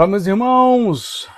Olá, 0.00 0.06
meus 0.06 0.26
irmãos! 0.26 1.28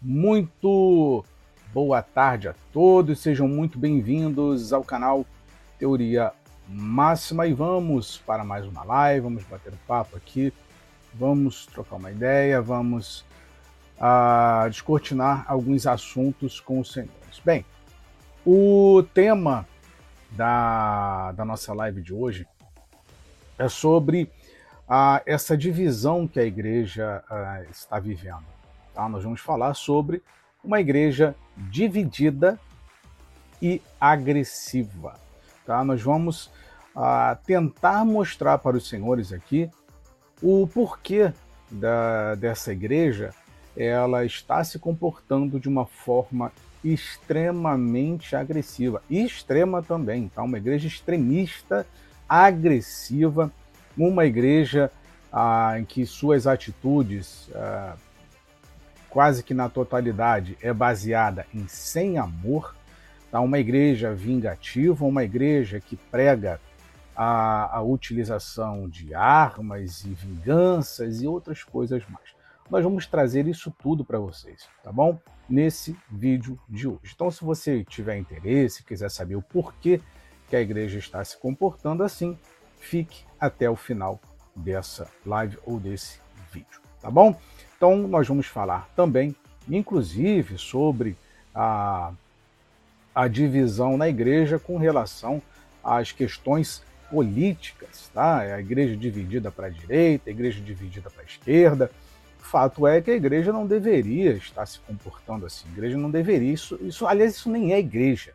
Muito 0.00 1.24
boa 1.72 2.02
tarde 2.02 2.48
a 2.48 2.54
todos, 2.72 3.20
sejam 3.20 3.46
muito 3.46 3.78
bem-vindos 3.78 4.72
ao 4.72 4.82
canal 4.82 5.24
Teoria 5.78 6.32
Máxima 6.68 7.46
e 7.46 7.52
vamos 7.52 8.18
para 8.26 8.42
mais 8.42 8.66
uma 8.66 8.82
live, 8.82 9.20
vamos 9.20 9.44
bater 9.44 9.72
um 9.72 9.86
papo 9.86 10.16
aqui, 10.16 10.52
vamos 11.14 11.64
trocar 11.66 11.98
uma 11.98 12.10
ideia, 12.10 12.60
vamos 12.60 13.24
uh, 13.96 14.68
descortinar 14.68 15.44
alguns 15.46 15.86
assuntos 15.86 16.58
com 16.58 16.80
os 16.80 16.92
senhores. 16.92 17.38
Bem, 17.44 17.64
o 18.44 19.04
tema 19.14 19.68
da, 20.32 21.30
da 21.30 21.44
nossa 21.44 21.72
live 21.72 22.02
de 22.02 22.12
hoje 22.12 22.44
é 23.56 23.68
sobre 23.68 24.28
a 24.88 25.22
essa 25.24 25.56
divisão 25.56 26.26
que 26.26 26.38
a 26.40 26.44
igreja 26.44 27.22
uh, 27.30 27.70
está 27.70 27.98
vivendo. 27.98 28.44
Tá? 28.94 29.08
Nós 29.08 29.24
vamos 29.24 29.40
falar 29.40 29.74
sobre 29.74 30.22
uma 30.62 30.80
igreja 30.80 31.34
dividida 31.56 32.58
e 33.60 33.80
agressiva. 34.00 35.14
Tá? 35.64 35.84
Nós 35.84 36.02
vamos 36.02 36.46
uh, 36.96 37.36
tentar 37.44 38.04
mostrar 38.04 38.58
para 38.58 38.76
os 38.76 38.88
senhores 38.88 39.32
aqui 39.32 39.70
o 40.42 40.66
porquê 40.66 41.32
da, 41.70 42.34
dessa 42.34 42.72
igreja 42.72 43.30
ela 43.76 44.24
está 44.24 44.62
se 44.62 44.78
comportando 44.78 45.58
de 45.58 45.68
uma 45.68 45.86
forma 45.86 46.52
extremamente 46.84 48.34
agressiva 48.34 49.02
extrema 49.08 49.82
também, 49.82 50.28
tá? 50.28 50.42
Uma 50.42 50.58
igreja 50.58 50.88
extremista, 50.88 51.86
agressiva, 52.28 53.52
uma 53.96 54.24
igreja 54.24 54.90
ah, 55.32 55.74
em 55.78 55.84
que 55.84 56.04
suas 56.04 56.46
atitudes, 56.46 57.50
ah, 57.54 57.96
quase 59.08 59.42
que 59.42 59.54
na 59.54 59.68
totalidade, 59.68 60.56
é 60.60 60.72
baseada 60.72 61.46
em 61.54 61.66
sem 61.68 62.18
amor, 62.18 62.74
tá? 63.30 63.40
uma 63.40 63.58
igreja 63.58 64.14
vingativa, 64.14 65.04
uma 65.04 65.24
igreja 65.24 65.80
que 65.80 65.96
prega 65.96 66.60
a, 67.14 67.76
a 67.76 67.82
utilização 67.82 68.88
de 68.88 69.14
armas 69.14 70.04
e 70.04 70.10
vinganças 70.10 71.22
e 71.22 71.26
outras 71.26 71.62
coisas 71.62 72.02
mais. 72.08 72.32
Nós 72.70 72.82
vamos 72.82 73.06
trazer 73.06 73.46
isso 73.46 73.70
tudo 73.82 74.04
para 74.04 74.18
vocês, 74.18 74.66
tá 74.82 74.90
bom? 74.90 75.18
Nesse 75.48 75.96
vídeo 76.10 76.58
de 76.68 76.88
hoje. 76.88 77.12
Então, 77.14 77.30
se 77.30 77.44
você 77.44 77.84
tiver 77.84 78.16
interesse, 78.16 78.82
quiser 78.82 79.10
saber 79.10 79.36
o 79.36 79.42
porquê 79.42 80.00
que 80.48 80.56
a 80.56 80.60
igreja 80.60 80.98
está 80.98 81.22
se 81.22 81.36
comportando 81.36 82.02
assim, 82.02 82.38
fique 82.82 83.24
até 83.40 83.70
o 83.70 83.76
final 83.76 84.20
dessa 84.54 85.08
live 85.24 85.56
ou 85.64 85.78
desse 85.78 86.20
vídeo, 86.52 86.80
tá 87.00 87.10
bom? 87.10 87.34
Então, 87.76 87.96
nós 88.08 88.28
vamos 88.28 88.46
falar 88.46 88.88
também, 88.94 89.34
inclusive, 89.68 90.58
sobre 90.58 91.16
a, 91.54 92.12
a 93.14 93.28
divisão 93.28 93.96
na 93.96 94.08
igreja 94.08 94.58
com 94.58 94.76
relação 94.76 95.40
às 95.82 96.12
questões 96.12 96.82
políticas, 97.10 98.10
tá? 98.12 98.40
A 98.40 98.60
igreja 98.60 98.96
dividida 98.96 99.50
para 99.50 99.68
a 99.68 99.70
direita, 99.70 100.28
a 100.28 100.32
igreja 100.32 100.60
dividida 100.60 101.08
para 101.08 101.22
a 101.22 101.26
esquerda. 101.26 101.90
O 102.40 102.44
fato 102.44 102.86
é 102.86 103.00
que 103.00 103.10
a 103.10 103.14
igreja 103.14 103.52
não 103.52 103.66
deveria 103.66 104.32
estar 104.32 104.66
se 104.66 104.80
comportando 104.80 105.46
assim. 105.46 105.68
A 105.68 105.72
igreja 105.72 105.96
não 105.96 106.10
deveria. 106.10 106.52
Isso, 106.52 106.78
isso 106.82 107.06
aliás, 107.06 107.36
isso 107.36 107.50
nem 107.50 107.72
é 107.72 107.78
igreja, 107.78 108.34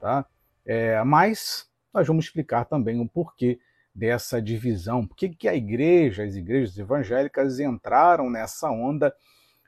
tá? 0.00 0.24
É, 0.64 1.02
mas 1.02 1.68
nós 1.92 2.06
vamos 2.06 2.26
explicar 2.26 2.64
também 2.64 3.00
o 3.00 3.08
porquê 3.08 3.58
dessa 3.98 4.40
divisão? 4.40 5.04
Por 5.04 5.16
que, 5.16 5.28
que 5.28 5.48
a 5.48 5.54
igreja, 5.54 6.22
as 6.22 6.36
igrejas 6.36 6.78
evangélicas 6.78 7.58
entraram 7.58 8.30
nessa 8.30 8.70
onda 8.70 9.12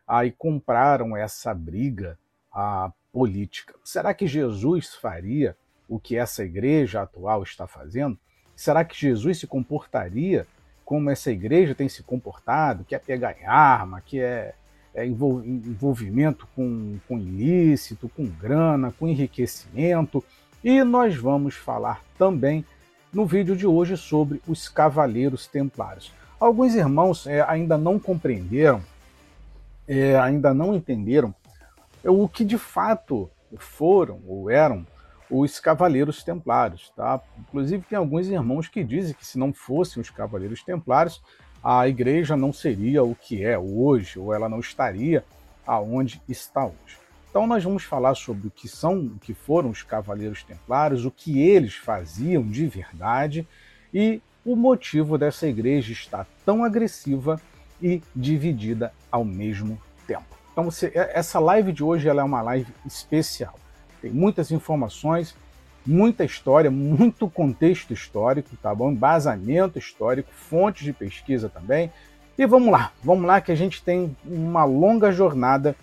aí 0.06 0.28
e 0.28 0.32
compraram 0.32 1.16
essa 1.16 1.52
briga 1.52 2.16
a 2.52 2.92
política? 3.12 3.74
Será 3.84 4.14
que 4.14 4.28
Jesus 4.28 4.94
faria 4.94 5.56
o 5.88 5.98
que 5.98 6.16
essa 6.16 6.44
igreja 6.44 7.02
atual 7.02 7.42
está 7.42 7.66
fazendo? 7.66 8.16
Será 8.54 8.84
que 8.84 8.96
Jesus 8.96 9.40
se 9.40 9.48
comportaria 9.48 10.46
como 10.84 11.10
essa 11.10 11.32
igreja 11.32 11.74
tem 11.74 11.88
se 11.88 12.02
comportado, 12.02 12.84
que 12.84 12.94
é 12.94 12.98
pegar 12.98 13.36
em 13.40 13.46
arma, 13.46 14.00
que 14.00 14.20
é, 14.20 14.54
é 14.94 15.04
envolvimento 15.06 16.46
com, 16.54 16.98
com 17.08 17.18
ilícito, 17.18 18.08
com 18.08 18.26
grana, 18.26 18.94
com 18.96 19.08
enriquecimento? 19.08 20.22
E 20.62 20.84
nós 20.84 21.16
vamos 21.16 21.56
falar 21.56 22.04
também 22.16 22.64
no 23.12 23.26
vídeo 23.26 23.56
de 23.56 23.66
hoje 23.66 23.96
sobre 23.96 24.40
os 24.46 24.68
Cavaleiros 24.68 25.46
Templários. 25.46 26.12
Alguns 26.38 26.74
irmãos 26.74 27.26
é, 27.26 27.42
ainda 27.42 27.76
não 27.76 27.98
compreenderam, 27.98 28.82
é, 29.86 30.18
ainda 30.18 30.54
não 30.54 30.74
entenderam 30.74 31.34
o 32.04 32.28
que 32.28 32.44
de 32.44 32.56
fato 32.56 33.28
foram 33.58 34.20
ou 34.26 34.50
eram 34.50 34.86
os 35.28 35.60
Cavaleiros 35.60 36.22
Templários. 36.22 36.92
Tá? 36.96 37.20
Inclusive, 37.38 37.84
tem 37.88 37.98
alguns 37.98 38.28
irmãos 38.28 38.68
que 38.68 38.82
dizem 38.82 39.14
que 39.14 39.26
se 39.26 39.38
não 39.38 39.52
fossem 39.52 40.00
os 40.00 40.10
Cavaleiros 40.10 40.62
Templários, 40.62 41.20
a 41.62 41.86
igreja 41.86 42.36
não 42.36 42.52
seria 42.52 43.02
o 43.02 43.14
que 43.14 43.44
é 43.44 43.58
hoje, 43.58 44.18
ou 44.18 44.32
ela 44.32 44.48
não 44.48 44.60
estaria 44.60 45.24
aonde 45.66 46.22
está 46.28 46.64
hoje. 46.64 46.99
Então 47.30 47.46
nós 47.46 47.62
vamos 47.62 47.84
falar 47.84 48.16
sobre 48.16 48.48
o 48.48 48.50
que 48.50 48.68
são, 48.68 48.98
o 48.98 49.18
que 49.20 49.32
foram 49.32 49.70
os 49.70 49.84
Cavaleiros 49.84 50.42
Templários, 50.42 51.04
o 51.04 51.12
que 51.12 51.40
eles 51.40 51.74
faziam 51.74 52.42
de 52.42 52.66
verdade 52.66 53.46
e 53.94 54.20
o 54.44 54.56
motivo 54.56 55.16
dessa 55.16 55.46
igreja 55.46 55.92
estar 55.92 56.26
tão 56.44 56.64
agressiva 56.64 57.40
e 57.80 58.02
dividida 58.14 58.92
ao 59.12 59.24
mesmo 59.24 59.80
tempo. 60.08 60.36
Então 60.50 60.64
você, 60.64 60.90
é, 60.92 61.12
essa 61.18 61.38
live 61.38 61.72
de 61.72 61.84
hoje 61.84 62.08
ela 62.08 62.20
é 62.20 62.24
uma 62.24 62.42
live 62.42 62.72
especial. 62.84 63.54
Tem 64.02 64.10
muitas 64.10 64.50
informações, 64.50 65.36
muita 65.86 66.24
história, 66.24 66.70
muito 66.70 67.30
contexto 67.30 67.92
histórico, 67.92 68.56
tá 68.56 68.74
bom? 68.74 68.90
Embasamento 68.90 69.78
histórico, 69.78 70.32
fontes 70.32 70.84
de 70.84 70.92
pesquisa 70.92 71.48
também. 71.48 71.92
E 72.36 72.44
vamos 72.44 72.72
lá, 72.72 72.92
vamos 73.04 73.24
lá 73.24 73.40
que 73.40 73.52
a 73.52 73.54
gente 73.54 73.82
tem 73.84 74.16
uma 74.24 74.64
longa 74.64 75.12
jornada 75.12 75.76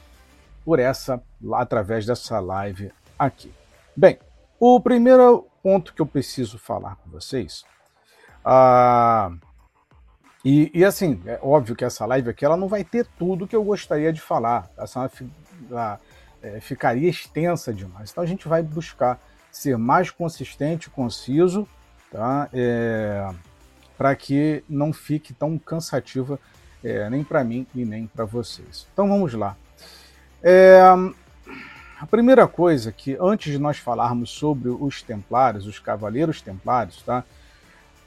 por 0.67 0.79
essa 0.79 1.23
através 1.53 2.05
dessa 2.05 2.41
live 2.41 2.91
aqui. 3.17 3.53
Bem, 3.95 4.19
o 4.59 4.81
primeiro 4.81 5.47
ponto 5.63 5.94
que 5.94 6.01
eu 6.01 6.05
preciso 6.05 6.59
falar 6.59 6.97
com 6.97 7.09
vocês, 7.09 7.63
ah, 8.44 9.31
e, 10.44 10.69
e, 10.73 10.83
assim, 10.83 11.22
é 11.25 11.39
óbvio 11.41 11.73
que 11.73 11.85
essa 11.85 12.05
live 12.05 12.31
aqui 12.31 12.44
ela 12.44 12.57
não 12.57 12.67
vai 12.67 12.83
ter 12.83 13.07
tudo 13.17 13.47
que 13.47 13.55
eu 13.55 13.63
gostaria 13.63 14.11
de 14.11 14.19
falar, 14.19 14.69
essa 14.78 15.09
ah, 15.72 16.00
é, 16.44 16.59
ficaria 16.59 17.09
extensa 17.09 17.73
demais. 17.73 18.11
Então 18.11 18.22
a 18.22 18.28
gente 18.28 18.45
vai 18.45 18.61
buscar 18.61 19.22
ser 19.49 19.78
mais 19.78 20.11
consistente, 20.11 20.89
conciso, 20.89 21.66
tá? 22.11 22.49
É, 22.51 23.25
para 23.97 24.13
que 24.17 24.66
não 24.67 24.91
fique 24.91 25.34
tão 25.34 25.57
cansativa 25.57 26.38
é, 26.84 27.09
nem 27.09 27.23
para 27.23 27.41
mim 27.41 27.66
e 27.73 27.85
nem 27.85 28.05
para 28.05 28.25
vocês. 28.25 28.85
Então 28.91 29.07
vamos 29.07 29.34
lá. 29.34 29.55
É, 30.42 30.80
a 32.00 32.06
primeira 32.06 32.48
coisa 32.48 32.92
que, 32.92 33.18
antes 33.20 33.52
de 33.52 33.58
nós 33.58 33.78
falarmos 33.80 34.30
sobre 34.30 34.70
os 34.70 35.02
templários, 35.02 35.66
os 35.66 35.80
cavaleiros 35.80 36.42
templários, 36.42 37.02
tá? 37.02 37.24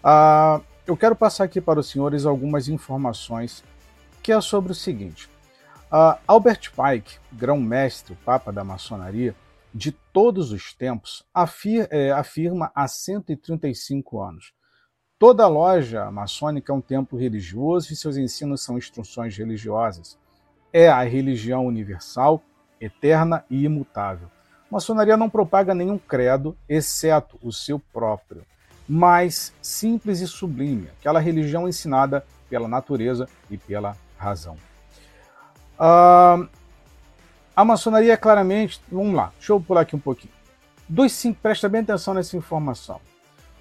Ah, 0.02 0.60
eu 0.86 0.96
quero 0.96 1.16
passar 1.16 1.44
aqui 1.44 1.60
para 1.60 1.80
os 1.80 1.88
senhores 1.88 2.24
algumas 2.24 2.68
informações 2.68 3.64
que 4.22 4.30
é 4.30 4.40
sobre 4.40 4.70
o 4.70 4.76
seguinte. 4.76 5.28
Ah, 5.90 6.18
Albert 6.26 6.70
Pike, 6.70 7.18
grão-mestre, 7.32 8.16
papa 8.24 8.52
da 8.52 8.62
maçonaria, 8.62 9.34
de 9.74 9.90
todos 9.90 10.52
os 10.52 10.72
tempos, 10.72 11.24
afir, 11.34 11.88
é, 11.90 12.12
afirma 12.12 12.70
há 12.74 12.86
135 12.86 14.20
anos. 14.22 14.52
Toda 15.18 15.46
loja 15.48 16.10
maçônica 16.12 16.72
é 16.72 16.74
um 16.74 16.80
templo 16.80 17.18
religioso 17.18 17.92
e 17.92 17.96
seus 17.96 18.16
ensinos 18.16 18.62
são 18.62 18.78
instruções 18.78 19.36
religiosas 19.36 20.16
é 20.72 20.88
a 20.88 21.02
religião 21.02 21.66
universal, 21.66 22.42
eterna 22.80 23.44
e 23.50 23.64
imutável. 23.64 24.28
A 24.70 24.74
maçonaria 24.74 25.16
não 25.16 25.28
propaga 25.28 25.74
nenhum 25.74 25.98
credo, 25.98 26.56
exceto 26.68 27.38
o 27.42 27.52
seu 27.52 27.78
próprio, 27.78 28.42
mas 28.88 29.52
simples 29.60 30.20
e 30.20 30.26
sublime, 30.26 30.88
aquela 30.98 31.20
religião 31.20 31.68
ensinada 31.68 32.24
pela 32.48 32.68
natureza 32.68 33.28
e 33.50 33.56
pela 33.56 33.96
razão. 34.16 34.56
Uh, 35.78 36.48
a 37.54 37.64
maçonaria, 37.64 38.16
claramente, 38.16 38.80
vamos 38.90 39.14
lá, 39.14 39.32
deixa 39.36 39.52
eu 39.52 39.60
pular 39.60 39.82
aqui 39.82 39.96
um 39.96 40.00
pouquinho. 40.00 40.32
Dos 40.88 41.22
presta 41.40 41.68
bem 41.68 41.82
atenção 41.82 42.14
nessa 42.14 42.36
informação. 42.36 43.00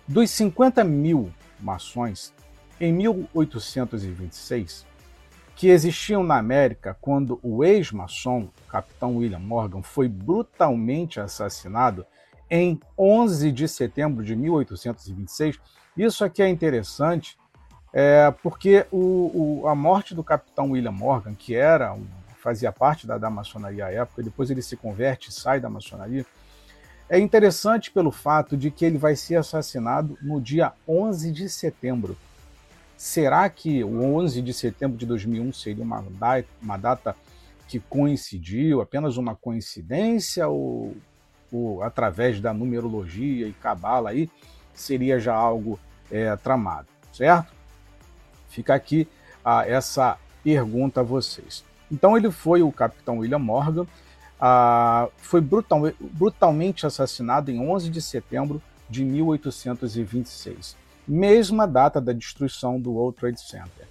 Dos 0.08 0.32
50 0.32 0.84
mil 0.84 1.32
maçons, 1.60 2.34
em 2.82 2.92
1826, 2.92 4.89
que 5.60 5.68
existiam 5.68 6.24
na 6.24 6.38
América 6.38 6.98
quando 7.02 7.38
o 7.44 7.66
ex-maçom, 7.66 8.48
capitão 8.70 9.18
William 9.18 9.40
Morgan, 9.40 9.82
foi 9.82 10.08
brutalmente 10.08 11.20
assassinado 11.20 12.06
em 12.50 12.80
11 12.98 13.52
de 13.52 13.68
setembro 13.68 14.24
de 14.24 14.38
1826. 14.38 15.60
Isso 15.98 16.24
aqui 16.24 16.42
é 16.42 16.48
interessante 16.48 17.38
É, 17.92 18.32
porque 18.44 18.86
o, 18.92 19.62
o, 19.64 19.68
a 19.68 19.76
morte 19.76 20.16
do 20.16 20.24
capitão 20.24 20.72
William 20.72 20.92
Morgan, 20.92 21.34
que 21.34 21.56
era 21.56 21.98
fazia 22.38 22.72
parte 22.72 23.06
da, 23.06 23.18
da 23.18 23.30
maçonaria 23.30 23.88
à 23.88 23.92
época, 23.92 24.24
depois 24.24 24.50
ele 24.50 24.62
se 24.62 24.78
converte 24.78 25.30
e 25.30 25.34
sai 25.34 25.60
da 25.60 25.70
maçonaria, 25.70 26.24
é 27.10 27.20
interessante 27.20 27.92
pelo 27.92 28.12
fato 28.12 28.56
de 28.56 28.72
que 28.72 28.86
ele 28.86 28.98
vai 28.98 29.16
ser 29.16 29.36
assassinado 29.36 30.18
no 30.22 30.40
dia 30.40 30.72
11 30.88 31.32
de 31.32 31.50
setembro. 31.50 32.16
Será 33.00 33.50
que 33.50 33.82
o 33.82 34.04
11 34.18 34.42
de 34.42 34.54
setembro 34.54 34.98
de 34.98 35.06
2001 35.06 35.54
seria 35.54 35.82
uma 35.82 36.04
uma 36.62 36.76
data 36.76 37.16
que 37.66 37.80
coincidiu, 37.80 38.82
apenas 38.82 39.16
uma 39.16 39.34
coincidência, 39.34 40.50
ou, 40.50 40.98
ou 41.50 41.82
através 41.82 42.42
da 42.42 42.54
numerologia 42.54 43.48
e 43.48 43.54
cabala 43.54 44.10
aí, 44.10 44.30
seria 44.74 45.18
já 45.18 45.34
algo 45.34 45.80
é, 46.12 46.36
tramado, 46.36 46.90
certo? 47.14 47.54
Fica 48.50 48.76
aqui 48.76 49.08
ah, 49.46 49.66
essa 49.66 50.18
pergunta 50.44 51.00
a 51.00 51.04
vocês. 51.04 51.64
Então 51.90 52.18
ele 52.18 52.30
foi 52.30 52.62
o 52.62 52.70
capitão 52.70 53.20
William 53.20 53.40
Morgan, 53.40 53.88
ah, 54.42 55.08
foi 55.20 55.40
brutal, 55.40 55.84
brutalmente 56.02 56.86
assassinado 56.86 57.50
em 57.50 57.62
11 57.62 57.90
de 57.90 58.02
setembro 58.02 58.62
de 58.90 59.06
1826, 59.06 60.76
mesma 61.10 61.66
data 61.68 62.00
da 62.00 62.14
destruição 62.14 62.80
do 62.80 62.92
World 62.94 63.18
Trade 63.18 63.42
Center. 63.42 63.88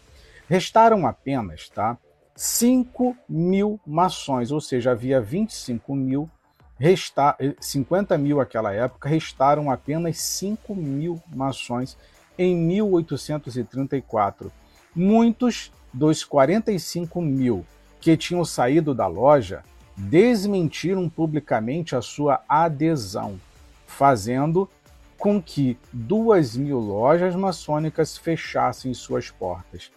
Restaram 0.49 1.06
apenas 1.06 1.69
tá, 1.69 1.99
5 2.35 3.17
mil 3.29 3.81
maçons, 3.85 4.53
ou 4.53 4.61
seja, 4.61 4.93
havia 4.93 5.20
25 5.20 5.94
mil, 5.97 6.31
resta 6.79 7.37
50 7.61 8.17
mil 8.17 8.37
naquela 8.37 8.73
época, 8.73 9.09
restaram 9.09 9.70
apenas 9.70 10.19
5 10.19 10.75
mil 10.75 11.20
maçons 11.35 11.99
em 12.38 12.56
1834. 12.56 14.53
Muitos 14.94 15.73
dos 15.93 16.23
45 16.23 17.21
mil 17.21 17.67
que 18.00 18.17
tinham 18.17 18.44
saído 18.44 18.94
da 18.94 19.09
loja 19.09 19.64
desmentiram 19.97 21.09
publicamente 21.09 21.97
a 21.97 22.00
sua 22.00 22.41
adesão, 22.49 23.41
fazendo 23.87 24.71
com 25.19 25.43
que 25.43 25.76
duas 25.93 26.56
mil 26.56 26.79
lojas 26.79 27.35
maçônicas 27.35 28.17
fechassem 28.17 28.94
suas 28.94 29.31
portas. 29.31 29.91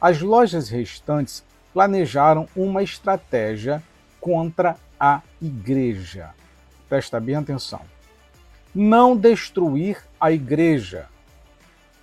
As 0.00 0.20
lojas 0.20 0.68
restantes 0.68 1.44
planejaram 1.72 2.48
uma 2.56 2.82
estratégia 2.82 3.82
contra 4.20 4.76
a 4.98 5.20
igreja. 5.40 6.30
Presta 6.88 7.20
bem 7.20 7.34
atenção. 7.34 7.80
Não 8.74 9.16
destruir 9.16 10.02
a 10.18 10.32
igreja, 10.32 11.08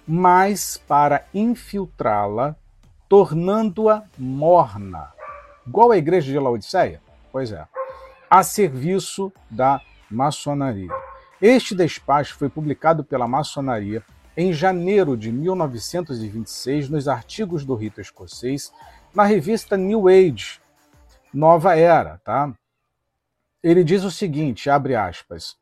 mas 0.08 0.78
para 0.78 1.26
infiltrá-la, 1.34 2.56
tornando-a 3.10 4.04
morna, 4.18 5.12
igual 5.68 5.92
a 5.92 5.98
igreja 5.98 6.32
de 6.32 6.40
Laodiceia? 6.40 7.02
Pois 7.32 7.52
é, 7.52 7.66
a 8.30 8.44
serviço 8.44 9.34
da 9.50 9.82
maçonaria. 10.10 11.11
Este 11.42 11.74
despacho 11.74 12.36
foi 12.36 12.50
publicado 12.50 13.04
pela 13.04 13.28
maçonaria 13.28 14.04
em 14.38 14.54
janeiro 14.54 15.18
de 15.18 15.32
1926 15.32 16.88
nos 16.88 17.08
artigos 17.08 17.66
do 17.66 17.74
rito 17.74 18.00
escocês 18.00 18.72
na 19.12 19.24
revista 19.24 19.76
New 19.76 20.08
Age, 20.08 20.62
Nova 21.34 21.76
Era, 21.76 22.20
tá? 22.24 22.54
Ele 23.64 23.84
diz 23.84 24.04
o 24.04 24.12
seguinte, 24.12 24.70
abre 24.70 24.96
aspas: 24.96 25.58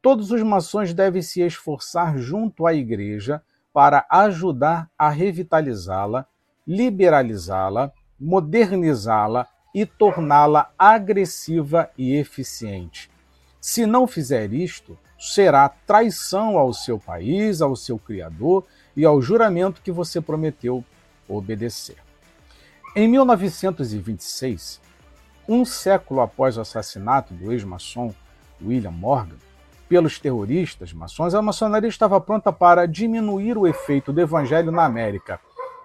Todos 0.00 0.30
os 0.30 0.40
maçons 0.42 0.94
devem 0.94 1.20
se 1.20 1.40
esforçar 1.40 2.16
junto 2.16 2.64
à 2.64 2.72
igreja 2.72 3.42
para 3.72 4.06
ajudar 4.08 4.88
a 4.96 5.08
revitalizá-la, 5.08 6.28
liberalizá-la, 6.64 7.92
modernizá-la 8.20 9.48
e 9.74 9.84
torná-la 9.84 10.72
agressiva 10.78 11.90
e 11.98 12.14
eficiente. 12.14 13.10
Se 13.60 13.84
não 13.84 14.06
fizer 14.06 14.52
isto, 14.52 14.96
será 15.24 15.68
traição 15.68 16.58
ao 16.58 16.72
seu 16.74 16.98
país, 16.98 17.62
ao 17.62 17.74
seu 17.74 17.98
Criador 17.98 18.64
e 18.94 19.04
ao 19.04 19.22
juramento 19.22 19.80
que 19.80 19.90
você 19.90 20.20
prometeu 20.20 20.84
obedecer. 21.26 21.96
Em 22.94 23.08
1926, 23.08 24.80
um 25.48 25.64
século 25.64 26.20
após 26.20 26.56
o 26.56 26.60
assassinato 26.60 27.32
do 27.32 27.52
ex-maçom 27.52 28.14
William 28.62 28.90
Morgan 28.90 29.36
pelos 29.88 30.18
terroristas 30.18 30.92
maçons, 30.92 31.34
a 31.34 31.42
maçonaria 31.42 31.88
estava 31.88 32.20
pronta 32.20 32.52
para 32.52 32.86
diminuir 32.86 33.56
o 33.56 33.66
efeito 33.66 34.12
do 34.12 34.20
evangelho 34.20 34.70
na 34.70 34.84
América. 34.84 35.40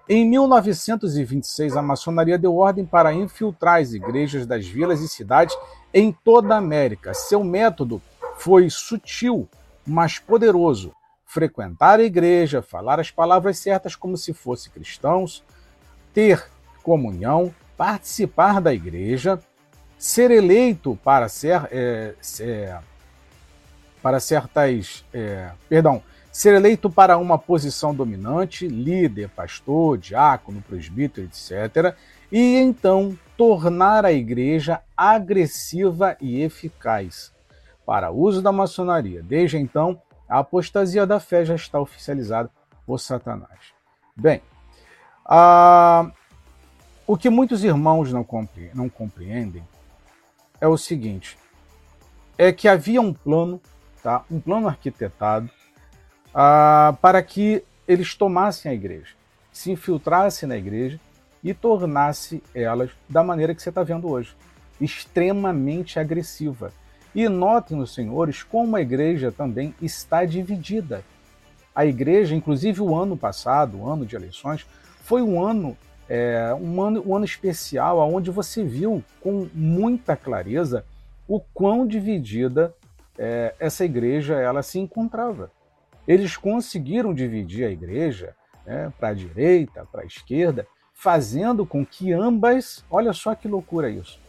Em 0.08 0.28
1926, 0.28 1.78
a 1.78 1.82
maçonaria 1.82 2.38
deu 2.38 2.56
ordem 2.56 2.86
para 2.86 3.14
infiltrar 3.14 3.80
as 3.80 3.94
igrejas 3.94 4.46
das 4.46 4.66
vilas 4.66 5.02
e 5.02 5.08
cidades 5.08 5.56
em 5.94 6.12
toda 6.12 6.56
a 6.56 6.58
América. 6.58 7.14
Seu 7.14 7.44
método 7.44 8.02
foi 8.40 8.70
sutil, 8.70 9.50
mas 9.86 10.18
poderoso. 10.18 10.94
Frequentar 11.26 12.00
a 12.00 12.04
igreja, 12.04 12.62
falar 12.62 13.00
as 13.00 13.12
palavras 13.12 13.60
certas 13.60 13.96
como 13.96 14.16
se 14.16 14.34
fossem 14.34 14.72
cristãos, 14.72 15.44
ter 16.14 16.50
comunhão, 16.82 17.54
participar 17.76 18.62
da 18.62 18.74
igreja, 18.74 19.40
ser 19.98 20.32
eleito 20.32 20.98
para 21.04 21.28
ser, 21.28 21.68
é, 21.70 22.16
ser 22.22 22.80
para 24.02 24.22
certas, 24.22 25.06
é, 25.14 25.52
perdão, 25.68 26.02
ser 26.32 26.56
eleito 26.56 26.90
para 26.90 27.18
uma 27.18 27.38
posição 27.38 27.94
dominante, 27.94 28.70
líder, 28.70 29.28
pastor, 29.30 29.98
diácono, 29.98 30.62
presbítero, 30.62 31.28
etc., 31.28 31.94
e 32.32 32.56
então 32.56 33.18
tornar 33.36 34.06
a 34.06 34.14
igreja 34.14 34.82
agressiva 34.96 36.16
e 36.22 36.42
eficaz 36.42 37.38
para 37.90 38.12
uso 38.12 38.40
da 38.40 38.52
maçonaria. 38.52 39.24
Desde 39.24 39.58
então, 39.58 40.00
a 40.30 40.38
apostasia 40.38 41.08
da 41.08 41.20
fé 41.20 41.44
já 41.44 41.56
está 41.56 41.80
oficializada 41.80 42.48
por 42.86 43.00
Satanás. 43.00 43.74
Bem, 44.16 44.44
o 47.08 47.18
que 47.18 47.32
muitos 47.32 47.64
irmãos 47.64 48.14
não, 48.14 48.24
compre 48.24 48.70
não 48.76 48.88
compreendem 48.88 49.64
é 50.62 50.68
o 50.68 50.78
seguinte: 50.78 51.36
é 52.38 52.54
que 52.54 52.68
havia 52.68 53.02
um 53.02 53.12
plano, 53.12 53.60
tá? 54.04 54.24
um 54.30 54.40
plano 54.40 54.68
arquitetado, 54.68 55.50
para 57.02 57.24
que 57.24 57.64
eles 57.88 58.14
tomassem 58.14 58.72
a 58.72 58.76
igreja, 58.76 59.16
se 59.52 59.72
infiltrassem 59.72 60.48
na 60.48 60.58
igreja 60.58 61.00
e 61.44 61.56
tornasse 61.56 62.44
elas 62.54 62.92
da 63.10 63.24
maneira 63.24 63.56
que 63.56 63.64
você 63.64 63.70
está 63.70 63.82
vendo 63.82 64.08
hoje, 64.12 64.38
extremamente 64.80 66.00
agressiva. 66.00 66.72
E 67.14 67.28
notem, 67.28 67.80
os 67.80 67.94
senhores, 67.94 68.44
como 68.44 68.76
a 68.76 68.82
igreja 68.82 69.32
também 69.32 69.74
está 69.82 70.26
dividida. 70.26 71.04
A 71.74 71.86
igreja, 71.86 72.36
inclusive 72.36 72.82
o 72.82 72.96
ano 72.96 73.18
passado, 73.18 73.80
o 73.80 73.90
ano 73.90 74.06
de 74.06 74.16
eleições, 74.16 74.66
foi 75.02 75.22
um 75.22 75.44
ano 75.44 75.78
é, 76.10 76.52
um, 76.60 76.82
ano, 76.82 77.04
um 77.06 77.16
ano 77.16 77.26
especial 77.26 78.00
onde 78.12 78.32
você 78.32 78.64
viu 78.64 79.04
com 79.22 79.48
muita 79.54 80.18
clareza 80.18 80.84
o 81.28 81.40
quão 81.40 81.86
dividida 81.86 82.74
é, 83.18 83.54
essa 83.60 83.86
igreja 83.86 84.36
ela 84.36 84.64
se 84.64 84.80
encontrava. 84.80 85.52
Eles 86.08 86.36
conseguiram 86.36 87.14
dividir 87.14 87.66
a 87.66 87.70
igreja 87.70 88.36
né, 88.66 88.92
para 89.00 89.10
a 89.10 89.14
direita, 89.14 89.86
para 89.92 90.02
a 90.02 90.06
esquerda, 90.06 90.66
fazendo 90.94 91.66
com 91.66 91.86
que 91.86 92.12
ambas, 92.12 92.84
olha 92.90 93.14
só 93.14 93.36
que 93.36 93.48
loucura 93.48 93.90
isso, 93.90 94.20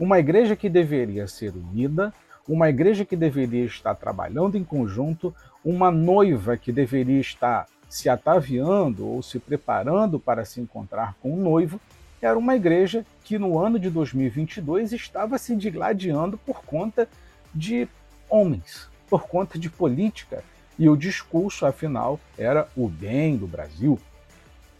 uma 0.00 0.18
igreja 0.18 0.56
que 0.56 0.70
deveria 0.70 1.28
ser 1.28 1.52
unida, 1.54 2.12
uma 2.48 2.70
igreja 2.70 3.04
que 3.04 3.14
deveria 3.14 3.66
estar 3.66 3.94
trabalhando 3.94 4.56
em 4.56 4.64
conjunto, 4.64 5.34
uma 5.62 5.90
noiva 5.90 6.56
que 6.56 6.72
deveria 6.72 7.20
estar 7.20 7.68
se 7.86 8.08
ataviando 8.08 9.06
ou 9.06 9.22
se 9.22 9.38
preparando 9.38 10.18
para 10.18 10.46
se 10.46 10.58
encontrar 10.58 11.14
com 11.20 11.34
um 11.34 11.42
noivo, 11.42 11.78
era 12.22 12.38
uma 12.38 12.56
igreja 12.56 13.04
que 13.22 13.38
no 13.38 13.58
ano 13.58 13.78
de 13.78 13.90
2022 13.90 14.92
estava 14.92 15.36
se 15.36 15.54
digladiando 15.54 16.38
por 16.38 16.62
conta 16.64 17.06
de 17.54 17.86
homens, 18.28 18.88
por 19.08 19.26
conta 19.28 19.58
de 19.58 19.68
política, 19.68 20.42
e 20.78 20.88
o 20.88 20.96
discurso, 20.96 21.66
afinal, 21.66 22.18
era 22.38 22.66
o 22.74 22.88
bem 22.88 23.36
do 23.36 23.46
Brasil. 23.46 24.00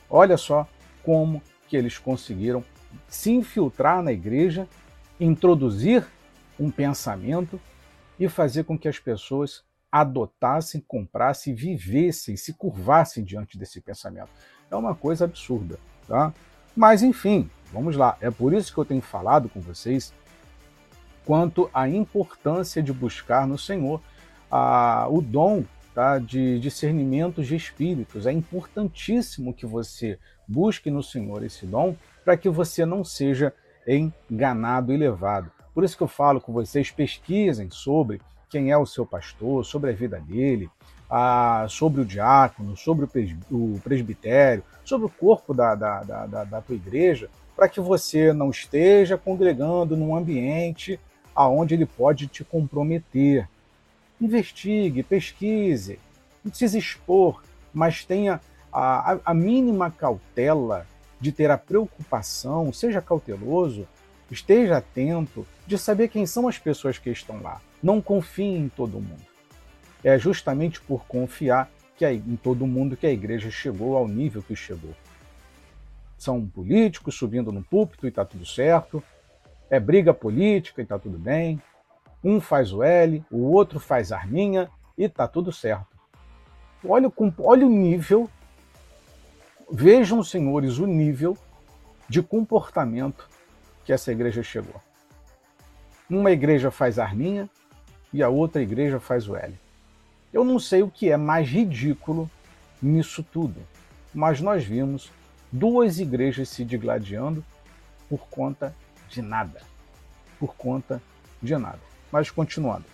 Olha 0.08 0.38
só 0.38 0.66
como 1.02 1.42
que 1.68 1.76
eles 1.76 1.98
conseguiram 1.98 2.64
se 3.06 3.30
infiltrar 3.30 4.02
na 4.02 4.12
igreja, 4.12 4.66
introduzir 5.20 6.06
um 6.58 6.70
pensamento 6.70 7.60
e 8.18 8.28
fazer 8.28 8.64
com 8.64 8.78
que 8.78 8.88
as 8.88 8.98
pessoas 8.98 9.62
adotassem, 9.92 10.82
comprassem, 10.86 11.54
vivessem, 11.54 12.36
se 12.36 12.52
curvassem 12.52 13.24
diante 13.24 13.58
desse 13.58 13.80
pensamento. 13.80 14.30
É 14.70 14.76
uma 14.76 14.94
coisa 14.94 15.24
absurda, 15.24 15.78
tá? 16.06 16.32
Mas 16.76 17.02
enfim, 17.02 17.50
vamos 17.72 17.96
lá. 17.96 18.16
É 18.20 18.30
por 18.30 18.52
isso 18.52 18.72
que 18.72 18.78
eu 18.78 18.84
tenho 18.84 19.02
falado 19.02 19.48
com 19.48 19.60
vocês 19.60 20.14
quanto 21.24 21.68
à 21.74 21.88
importância 21.88 22.82
de 22.82 22.92
buscar 22.92 23.46
no 23.46 23.58
Senhor 23.58 24.00
a, 24.50 25.06
o 25.08 25.20
dom, 25.20 25.64
tá? 25.94 26.18
de 26.18 26.58
discernimentos 26.60 27.46
de 27.46 27.56
espíritos. 27.56 28.26
É 28.26 28.32
importantíssimo 28.32 29.52
que 29.52 29.66
você 29.66 30.18
busque 30.46 30.90
no 30.90 31.02
Senhor 31.02 31.44
esse 31.44 31.66
dom 31.66 31.96
para 32.24 32.36
que 32.36 32.48
você 32.48 32.84
não 32.84 33.04
seja 33.04 33.52
enganado 33.86 34.92
e 34.92 34.96
levado. 34.96 35.50
Por 35.74 35.84
isso 35.84 35.96
que 35.96 36.02
eu 36.02 36.08
falo 36.08 36.40
com 36.40 36.52
vocês, 36.52 36.90
pesquisem 36.90 37.70
sobre 37.70 38.20
quem 38.48 38.70
é 38.70 38.76
o 38.76 38.86
seu 38.86 39.06
pastor, 39.06 39.64
sobre 39.64 39.90
a 39.90 39.94
vida 39.94 40.20
dele, 40.20 40.68
a, 41.08 41.66
sobre 41.68 42.00
o 42.00 42.04
diácono, 42.04 42.76
sobre 42.76 43.08
o 43.50 43.80
presbitério, 43.82 44.64
sobre 44.84 45.06
o 45.06 45.10
corpo 45.10 45.54
da, 45.54 45.74
da, 45.74 46.02
da, 46.02 46.44
da 46.44 46.60
tua 46.60 46.74
igreja, 46.74 47.30
para 47.56 47.68
que 47.68 47.80
você 47.80 48.32
não 48.32 48.50
esteja 48.50 49.16
congregando 49.18 49.96
num 49.96 50.16
ambiente 50.16 50.98
aonde 51.34 51.74
ele 51.74 51.86
pode 51.86 52.26
te 52.26 52.44
comprometer. 52.44 53.48
Investigue, 54.20 55.02
pesquise, 55.02 55.98
não 56.44 56.50
precisa 56.50 56.78
expor, 56.78 57.42
mas 57.72 58.04
tenha 58.04 58.40
a, 58.72 59.18
a 59.24 59.34
mínima 59.34 59.90
cautela 59.90 60.86
de 61.20 61.30
ter 61.30 61.50
a 61.50 61.58
preocupação, 61.58 62.72
seja 62.72 63.02
cauteloso, 63.02 63.86
esteja 64.30 64.78
atento 64.78 65.46
de 65.66 65.76
saber 65.76 66.08
quem 66.08 66.24
são 66.24 66.48
as 66.48 66.58
pessoas 66.58 66.98
que 66.98 67.10
estão 67.10 67.42
lá. 67.42 67.60
Não 67.82 68.00
confie 68.00 68.56
em 68.56 68.68
todo 68.68 69.00
mundo. 69.00 69.22
É 70.02 70.18
justamente 70.18 70.80
por 70.80 71.04
confiar 71.04 71.70
que 71.96 72.06
em 72.06 72.36
todo 72.36 72.66
mundo 72.66 72.96
que 72.96 73.06
a 73.06 73.12
igreja 73.12 73.50
chegou 73.50 73.96
ao 73.96 74.08
nível 74.08 74.42
que 74.42 74.56
chegou. 74.56 74.94
São 76.16 76.46
políticos 76.46 77.14
subindo 77.14 77.52
no 77.52 77.62
púlpito 77.62 78.06
e 78.06 78.08
está 78.08 78.24
tudo 78.24 78.46
certo. 78.46 79.02
É 79.68 79.78
briga 79.78 80.14
política 80.14 80.80
e 80.80 80.84
está 80.84 80.98
tudo 80.98 81.18
bem. 81.18 81.60
Um 82.24 82.40
faz 82.40 82.72
o 82.72 82.82
L, 82.82 83.24
o 83.30 83.52
outro 83.52 83.78
faz 83.78 84.12
a 84.12 84.16
arminha 84.16 84.70
e 84.96 85.04
está 85.04 85.28
tudo 85.28 85.52
certo. 85.52 85.86
Olha, 86.84 87.12
olha 87.38 87.66
o 87.66 87.70
nível 87.70 88.30
Vejam, 89.72 90.22
senhores, 90.24 90.78
o 90.78 90.86
nível 90.86 91.38
de 92.08 92.20
comportamento 92.20 93.28
que 93.84 93.92
essa 93.92 94.10
igreja 94.10 94.42
chegou. 94.42 94.82
Uma 96.08 96.32
igreja 96.32 96.72
faz 96.72 96.98
arminha 96.98 97.48
e 98.12 98.20
a 98.20 98.28
outra 98.28 98.60
igreja 98.60 98.98
faz 98.98 99.28
o 99.28 99.36
L. 99.36 99.56
Eu 100.32 100.44
não 100.44 100.58
sei 100.58 100.82
o 100.82 100.90
que 100.90 101.08
é 101.08 101.16
mais 101.16 101.48
ridículo 101.48 102.28
nisso 102.82 103.22
tudo, 103.22 103.60
mas 104.12 104.40
nós 104.40 104.64
vimos 104.64 105.12
duas 105.52 106.00
igrejas 106.00 106.48
se 106.48 106.64
digladiando 106.64 107.44
por 108.08 108.26
conta 108.28 108.74
de 109.08 109.22
nada. 109.22 109.62
Por 110.40 110.56
conta 110.56 111.00
de 111.40 111.56
nada. 111.56 111.80
Mas 112.10 112.28
continuando. 112.28 112.86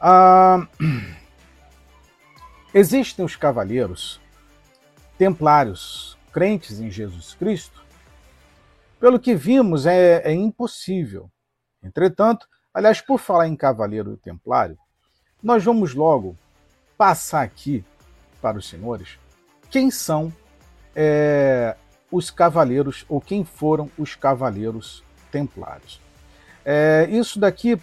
Ah, 0.00 0.66
existem 2.72 3.22
os 3.22 3.36
cavaleiros 3.36 4.18
templários, 5.20 6.16
crentes 6.32 6.80
em 6.80 6.90
Jesus 6.90 7.34
Cristo, 7.34 7.84
pelo 8.98 9.20
que 9.20 9.34
vimos, 9.34 9.84
é, 9.84 10.22
é 10.24 10.32
impossível. 10.32 11.30
Entretanto, 11.82 12.48
aliás, 12.72 13.02
por 13.02 13.18
falar 13.18 13.46
em 13.46 13.54
cavaleiro 13.54 14.16
templário, 14.16 14.78
nós 15.42 15.62
vamos 15.62 15.92
logo 15.92 16.38
passar 16.96 17.42
aqui 17.42 17.84
para 18.40 18.56
os 18.56 18.66
senhores 18.66 19.18
quem 19.70 19.90
são 19.90 20.32
é, 20.96 21.76
os 22.10 22.30
cavaleiros 22.30 23.04
ou 23.06 23.20
quem 23.20 23.44
foram 23.44 23.90
os 23.98 24.14
cavaleiros 24.14 25.04
templários. 25.30 26.00
É, 26.64 27.06
isso 27.10 27.38
daqui 27.38 27.78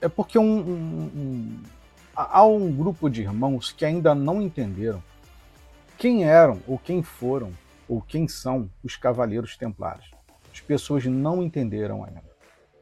é 0.00 0.08
porque 0.08 0.38
um, 0.38 0.44
um, 0.44 1.10
um, 1.16 1.62
há 2.14 2.44
um 2.44 2.70
grupo 2.70 3.10
de 3.10 3.22
irmãos 3.22 3.72
que 3.72 3.84
ainda 3.84 4.14
não 4.14 4.40
entenderam 4.40 5.02
quem 5.98 6.24
eram, 6.24 6.62
ou 6.66 6.78
quem 6.78 7.02
foram, 7.02 7.52
ou 7.88 8.00
quem 8.00 8.28
são 8.28 8.70
os 8.84 8.96
Cavaleiros 8.96 9.56
Templários. 9.56 10.10
As 10.52 10.60
pessoas 10.60 11.04
não 11.04 11.42
entenderam 11.42 12.04
ainda. 12.04 12.22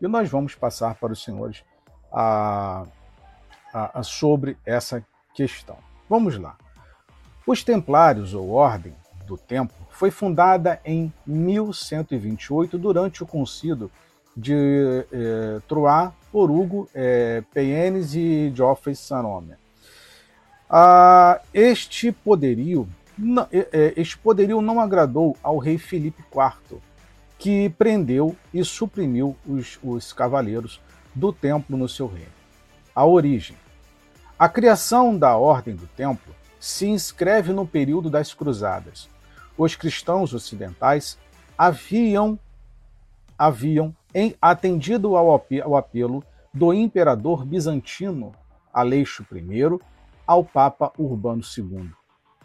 E 0.01 0.07
nós 0.07 0.29
vamos 0.29 0.55
passar 0.55 0.95
para 0.97 1.13
os 1.13 1.25
senhores 1.25 1.65
a, 2.13 2.85
a, 3.73 4.01
a 4.01 4.03
sobre 4.03 4.57
essa 4.65 5.05
questão. 5.35 5.79
Vamos 6.09 6.39
lá. 6.39 6.57
Os 7.47 7.65
Templários, 7.65 8.35
ou 8.35 8.51
Ordem 8.51 8.95
do 9.27 9.39
Tempo, 9.39 9.73
foi 9.91 10.11
fundada 10.11 10.79
em 10.85 11.13
1128 11.27 12.77
durante 12.77 13.23
o 13.23 13.27
concílio 13.27 13.91
de 14.37 15.07
eh, 15.11 15.61
Troyes 15.67 16.13
por 16.31 16.51
Hugo 16.51 16.89
eh, 16.95 17.43
Peyenes 17.55 18.15
e 18.15 18.53
Geoffrey 18.55 18.95
Saint-Omer. 18.95 19.57
Ah, 20.69 21.41
este 21.55 22.13
poderio 22.13 22.87
é, 23.51 23.69
é, 23.73 23.95
este 23.97 24.19
poderio 24.19 24.61
não 24.61 24.79
agradou 24.79 25.37
ao 25.43 25.59
rei 25.59 25.79
Felipe 25.79 26.23
IV, 26.23 26.79
que 27.39 27.71
prendeu 27.71 28.37
e 28.53 28.63
suprimiu 28.65 29.37
os, 29.47 29.79
os 29.83 30.13
cavaleiros 30.13 30.81
do 31.15 31.33
templo 31.33 31.77
no 31.77 31.89
seu 31.89 32.07
reino. 32.07 32.33
A 32.95 33.05
origem. 33.07 33.57
A 34.39 34.49
criação 34.49 35.17
da 35.17 35.37
Ordem 35.37 35.75
do 35.75 35.87
Templo 35.87 36.35
se 36.61 36.87
inscreve 36.87 37.53
no 37.53 37.67
período 37.67 38.11
das 38.11 38.35
Cruzadas. 38.35 39.09
Os 39.57 39.75
cristãos 39.75 40.35
ocidentais 40.35 41.19
haviam, 41.57 42.39
haviam 43.39 43.97
atendido 44.41 45.17
ao, 45.17 45.31
ao 45.63 45.77
apelo 45.77 46.23
do 46.53 46.73
imperador 46.73 47.47
bizantino 47.47 48.33
Aleixo 48.73 49.25
I 49.33 49.81
ao 50.27 50.45
Papa 50.45 50.93
Urbano 50.99 51.43
II 51.57 51.91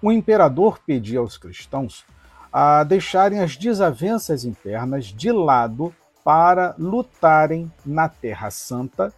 o 0.02 0.12
imperador 0.12 0.80
pedia 0.86 1.20
aos 1.20 1.38
cristãos 1.38 2.06
a 2.52 2.84
deixarem 2.84 3.40
as 3.40 3.56
desavenças 3.56 4.44
internas 4.44 5.06
de 5.06 5.32
lado 5.32 5.94
para 6.24 6.76
lutarem 6.78 7.72
na 7.86 8.10
Terra 8.10 8.52
Santa 8.52 9.14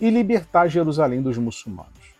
e 0.00 0.10
libertar 0.10 0.68
Jerusalém 0.68 1.22
dos 1.22 1.38
muçulmanos. 1.38 2.14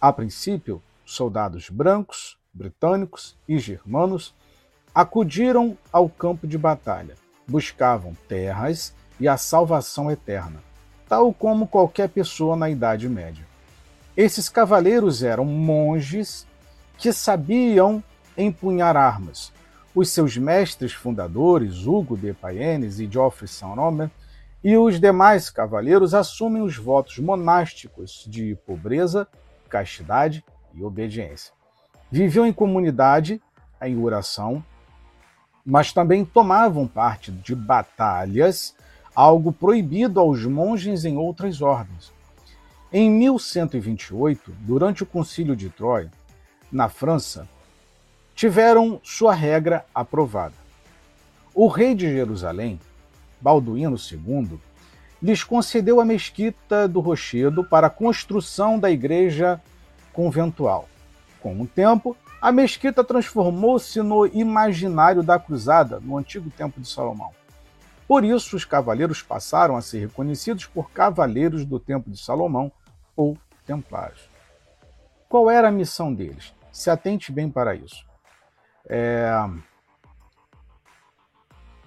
A 0.00 0.12
princípio, 0.12 0.82
soldados 1.04 1.68
brancos, 1.68 2.38
britânicos 2.52 3.36
e 3.48 3.58
germanos 3.58 4.34
acudiram 4.94 5.76
ao 5.92 6.08
campo 6.08 6.46
de 6.46 6.58
batalha, 6.58 7.14
buscavam 7.46 8.14
terras 8.28 8.94
e 9.20 9.28
a 9.28 9.36
salvação 9.36 10.10
eterna, 10.10 10.60
tal 11.08 11.32
como 11.32 11.66
qualquer 11.66 12.08
pessoa 12.08 12.56
na 12.56 12.68
Idade 12.68 13.08
Média. 13.08 13.46
Esses 14.16 14.48
cavaleiros 14.48 15.22
eram 15.22 15.44
monges 15.44 16.46
que 17.02 17.12
sabiam 17.12 18.00
empunhar 18.38 18.96
armas. 18.96 19.52
Os 19.92 20.10
seus 20.10 20.36
mestres 20.36 20.92
fundadores, 20.92 21.84
Hugo 21.84 22.16
de 22.16 22.32
Payenes 22.32 23.00
e 23.00 23.10
Geoffrey 23.10 23.48
Saint-Omer, 23.48 24.08
e 24.62 24.76
os 24.76 25.00
demais 25.00 25.50
cavaleiros 25.50 26.14
assumem 26.14 26.62
os 26.62 26.76
votos 26.76 27.18
monásticos 27.18 28.24
de 28.28 28.54
pobreza, 28.64 29.26
castidade 29.68 30.44
e 30.72 30.84
obediência. 30.84 31.52
Viviam 32.08 32.46
em 32.46 32.52
comunidade, 32.52 33.42
em 33.82 34.00
oração, 34.00 34.64
mas 35.66 35.92
também 35.92 36.24
tomavam 36.24 36.86
parte 36.86 37.32
de 37.32 37.56
batalhas, 37.56 38.76
algo 39.12 39.52
proibido 39.52 40.20
aos 40.20 40.44
monges 40.44 41.04
em 41.04 41.16
outras 41.16 41.60
ordens. 41.60 42.12
Em 42.92 43.10
1128, 43.10 44.52
durante 44.60 45.02
o 45.02 45.06
Concílio 45.06 45.56
de 45.56 45.68
Troia, 45.68 46.08
na 46.72 46.88
França, 46.88 47.46
tiveram 48.34 48.98
sua 49.04 49.34
regra 49.34 49.84
aprovada. 49.94 50.54
O 51.54 51.68
rei 51.68 51.94
de 51.94 52.10
Jerusalém, 52.10 52.80
Balduíno 53.40 53.96
II, 53.96 54.58
lhes 55.22 55.44
concedeu 55.44 56.00
a 56.00 56.04
mesquita 56.04 56.88
do 56.88 56.98
Rochedo 57.00 57.62
para 57.62 57.88
a 57.88 57.90
construção 57.90 58.78
da 58.78 58.90
igreja 58.90 59.60
conventual. 60.12 60.88
Com 61.40 61.60
o 61.60 61.66
tempo, 61.66 62.16
a 62.40 62.50
mesquita 62.50 63.04
transformou-se 63.04 64.00
no 64.00 64.26
imaginário 64.26 65.22
da 65.22 65.38
cruzada 65.38 66.00
no 66.00 66.16
antigo 66.16 66.50
tempo 66.50 66.80
de 66.80 66.88
Salomão. 66.88 67.30
Por 68.08 68.24
isso, 68.24 68.56
os 68.56 68.64
cavaleiros 68.64 69.22
passaram 69.22 69.76
a 69.76 69.82
ser 69.82 70.00
reconhecidos 70.00 70.66
por 70.66 70.90
cavaleiros 70.90 71.64
do 71.64 71.78
tempo 71.78 72.10
de 72.10 72.18
Salomão 72.18 72.72
ou 73.14 73.38
templários. 73.64 74.28
Qual 75.28 75.50
era 75.50 75.68
a 75.68 75.72
missão 75.72 76.12
deles? 76.12 76.52
Se 76.72 76.88
atente 76.88 77.30
bem 77.30 77.50
para 77.50 77.74
isso. 77.74 78.04
É... 78.88 79.30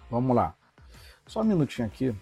Vamos 0.10 0.36
lá. 0.36 0.54
Só 1.26 1.42
um 1.42 1.46
minutinho 1.46 1.88
aqui. 1.88 2.16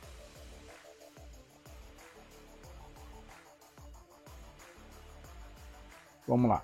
Vamos 6.25 6.49
lá. 6.49 6.63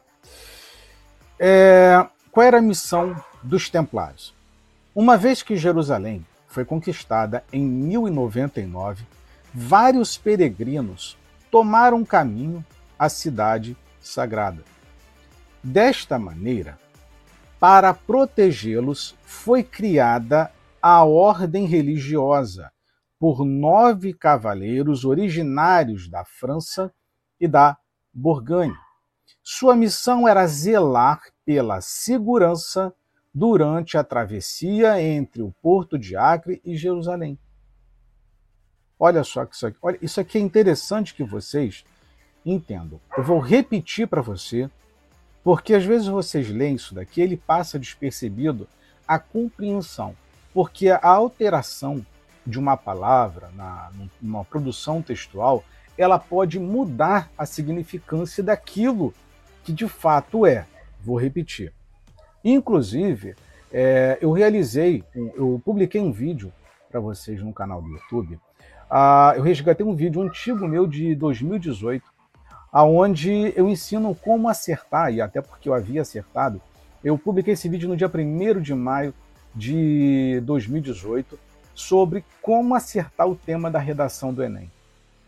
É... 1.38 2.08
Qual 2.32 2.46
era 2.46 2.60
a 2.60 2.62
missão 2.62 3.22
dos 3.44 3.70
Templários? 3.70 4.34
Uma 4.96 5.18
vez 5.18 5.44
que 5.44 5.58
Jerusalém 5.58 6.26
foi 6.48 6.64
conquistada 6.64 7.44
em 7.52 7.64
1099, 7.64 9.06
vários 9.54 10.18
peregrinos 10.18 11.18
tomaram 11.52 12.06
caminho 12.06 12.66
à 12.98 13.10
cidade 13.10 13.76
sagrada. 14.02 14.64
Desta 15.64 16.18
maneira, 16.18 16.80
para 17.60 17.94
protegê-los, 17.94 19.16
foi 19.24 19.64
criada 19.64 20.52
a 20.82 21.04
ordem 21.04 21.66
religiosa 21.66 22.72
por 23.20 23.44
nove 23.44 24.14
cavaleiros 24.14 25.04
originários 25.04 26.08
da 26.08 26.24
França 26.24 26.94
e 27.40 27.48
da 27.48 27.78
Borgonha. 28.14 28.80
Sua 29.44 29.76
missão 29.76 30.28
era 30.28 30.48
zelar 30.48 31.22
pela 31.46 31.82
segurança 31.82 32.94
durante 33.34 33.98
a 33.98 34.04
travessia 34.04 35.02
entre 35.02 35.42
o 35.42 35.52
porto 35.62 36.00
de 36.00 36.16
Acre 36.16 36.62
e 36.64 36.78
Jerusalém. 36.78 37.38
Olha 38.98 39.24
só 39.24 39.46
que 39.46 39.56
isso 39.56 39.68
aqui, 39.68 39.78
olha, 39.82 40.00
isso 40.02 40.20
aqui 40.20 40.38
é 40.38 40.42
interessante 40.42 41.14
que 41.14 41.24
vocês 41.24 41.84
entendam. 42.46 43.00
Eu 43.18 43.24
vou 43.24 43.40
repetir 43.40 44.08
para 44.08 44.22
você, 44.22 44.70
porque 45.44 45.74
às 45.74 45.84
vezes 45.84 46.08
vocês 46.08 46.50
leem 46.50 46.76
isso 46.76 46.94
daqui, 46.94 47.22
ele 47.22 47.38
passa 47.38 47.80
despercebido 47.80 48.68
a 49.08 49.18
compreensão, 49.18 50.16
porque 50.54 50.90
a 50.90 51.00
alteração 51.04 52.06
de 52.46 52.60
uma 52.60 52.78
palavra 52.78 53.50
na 53.56 53.92
numa 54.22 54.44
produção 54.46 55.02
textual, 55.02 55.64
ela 55.98 56.18
pode 56.18 56.60
mudar 56.60 57.30
a 57.38 57.46
significância 57.46 58.44
daquilo 58.44 59.14
que 59.64 59.74
de 59.74 59.88
fato 59.88 60.46
é. 60.46 60.66
Vou 61.02 61.20
repetir. 61.20 61.74
Inclusive, 62.44 63.36
é, 63.72 64.18
eu 64.22 64.32
realizei, 64.32 65.04
eu 65.14 65.62
publiquei 65.64 66.00
um 66.00 66.12
vídeo 66.12 66.52
para 66.90 67.00
vocês 67.00 67.42
no 67.42 67.54
canal 67.54 67.82
do 67.82 67.90
YouTube 67.90 68.40
ah, 68.90 69.34
eu 69.36 69.44
resgatei 69.44 69.86
um 69.86 69.96
vídeo 69.96 70.22
antigo 70.22 70.68
meu 70.68 70.88
de 70.88 71.14
2018, 71.14 72.04
aonde 72.72 73.54
eu 73.56 73.68
ensino 73.68 74.14
como 74.16 74.48
acertar, 74.48 75.14
e 75.14 75.22
até 75.22 75.42
porque 75.42 75.68
eu 75.68 75.74
havia 75.74 76.02
acertado, 76.02 76.62
eu 77.04 77.18
publiquei 77.18 77.54
esse 77.54 77.70
vídeo 77.70 77.88
no 77.90 77.98
dia 77.98 78.12
1 78.14 78.62
de 78.62 78.74
maio 78.74 79.14
de 79.56 80.42
2018, 80.44 81.40
sobre 81.74 82.24
como 82.42 82.76
acertar 82.76 83.28
o 83.28 83.36
tema 83.36 83.72
da 83.72 83.80
redação 83.80 84.34
do 84.34 84.44
Enem. 84.44 84.70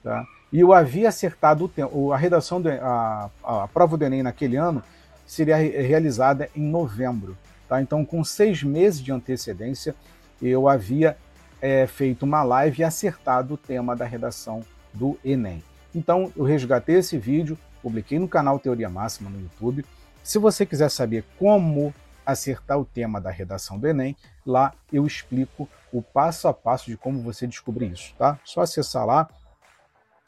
Tá? 0.03 0.25
E 0.51 0.59
eu 0.59 0.73
havia 0.73 1.07
acertado 1.07 1.71
o 1.93 2.11
a 2.11 2.17
redação, 2.17 2.61
do, 2.61 2.69
a, 2.69 3.29
a 3.43 3.67
prova 3.69 3.97
do 3.97 4.03
Enem 4.03 4.21
naquele 4.21 4.57
ano 4.57 4.83
seria 5.25 5.55
realizada 5.55 6.49
em 6.53 6.61
novembro. 6.61 7.37
Tá? 7.69 7.81
Então, 7.81 8.03
com 8.03 8.21
seis 8.21 8.61
meses 8.61 9.01
de 9.01 9.13
antecedência, 9.13 9.95
eu 10.41 10.67
havia 10.67 11.17
é, 11.61 11.87
feito 11.87 12.23
uma 12.23 12.43
live 12.43 12.81
e 12.81 12.83
acertado 12.83 13.53
o 13.53 13.57
tema 13.57 13.95
da 13.95 14.03
redação 14.03 14.61
do 14.93 15.17
Enem. 15.23 15.63
Então, 15.93 16.31
eu 16.35 16.43
resgatei 16.43 16.95
esse 16.95 17.17
vídeo, 17.17 17.57
publiquei 17.81 18.17
no 18.17 18.27
canal 18.27 18.59
Teoria 18.59 18.89
Máxima 18.89 19.29
no 19.29 19.39
YouTube. 19.39 19.85
Se 20.23 20.37
você 20.37 20.65
quiser 20.65 20.89
saber 20.89 21.25
como 21.37 21.93
acertar 22.25 22.79
o 22.79 22.85
tema 22.85 23.19
da 23.19 23.29
redação 23.29 23.77
do 23.77 23.87
Enem, 23.87 24.15
lá 24.45 24.73
eu 24.91 25.05
explico 25.05 25.67
o 25.91 26.01
passo 26.01 26.47
a 26.47 26.53
passo 26.53 26.85
de 26.85 26.97
como 26.97 27.21
você 27.21 27.45
descobrir 27.47 27.91
isso, 27.91 28.13
tá? 28.17 28.39
Só 28.45 28.61
acessar 28.61 29.05
lá, 29.05 29.27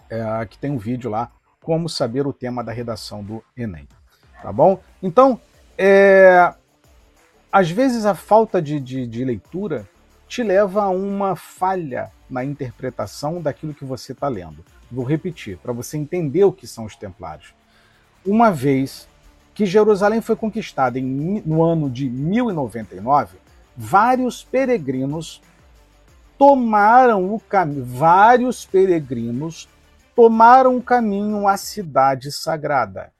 é, 0.10 0.46
que 0.46 0.58
tem 0.58 0.72
um 0.72 0.78
vídeo 0.78 1.10
lá, 1.10 1.32
como 1.62 1.88
saber 1.88 2.28
o 2.28 2.34
tema 2.34 2.64
da 2.64 2.72
redação 2.72 3.24
do 3.24 3.44
Enem, 3.56 3.88
tá 4.42 4.52
bom? 4.52 4.82
Então, 5.02 5.40
é, 5.78 6.54
às 7.52 7.70
vezes 7.70 8.06
a 8.06 8.16
falta 8.16 8.62
de, 8.62 8.80
de, 8.80 9.08
de 9.08 9.24
leitura 9.24 9.88
te 10.28 10.44
leva 10.44 10.84
a 10.84 10.90
uma 10.90 11.36
falha 11.36 12.12
na 12.30 12.44
interpretação 12.44 13.42
daquilo 13.42 13.74
que 13.74 13.86
você 13.86 14.12
está 14.12 14.28
lendo. 14.28 14.66
Vou 14.94 15.04
repetir, 15.04 15.58
para 15.58 15.74
você 15.74 15.98
entender 15.98 16.44
o 16.44 16.52
que 16.52 16.68
são 16.68 16.86
os 16.86 16.96
templários. 16.96 17.56
Uma 18.24 18.52
vez 18.52 19.08
que 19.56 19.66
Jerusalém 19.66 20.22
foi 20.22 20.36
conquistada 20.36 21.00
em, 21.00 21.42
no 21.44 21.64
ano 21.64 21.90
de 21.90 22.08
1099, 22.08 23.38
vários 23.76 24.44
peregrinos 24.44 25.42
tomaram 26.38 27.34
o 27.34 27.40
caminho, 27.40 27.84
vários 27.84 28.66
peregrinos 28.66 29.68
tomaram 30.16 30.78
o 30.78 30.82
caminho 30.82 31.48
à 31.48 31.58
cidade 31.58 32.32
sagrada. 32.32 33.12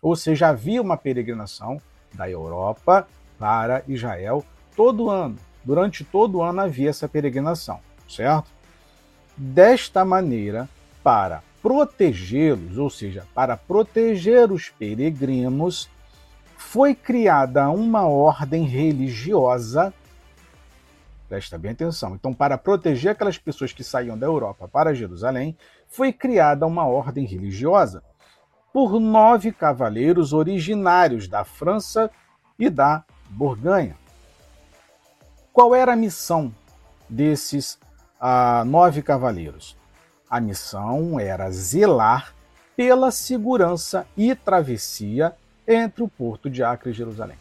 Ou 0.00 0.16
seja, 0.16 0.48
havia 0.48 0.80
uma 0.80 0.96
peregrinação 0.96 1.78
da 2.14 2.28
Europa 2.30 3.06
para 3.38 3.82
Israel 3.86 4.42
todo 4.74 5.10
ano. 5.10 5.36
Durante 5.62 6.04
todo 6.04 6.38
o 6.38 6.42
ano 6.42 6.62
havia 6.62 6.88
essa 6.88 7.06
peregrinação, 7.06 7.80
certo? 8.08 8.48
Desta 9.36 10.06
maneira, 10.06 10.68
para 11.08 11.42
protegê-los, 11.62 12.76
ou 12.76 12.90
seja, 12.90 13.26
para 13.34 13.56
proteger 13.56 14.52
os 14.52 14.68
peregrinos, 14.68 15.88
foi 16.54 16.94
criada 16.94 17.70
uma 17.70 18.06
ordem 18.06 18.64
religiosa. 18.64 19.94
Presta 21.26 21.56
bem 21.56 21.70
atenção. 21.70 22.14
Então, 22.14 22.34
para 22.34 22.58
proteger 22.58 23.12
aquelas 23.12 23.38
pessoas 23.38 23.72
que 23.72 23.82
saíam 23.82 24.18
da 24.18 24.26
Europa 24.26 24.68
para 24.68 24.92
Jerusalém, 24.92 25.56
foi 25.86 26.12
criada 26.12 26.66
uma 26.66 26.86
ordem 26.86 27.24
religiosa 27.24 28.02
por 28.70 29.00
nove 29.00 29.50
cavaleiros 29.50 30.34
originários 30.34 31.26
da 31.26 31.42
França 31.42 32.10
e 32.58 32.68
da 32.68 33.02
Borgonha. 33.30 33.96
Qual 35.54 35.74
era 35.74 35.94
a 35.94 35.96
missão 35.96 36.54
desses 37.08 37.78
ah, 38.20 38.62
nove 38.66 39.00
cavaleiros? 39.00 39.77
A 40.30 40.40
missão 40.40 41.18
era 41.18 41.50
zelar 41.50 42.34
pela 42.76 43.10
segurança 43.10 44.06
e 44.16 44.34
travessia 44.34 45.34
entre 45.66 46.02
o 46.02 46.08
porto 46.08 46.48
de 46.48 46.62
Acre 46.62 46.90
e 46.90 46.92
Jerusalém. 46.92 47.36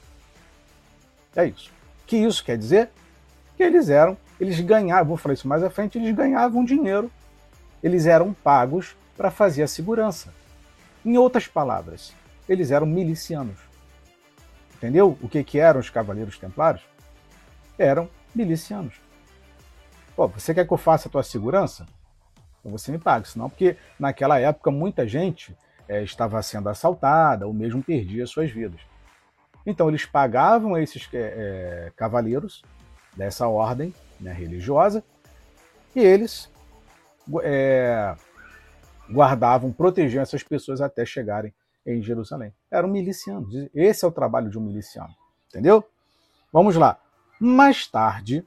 É 1.36 1.46
isso. 1.46 1.70
O 2.04 2.08
que 2.08 2.18
isso 2.18 2.44
quer 2.44 2.58
dizer? 2.58 2.90
Que 3.56 3.64
eles 3.64 3.90
eram, 3.90 4.18
eles 4.40 4.60
ganhavam, 4.60 5.06
vou 5.06 5.18
falar 5.18 5.34
isso 5.34 5.48
mais 5.48 5.64
à 5.64 5.70
frente, 5.70 5.98
eles 5.98 6.16
ganhavam 6.16 6.64
dinheiro. 6.64 7.12
Eles 7.84 8.06
eram 8.06 8.34
pagos 8.34 8.96
para 9.16 9.30
fazer 9.30 9.64
a 9.64 9.68
segurança. 9.68 10.34
Em 11.06 11.18
outras 11.18 11.48
palavras, 11.48 12.14
eles 12.48 12.72
eram 12.72 12.86
milicianos. 12.86 13.60
Entendeu 14.76 15.18
o 15.22 15.28
que, 15.28 15.44
que 15.44 15.60
eram 15.60 15.80
os 15.80 15.90
cavaleiros 15.90 16.38
templários? 16.38 16.84
eram 17.78 18.10
milicianos. 18.34 18.96
Pô, 20.16 20.28
você 20.28 20.54
quer 20.54 20.66
que 20.66 20.74
eu 20.74 20.78
faça 20.78 21.08
a 21.08 21.12
tua 21.12 21.24
segurança? 21.24 21.86
Então 22.68 22.78
você 22.78 22.92
me 22.92 23.00
paga, 23.00 23.24
senão 23.26 23.50
porque 23.50 23.78
naquela 23.98 24.38
época 24.38 24.70
muita 24.70 25.08
gente 25.08 25.58
é, 25.88 26.04
estava 26.04 26.42
sendo 26.42 26.68
assaltada 26.68 27.48
ou 27.48 27.54
mesmo 27.54 27.82
perdia 27.82 28.28
suas 28.28 28.52
vidas. 28.52 28.82
Então 29.66 29.88
eles 29.88 30.06
pagavam 30.06 30.78
esses 30.78 31.08
é, 31.14 31.18
é, 31.18 31.92
cavaleiros 31.96 32.62
dessa 33.16 33.48
ordem 33.48 33.94
né, 34.20 34.34
religiosa 34.34 35.02
e 35.96 36.02
eles 36.02 36.52
é, 37.42 38.14
guardavam, 39.10 39.72
protegiam 39.72 40.22
essas 40.22 40.44
pessoas 40.44 40.82
até 40.82 41.06
chegarem 41.06 41.54
em 41.86 42.02
Jerusalém. 42.02 42.54
Eram 42.70 42.90
milicianos. 42.90 43.54
Esse 43.74 44.04
é 44.04 44.08
o 44.08 44.12
trabalho 44.12 44.50
de 44.50 44.58
um 44.58 44.62
miliciano. 44.62 45.14
Entendeu? 45.48 45.86
Vamos 46.52 46.76
lá 46.76 47.00
mais 47.40 47.88
tarde, 47.88 48.46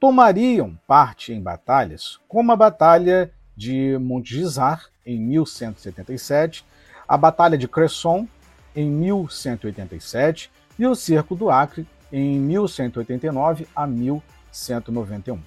tomariam 0.00 0.78
parte 0.86 1.32
em 1.32 1.40
batalhas, 1.40 2.18
como 2.28 2.52
a 2.52 2.56
Batalha 2.56 3.32
de 3.56 3.98
Montgisar, 3.98 4.86
em 5.04 5.18
1177, 5.18 6.64
a 7.06 7.16
Batalha 7.16 7.58
de 7.58 7.66
Cresson, 7.66 8.26
em 8.74 8.88
1187, 8.88 10.50
e 10.78 10.86
o 10.86 10.94
Cerco 10.94 11.34
do 11.34 11.50
Acre, 11.50 11.86
em 12.12 12.38
1189 12.38 13.66
a 13.74 13.86
1191. 13.86 15.40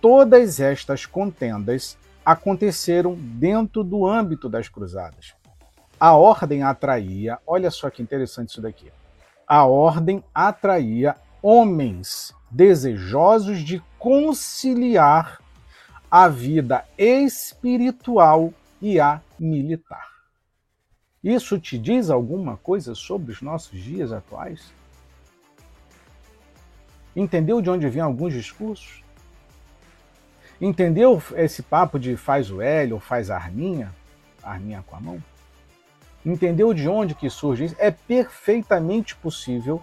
Todas 0.00 0.60
estas 0.60 1.06
contendas 1.06 1.96
aconteceram 2.24 3.14
dentro 3.14 3.82
do 3.82 4.06
âmbito 4.06 4.48
das 4.48 4.68
cruzadas. 4.68 5.34
A 5.98 6.14
ordem 6.14 6.62
atraía, 6.62 7.38
olha 7.46 7.70
só 7.70 7.90
que 7.90 8.02
interessante 8.02 8.50
isso 8.50 8.62
daqui. 8.62 8.90
A 9.46 9.64
ordem 9.64 10.22
atraía 10.34 11.16
homens 11.42 12.34
desejosos 12.50 13.60
de 13.60 13.82
conciliar 13.98 15.40
a 16.10 16.28
vida 16.28 16.84
espiritual 16.98 18.52
e 18.80 18.98
a 18.98 19.20
militar. 19.38 20.08
Isso 21.22 21.58
te 21.58 21.78
diz 21.78 22.10
alguma 22.10 22.56
coisa 22.56 22.94
sobre 22.94 23.32
os 23.32 23.42
nossos 23.42 23.78
dias 23.78 24.10
atuais? 24.10 24.72
Entendeu 27.14 27.60
de 27.60 27.68
onde 27.68 27.88
vêm 27.88 28.02
alguns 28.02 28.32
discursos? 28.32 29.04
Entendeu 30.60 31.22
esse 31.36 31.62
papo 31.62 31.98
de 31.98 32.16
faz 32.16 32.50
o 32.50 32.60
L 32.60 32.94
ou 32.94 33.00
faz 33.00 33.30
a 33.30 33.36
arminha? 33.36 33.94
Arminha 34.42 34.82
com 34.86 34.96
a 34.96 35.00
mão? 35.00 35.22
Entendeu 36.24 36.72
de 36.72 36.88
onde 36.88 37.14
que 37.14 37.30
surge 37.30 37.66
isso? 37.66 37.76
É 37.78 37.90
perfeitamente 37.90 39.14
possível 39.16 39.82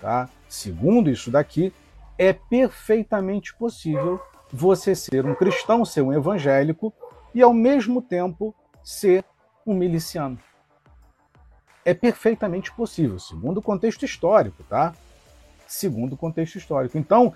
Tá? 0.00 0.28
Segundo 0.48 1.10
isso 1.10 1.30
daqui, 1.30 1.72
é 2.18 2.32
perfeitamente 2.32 3.54
possível 3.54 4.20
você 4.52 4.94
ser 4.94 5.24
um 5.24 5.34
cristão, 5.34 5.84
ser 5.84 6.02
um 6.02 6.12
evangélico 6.12 6.92
e 7.32 7.40
ao 7.40 7.54
mesmo 7.54 8.02
tempo 8.02 8.54
ser 8.82 9.24
um 9.64 9.74
miliciano. 9.74 10.38
é 11.84 11.94
perfeitamente 11.94 12.70
possível, 12.72 13.18
segundo 13.18 13.58
o 13.58 13.62
contexto 13.62 14.04
histórico, 14.04 14.62
tá? 14.64 14.92
Segundo 15.66 16.14
o 16.14 16.16
contexto 16.18 16.56
histórico. 16.56 16.98
Então, 16.98 17.32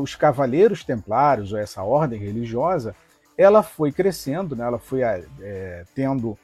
os 0.00 0.14
cavaleiros 0.14 0.84
templários, 0.84 1.52
ou 1.52 1.58
essa 1.58 1.82
ordem 1.82 2.18
religiosa, 2.18 2.94
ela 3.36 3.62
foi 3.62 3.92
crescendo, 3.92 4.56
né? 4.56 4.64
ela 4.64 4.78
foi 4.78 5.02
é, 5.02 5.84
tendo 5.94 6.38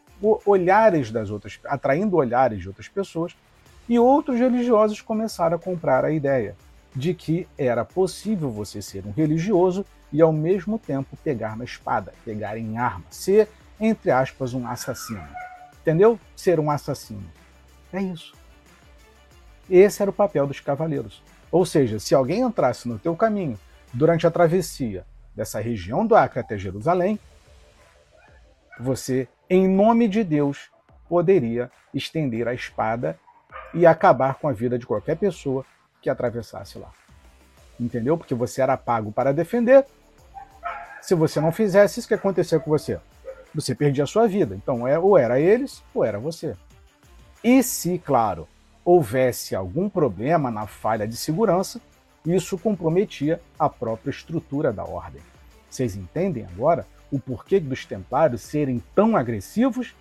olhares 0.45 1.11
das 1.11 1.31
outras, 1.31 1.59
atraindo 1.65 2.17
olhares 2.17 2.61
de 2.61 2.69
outras 2.69 2.89
pessoas, 2.89 3.35
e 3.89 3.99
outros 3.99 4.39
religiosos 4.39 5.01
começaram 5.01 5.57
a 5.57 5.61
comprar 5.61 6.05
a 6.05 6.11
ideia 6.11 6.57
de 6.97 7.13
que 7.13 7.47
era 7.59 7.85
possível 7.85 8.51
você 8.51 8.81
ser 8.81 9.05
um 9.07 9.11
religioso 9.11 9.85
e 10.11 10.23
ao 10.23 10.33
mesmo 10.33 10.79
tempo 10.79 11.15
pegar 11.23 11.55
uma 11.55 11.65
espada, 11.65 12.15
pegar 12.25 12.57
em 12.57 12.79
arma, 12.79 13.05
ser, 13.11 13.51
entre 13.79 14.11
aspas, 14.11 14.55
um 14.55 14.67
assassino. 14.67 15.29
Entendeu? 15.83 16.19
Ser 16.35 16.59
um 16.59 16.71
assassino. 16.71 17.31
É 17.93 18.01
isso. 18.01 18.35
Esse 19.69 20.01
era 20.01 20.11
o 20.11 20.15
papel 20.15 20.47
dos 20.47 20.59
cavaleiros. 20.59 21.23
Ou 21.53 21.67
seja, 21.67 21.99
se 21.99 22.15
alguém 22.15 22.41
entrasse 22.41 22.89
no 22.89 22.99
teu 22.99 23.15
caminho 23.15 23.59
durante 23.93 24.27
a 24.27 24.31
travessia 24.31 25.05
dessa 25.35 25.61
região 25.61 26.07
do 26.07 26.17
Acre 26.17 26.41
até 26.41 26.57
Jerusalém, 26.57 27.19
você, 28.81 29.29
em 29.51 29.69
nome 29.69 30.09
de 30.09 30.25
Deus, 30.25 30.71
poderia 31.09 31.71
estender 31.93 32.49
a 32.49 32.55
espada 32.55 33.19
e 33.75 33.85
acabar 33.85 34.37
com 34.37 34.49
a 34.49 34.53
vida 34.53 34.79
de 34.79 34.87
qualquer 34.87 35.17
pessoa 35.17 35.65
que 36.07 36.11
atravessasse 36.11 36.79
lá. 36.79 36.93
Entendeu? 37.81 38.17
Porque 38.17 38.35
você 38.35 38.63
era 38.63 38.77
pago 38.77 39.11
para 39.11 39.35
defender. 39.35 39.85
Se 41.03 41.17
você 41.17 41.41
não 41.41 41.51
fizesse, 41.51 41.99
isso 41.99 42.07
que 42.07 42.15
acontecia 42.15 42.61
com 42.61 42.71
você? 42.71 43.01
Você 43.53 43.75
perdia 43.75 44.05
a 44.05 44.07
sua 44.07 44.29
vida. 44.29 44.55
Então, 44.55 44.87
é, 44.87 44.97
ou 44.97 45.19
era 45.19 45.41
eles, 45.41 45.83
ou 45.93 46.05
era 46.05 46.17
você. 46.17 46.55
E 47.43 47.61
se, 47.61 47.99
claro, 47.99 48.47
houvesse 48.85 49.57
algum 49.57 49.89
problema 49.89 50.49
na 50.49 50.69
falha 50.69 51.09
de 51.09 51.17
segurança, 51.17 51.81
isso 52.25 52.57
comprometia 52.57 53.41
a 53.59 53.69
própria 53.69 54.11
estrutura 54.11 54.73
da 54.73 54.85
ordem. 54.85 55.23
Vocês 55.69 55.97
entendem 55.97 56.45
agora 56.45 56.87
o 57.11 57.19
porquê 57.19 57.59
dos 57.59 57.85
templários 57.85 58.43
serem 58.43 58.81
tão 58.95 59.17
agressivos? 59.17 59.93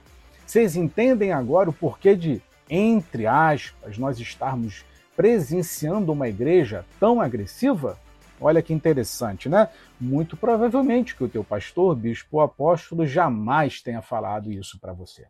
Vocês 0.46 0.76
entendem 0.76 1.32
agora 1.32 1.72
o 1.72 1.74
porquê 1.74 2.16
de, 2.16 2.42
entre 2.70 3.26
aspas, 3.26 3.98
nós 3.98 4.20
estarmos 4.20 4.86
presenciando 5.16 6.12
uma 6.12 6.28
igreja 6.28 6.86
tão 7.00 7.22
agressiva? 7.22 7.98
Olha 8.40 8.62
que 8.62 8.74
interessante, 8.74 9.48
né? 9.48 9.70
Muito 10.00 10.36
provavelmente 10.36 11.16
que 11.16 11.24
o 11.24 11.30
teu 11.30 11.44
pastor, 11.44 11.96
bispo 11.96 12.38
ou 12.38 12.42
apóstolo 12.42 13.08
jamais 13.08 13.82
tenha 13.82 14.02
falado 14.02 14.52
isso 14.52 14.80
para 14.80 14.92
você. 14.92 15.26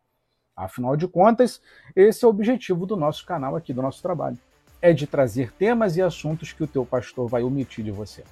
Afinal 0.56 0.96
de 0.96 1.08
contas, 1.08 1.62
esse 1.96 2.24
é 2.24 2.28
o 2.28 2.32
objetivo 2.32 2.86
do 2.86 2.96
nosso 2.96 3.26
canal 3.26 3.56
aqui, 3.56 3.74
do 3.74 3.82
nosso 3.82 4.02
trabalho. 4.02 4.38
É 4.82 4.94
de 4.94 5.06
trazer 5.06 5.52
temas 5.52 5.98
e 5.98 6.02
assuntos 6.02 6.54
que 6.54 6.64
o 6.64 6.68
teu 6.68 6.86
pastor 6.86 7.28
vai 7.28 7.44
omitir 7.44 7.84
de 7.84 7.92
você. 7.92 8.24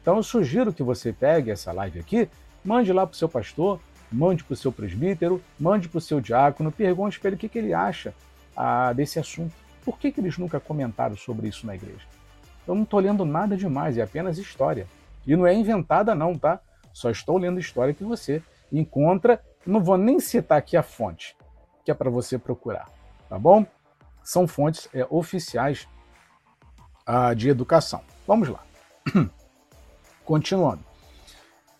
Então 0.00 0.16
eu 0.16 0.22
sugiro 0.22 0.72
que 0.72 0.82
você 0.82 1.12
pegue 1.12 1.50
essa 1.50 1.70
live 1.70 2.00
aqui, 2.00 2.28
mande 2.64 2.92
lá 2.92 3.06
para 3.06 3.14
o 3.14 3.16
seu 3.16 3.28
pastor, 3.28 3.78
mande 4.10 4.42
para 4.42 4.54
o 4.54 4.56
seu 4.56 4.72
presbítero, 4.72 5.42
mande 5.60 5.88
para 5.88 5.98
o 5.98 6.00
seu 6.00 6.20
diácono, 6.20 6.72
pergunte 6.72 7.20
para 7.20 7.28
ele 7.28 7.36
o 7.36 7.38
que, 7.38 7.48
que 7.48 7.58
ele 7.58 7.74
acha 7.74 8.14
ah, 8.56 8.92
desse 8.92 9.18
assunto. 9.18 9.54
Por 9.88 9.98
que, 9.98 10.12
que 10.12 10.20
eles 10.20 10.36
nunca 10.36 10.60
comentaram 10.60 11.16
sobre 11.16 11.48
isso 11.48 11.66
na 11.66 11.74
igreja? 11.74 12.04
Eu 12.66 12.74
não 12.74 12.82
estou 12.82 13.00
lendo 13.00 13.24
nada 13.24 13.56
demais, 13.56 13.96
é 13.96 14.02
apenas 14.02 14.36
história. 14.36 14.86
E 15.26 15.34
não 15.34 15.46
é 15.46 15.54
inventada 15.54 16.14
não, 16.14 16.36
tá? 16.36 16.60
Só 16.92 17.08
estou 17.08 17.38
lendo 17.38 17.58
história 17.58 17.94
que 17.94 18.04
você 18.04 18.42
encontra, 18.70 19.42
não 19.64 19.82
vou 19.82 19.96
nem 19.96 20.20
citar 20.20 20.58
aqui 20.58 20.76
a 20.76 20.82
fonte, 20.82 21.34
que 21.86 21.90
é 21.90 21.94
para 21.94 22.10
você 22.10 22.36
procurar, 22.36 22.90
tá 23.30 23.38
bom? 23.38 23.64
São 24.22 24.46
fontes 24.46 24.90
é, 24.92 25.06
oficiais 25.08 25.88
ah, 27.06 27.32
de 27.32 27.48
educação. 27.48 28.02
Vamos 28.26 28.50
lá. 28.50 28.62
Continuando. 30.22 30.84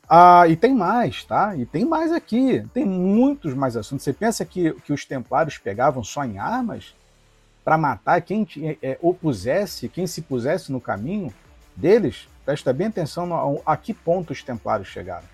Ah, 0.09 0.49
e 0.49 0.57
tem 0.57 0.75
mais, 0.75 1.25
tá? 1.25 1.55
E 1.55 1.67
tem 1.67 1.85
mais 1.85 2.11
aqui. 2.11 2.67
Tem 2.73 2.87
muitos 2.87 3.53
mais 3.53 3.77
assuntos. 3.77 4.03
Você 4.03 4.15
pensa 4.15 4.47
que, 4.47 4.73
que 4.81 4.95
os 4.95 5.05
templários 5.05 5.59
pegavam 5.59 6.03
só 6.03 6.25
em 6.25 6.39
armas 6.39 6.97
para 7.69 7.77
matar 7.77 8.23
quem 8.23 8.49
é, 8.63 8.79
é, 8.81 8.99
opusesse, 9.03 9.91
quem 9.91 10.07
se 10.07 10.23
pusesse 10.23 10.73
no 10.73 10.81
caminho 10.81 11.31
deles? 11.77 12.27
Presta 12.43 12.73
bem 12.73 12.87
atenção 12.87 13.61
a, 13.67 13.75
a 13.75 13.77
que 13.77 13.93
ponto 13.93 14.33
os 14.33 14.43
templários 14.43 14.89
chegaram. 14.89 15.27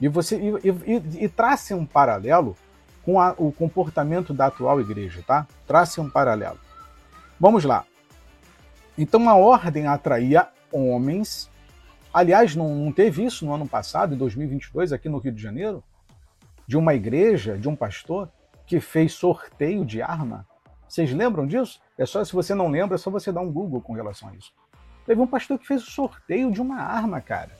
E 0.00 0.08
você 0.08 0.36
e, 0.36 0.68
e, 0.68 1.24
e 1.24 1.28
trace 1.28 1.72
um 1.74 1.86
paralelo 1.86 2.56
com 3.04 3.20
a, 3.20 3.32
o 3.38 3.52
comportamento 3.52 4.34
da 4.34 4.46
atual 4.46 4.80
igreja, 4.80 5.22
tá? 5.24 5.46
Trace 5.68 6.00
um 6.00 6.10
paralelo. 6.10 6.58
Vamos 7.38 7.62
lá. 7.62 7.84
Então 8.98 9.28
a 9.28 9.36
ordem 9.36 9.86
atraía 9.86 10.48
homens. 10.72 11.48
Aliás, 12.12 12.56
não, 12.56 12.74
não 12.74 12.90
teve 12.90 13.24
isso 13.24 13.46
no 13.46 13.54
ano 13.54 13.68
passado, 13.68 14.16
em 14.16 14.18
2022, 14.18 14.92
aqui 14.92 15.08
no 15.08 15.18
Rio 15.18 15.30
de 15.30 15.40
Janeiro? 15.40 15.84
De 16.66 16.76
uma 16.76 16.92
igreja, 16.92 17.56
de 17.56 17.68
um 17.68 17.76
pastor, 17.76 18.28
que 18.66 18.80
fez 18.80 19.12
sorteio 19.12 19.84
de 19.84 20.02
arma? 20.02 20.44
Vocês 20.88 21.12
lembram 21.12 21.46
disso? 21.46 21.80
É 21.96 22.06
só, 22.06 22.24
se 22.24 22.32
você 22.32 22.54
não 22.54 22.68
lembra, 22.68 22.94
é 22.94 22.98
só 22.98 23.10
você 23.10 23.30
dar 23.30 23.40
um 23.40 23.52
Google 23.52 23.80
com 23.80 23.92
relação 23.92 24.28
a 24.30 24.34
isso. 24.34 24.52
Teve 25.04 25.20
um 25.20 25.26
pastor 25.26 25.58
que 25.58 25.66
fez 25.66 25.82
o 25.82 25.90
sorteio 25.90 26.50
de 26.50 26.60
uma 26.60 26.80
arma, 26.80 27.20
cara. 27.20 27.50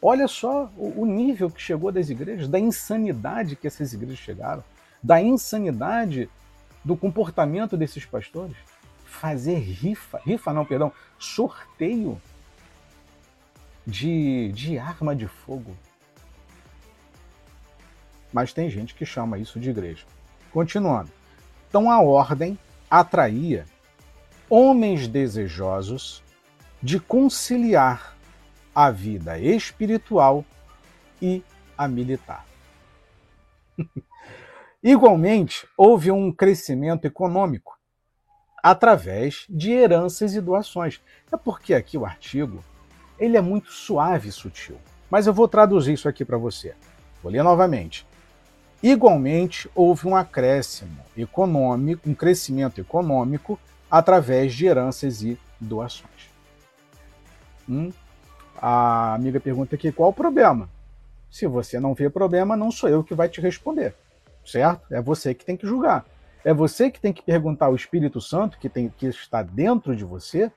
Olha 0.00 0.26
só 0.26 0.70
o, 0.76 1.02
o 1.02 1.06
nível 1.06 1.48
que 1.48 1.62
chegou 1.62 1.92
das 1.92 2.10
igrejas, 2.10 2.48
da 2.48 2.58
insanidade 2.58 3.54
que 3.54 3.66
essas 3.66 3.92
igrejas 3.92 4.18
chegaram, 4.18 4.64
da 5.00 5.22
insanidade 5.22 6.28
do 6.84 6.96
comportamento 6.96 7.76
desses 7.76 8.04
pastores. 8.04 8.56
Fazer 9.04 9.58
rifa, 9.58 10.20
rifa 10.24 10.52
não, 10.52 10.64
perdão, 10.64 10.92
sorteio 11.18 12.20
de, 13.86 14.50
de 14.52 14.78
arma 14.78 15.14
de 15.14 15.28
fogo. 15.28 15.76
Mas 18.32 18.52
tem 18.52 18.70
gente 18.70 18.94
que 18.94 19.04
chama 19.04 19.38
isso 19.38 19.60
de 19.60 19.70
igreja. 19.70 20.04
Continuando. 20.50 21.10
Então 21.72 21.90
a 21.90 22.02
ordem 22.02 22.58
atraía 22.90 23.64
homens 24.50 25.08
desejosos 25.08 26.22
de 26.82 27.00
conciliar 27.00 28.14
a 28.74 28.90
vida 28.90 29.38
espiritual 29.38 30.44
e 31.22 31.42
a 31.78 31.88
militar. 31.88 32.44
Igualmente, 34.84 35.66
houve 35.74 36.10
um 36.10 36.30
crescimento 36.30 37.06
econômico 37.06 37.78
através 38.62 39.46
de 39.48 39.72
heranças 39.72 40.34
e 40.34 40.42
doações. 40.42 41.00
É 41.32 41.38
porque 41.38 41.72
aqui 41.72 41.96
o 41.96 42.04
artigo 42.04 42.62
ele 43.18 43.38
é 43.38 43.40
muito 43.40 43.72
suave 43.72 44.28
e 44.28 44.32
sutil. 44.32 44.76
Mas 45.08 45.26
eu 45.26 45.32
vou 45.32 45.48
traduzir 45.48 45.94
isso 45.94 46.06
aqui 46.06 46.22
para 46.22 46.36
você. 46.36 46.74
Vou 47.22 47.32
ler 47.32 47.42
novamente. 47.42 48.06
Igualmente, 48.82 49.70
houve 49.74 50.08
um 50.08 50.16
acréscimo 50.16 50.98
econômico, 51.16 52.08
um 52.08 52.14
crescimento 52.14 52.80
econômico 52.80 53.58
através 53.88 54.52
de 54.54 54.66
heranças 54.66 55.22
e 55.22 55.38
doações. 55.60 56.30
Hum? 57.68 57.92
A 58.56 59.14
amiga 59.14 59.38
pergunta 59.38 59.76
aqui 59.76 59.92
qual 59.92 60.10
o 60.10 60.14
problema. 60.14 60.68
Se 61.30 61.46
você 61.46 61.78
não 61.78 61.94
vê 61.94 62.10
problema, 62.10 62.56
não 62.56 62.70
sou 62.70 62.88
eu 62.88 63.04
que 63.04 63.14
vai 63.14 63.28
te 63.28 63.40
responder, 63.40 63.94
certo? 64.44 64.92
É 64.92 65.00
você 65.00 65.32
que 65.32 65.44
tem 65.44 65.56
que 65.56 65.66
julgar. 65.66 66.04
É 66.44 66.52
você 66.52 66.90
que 66.90 67.00
tem 67.00 67.12
que 67.12 67.22
perguntar 67.22 67.66
ao 67.66 67.76
Espírito 67.76 68.20
Santo 68.20 68.58
que, 68.58 68.68
tem, 68.68 68.88
que 68.88 69.06
está 69.06 69.42
dentro 69.42 69.94
de 69.94 70.04
você. 70.04 70.50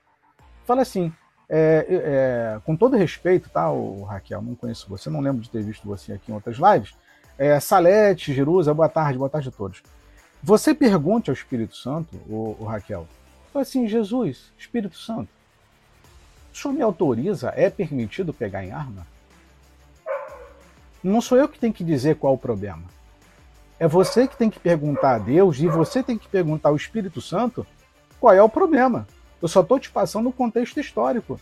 Fala 0.64 0.82
assim, 0.82 1.12
é, 1.48 1.86
é, 1.88 2.60
com 2.64 2.76
todo 2.76 2.96
respeito, 2.96 3.48
tá, 3.48 3.70
o 3.70 4.02
Raquel? 4.02 4.42
Não 4.42 4.56
conheço 4.56 4.88
você, 4.88 5.08
não 5.08 5.20
lembro 5.20 5.40
de 5.40 5.48
ter 5.48 5.62
visto 5.62 5.86
você 5.86 6.12
aqui 6.12 6.32
em 6.32 6.34
outras 6.34 6.56
lives. 6.56 6.94
É, 7.38 7.60
Salete, 7.60 8.32
Jerusa, 8.32 8.72
boa 8.72 8.88
tarde, 8.88 9.18
boa 9.18 9.28
tarde 9.28 9.48
a 9.48 9.52
todos. 9.52 9.82
Você 10.42 10.74
pergunte 10.74 11.28
ao 11.28 11.34
Espírito 11.34 11.76
Santo, 11.76 12.16
o, 12.28 12.56
o 12.58 12.64
Raquel, 12.64 13.06
assim, 13.54 13.86
Jesus, 13.86 14.52
Espírito 14.58 14.96
Santo, 14.96 15.28
o 16.52 16.56
senhor 16.56 16.72
me 16.72 16.80
autoriza, 16.80 17.52
é 17.54 17.68
permitido 17.68 18.32
pegar 18.32 18.64
em 18.64 18.72
arma? 18.72 19.06
Não 21.02 21.20
sou 21.20 21.36
eu 21.36 21.48
que 21.48 21.58
tenho 21.58 21.74
que 21.74 21.84
dizer 21.84 22.16
qual 22.16 22.32
o 22.32 22.38
problema. 22.38 22.84
É 23.78 23.86
você 23.86 24.26
que 24.26 24.36
tem 24.36 24.48
que 24.48 24.58
perguntar 24.58 25.16
a 25.16 25.18
Deus 25.18 25.58
e 25.58 25.66
você 25.66 26.02
tem 26.02 26.16
que 26.16 26.28
perguntar 26.28 26.70
ao 26.70 26.76
Espírito 26.76 27.20
Santo 27.20 27.66
qual 28.18 28.32
é 28.32 28.42
o 28.42 28.48
problema. 28.48 29.06
Eu 29.42 29.48
só 29.48 29.60
estou 29.60 29.78
te 29.78 29.90
passando 29.90 30.30
o 30.30 30.32
contexto 30.32 30.80
histórico. 30.80 31.38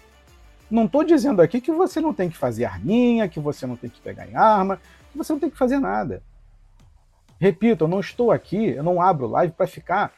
Não 0.69 0.87
estou 0.87 1.05
dizendo 1.05 1.41
aqui 1.41 1.61
que 1.61 1.71
você 1.71 2.01
não 2.01 2.13
tem 2.13 2.29
que 2.29 2.37
fazer 2.37 2.65
arminha, 2.65 3.29
que 3.29 3.39
você 3.39 3.65
não 3.65 3.77
tem 3.77 3.89
que 3.89 4.01
pegar 4.01 4.27
em 4.27 4.35
arma, 4.35 4.81
você 5.17 5.33
não 5.33 5.41
tem 5.41 5.51
que 5.51 5.59
fazer 5.59 5.79
nada. 5.79 6.23
Repito, 7.39 7.85
eu 7.85 7.89
não 7.89 8.01
estou 8.01 8.31
aqui, 8.31 8.69
eu 8.71 8.83
não 8.83 9.01
abro 9.01 9.27
live 9.27 9.53
para 9.53 9.67
ficar, 9.67 10.13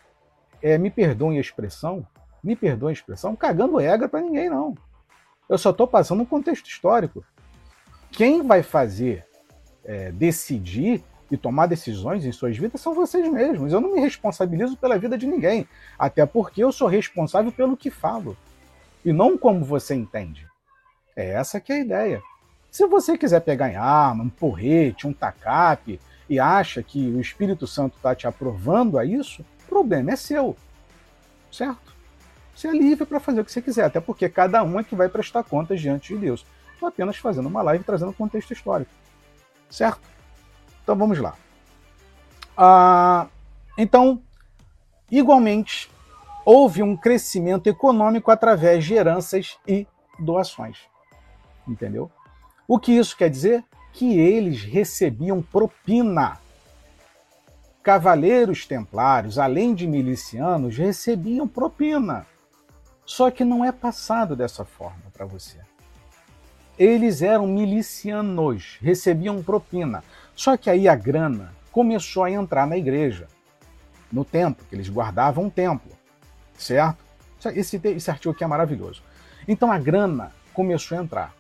é, 0.63 0.79
me 0.79 0.91
perdoem 0.91 1.39
a 1.39 1.41
expressão, 1.41 2.07
me 2.43 2.55
perdoem 2.55 2.91
a 2.91 2.93
expressão, 2.93 3.35
cagando 3.35 3.77
regra 3.77 4.09
para 4.09 4.21
ninguém, 4.21 4.49
não. 4.49 4.77
Eu 5.49 5.59
só 5.59 5.71
estou 5.71 5.87
passando 5.87 6.23
um 6.23 6.27
contexto 6.27 6.67
histórico. 6.67 7.25
Quem 8.11 8.43
vai 8.43 8.63
fazer, 8.63 9.25
é, 9.85 10.11
decidir 10.13 11.03
e 11.31 11.37
tomar 11.37 11.67
decisões 11.67 12.25
em 12.25 12.33
suas 12.33 12.57
vidas 12.57 12.81
são 12.81 12.95
vocês 12.95 13.29
mesmos. 13.29 13.73
Eu 13.73 13.81
não 13.81 13.93
me 13.93 14.01
responsabilizo 14.01 14.77
pela 14.77 14.99
vida 14.99 15.17
de 15.19 15.27
ninguém, 15.27 15.69
até 15.99 16.25
porque 16.25 16.63
eu 16.63 16.73
sou 16.73 16.89
responsável 16.89 17.51
pelo 17.51 17.77
que 17.77 17.91
falo 17.91 18.37
e 19.05 19.13
não 19.13 19.39
como 19.39 19.65
você 19.65 19.95
entende. 19.95 20.47
É 21.15 21.31
essa 21.31 21.61
que 21.61 21.73
é 21.73 21.77
a 21.77 21.81
ideia. 21.81 22.23
Se 22.77 22.87
você 22.87 23.17
quiser 23.17 23.41
pegar 23.41 23.71
em 23.71 23.77
arma, 23.77 24.23
um 24.23 24.29
porrete, 24.29 25.07
um 25.07 25.13
tacape 25.15 25.99
e 26.29 26.39
acha 26.39 26.83
que 26.83 27.09
o 27.09 27.23
Espírito 27.23 27.67
Santo 27.67 27.97
está 27.97 28.15
te 28.15 28.27
aprovando 28.27 28.99
a 28.99 29.05
isso, 29.07 29.41
o 29.65 29.67
problema 29.67 30.11
é 30.11 30.17
seu. 30.17 30.55
Certo? 31.51 31.97
Você 32.55 32.69
é 32.69 32.73
livre 32.73 33.07
para 33.07 33.19
fazer 33.19 33.41
o 33.41 33.47
que 33.47 33.51
você 33.51 33.63
quiser, 33.63 33.87
até 33.87 33.99
porque 33.99 34.29
cada 34.29 34.63
um 34.63 34.79
é 34.79 34.85
que 34.85 34.95
vai 34.95 35.09
prestar 35.09 35.43
contas 35.43 35.81
diante 35.81 36.13
de 36.13 36.21
Deus. 36.21 36.45
Estou 36.75 36.87
apenas 36.87 37.17
fazendo 37.17 37.47
uma 37.47 37.63
live 37.63 37.83
trazendo 37.83 38.13
contexto 38.13 38.53
histórico. 38.53 38.91
Certo? 39.71 40.03
Então 40.83 40.95
vamos 40.95 41.19
lá. 41.19 41.35
Ah, 42.55 43.27
então, 43.79 44.23
igualmente, 45.11 45.91
houve 46.45 46.83
um 46.83 46.95
crescimento 46.95 47.69
econômico 47.69 48.31
através 48.31 48.85
de 48.85 48.93
heranças 48.93 49.59
e 49.67 49.87
doações. 50.19 50.81
Entendeu? 51.67 52.11
O 52.69 52.79
que 52.79 52.93
isso 52.93 53.17
quer 53.17 53.31
dizer? 53.31 53.65
Que 53.93 54.19
eles 54.19 54.63
recebiam 54.63 55.41
propina. 55.41 56.39
Cavaleiros 57.83 58.67
templários, 58.67 59.39
além 59.39 59.75
de 59.75 59.87
milicianos, 59.87 60.77
recebiam 60.77 61.47
propina. 61.47 62.27
Só 63.05 63.31
que 63.31 63.45
não 63.45 63.65
é 63.65 63.71
passado 63.71 64.35
dessa 64.35 64.65
forma 64.65 65.05
para 65.13 65.25
você. 65.25 65.59
Eles 66.77 67.23
eram 67.23 67.47
milicianos, 67.47 68.79
recebiam 68.83 69.41
propina. 69.43 70.03
Só 70.35 70.57
que 70.57 70.69
aí 70.69 70.89
a 70.89 70.97
grana 70.97 71.55
começou 71.71 72.25
a 72.25 72.31
entrar 72.31 72.67
na 72.67 72.77
igreja, 72.77 73.29
no 74.13 74.25
templo, 74.25 74.67
que 74.69 74.75
eles 74.75 74.89
guardavam 74.89 75.45
um 75.45 75.51
templo, 75.51 75.93
certo? 76.59 76.99
Esse, 77.55 77.81
esse 77.85 78.11
artigo 78.11 78.35
aqui 78.35 78.43
é 78.43 78.47
maravilhoso. 78.47 79.03
Então 79.47 79.71
a 79.71 79.79
grana 79.79 80.33
começou 80.53 80.99
a 80.99 81.03
entrar. 81.03 81.36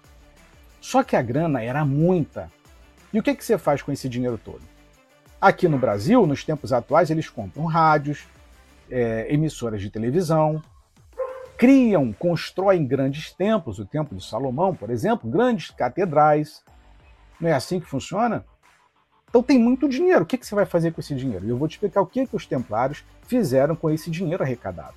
Só 0.81 1.03
que 1.03 1.17
a 1.17 1.23
grana 1.23 1.63
era 1.63 1.85
muita. 1.85 2.51
E 3.13 3.19
o 3.19 3.23
que, 3.23 3.35
que 3.35 3.45
você 3.45 3.59
faz 3.59 3.83
com 3.83 3.93
esse 3.93 4.09
dinheiro 4.09 4.39
todo? 4.43 4.63
Aqui 5.41 5.69
no 5.69 5.79
Brasil, 5.79 6.27
nos 6.27 6.45
tempos 6.45 6.73
atuais, 6.73 7.11
eles 7.11 7.29
compram 7.29 7.65
rádios, 7.65 8.27
é, 8.91 9.27
emissoras 9.33 9.81
de 9.81 9.91
televisão, 9.91 10.63
criam, 11.57 12.13
constroem 12.13 12.87
grandes 12.87 13.33
templos, 13.33 13.79
o 13.79 13.87
Templo 13.87 14.17
de 14.17 14.25
Salomão, 14.25 14.75
por 14.75 14.91
exemplo, 14.91 15.31
grandes 15.31 15.71
catedrais. 15.71 16.63
Não 17.41 17.49
é 17.49 17.53
assim 17.53 17.81
que 17.81 17.87
funciona? 17.87 18.45
Então 19.29 19.43
tem 19.43 19.59
muito 19.59 19.89
dinheiro. 19.89 20.23
O 20.23 20.27
que, 20.27 20.39
que 20.39 20.47
você 20.47 20.55
vai 20.55 20.67
fazer 20.67 20.93
com 20.93 21.01
esse 21.01 21.15
dinheiro? 21.15 21.45
E 21.47 21.51
eu 21.51 21.57
vou 21.57 21.69
te 21.69 21.73
explicar 21.73 22.01
o 22.01 22.07
que, 22.07 22.27
que 22.27 22.37
os 22.37 22.47
templários 22.47 23.05
fizeram 23.27 23.75
com 23.75 23.91
esse 23.91 24.11
dinheiro 24.11 24.43
arrecadado. 24.43 24.95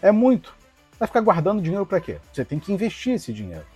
É 0.00 0.10
muito. 0.10 0.54
Vai 0.98 1.06
ficar 1.06 1.20
guardando 1.20 1.62
dinheiro 1.62 1.86
para 1.86 2.00
quê? 2.00 2.18
Você 2.32 2.44
tem 2.44 2.58
que 2.58 2.72
investir 2.72 3.14
esse 3.14 3.32
dinheiro. 3.32 3.66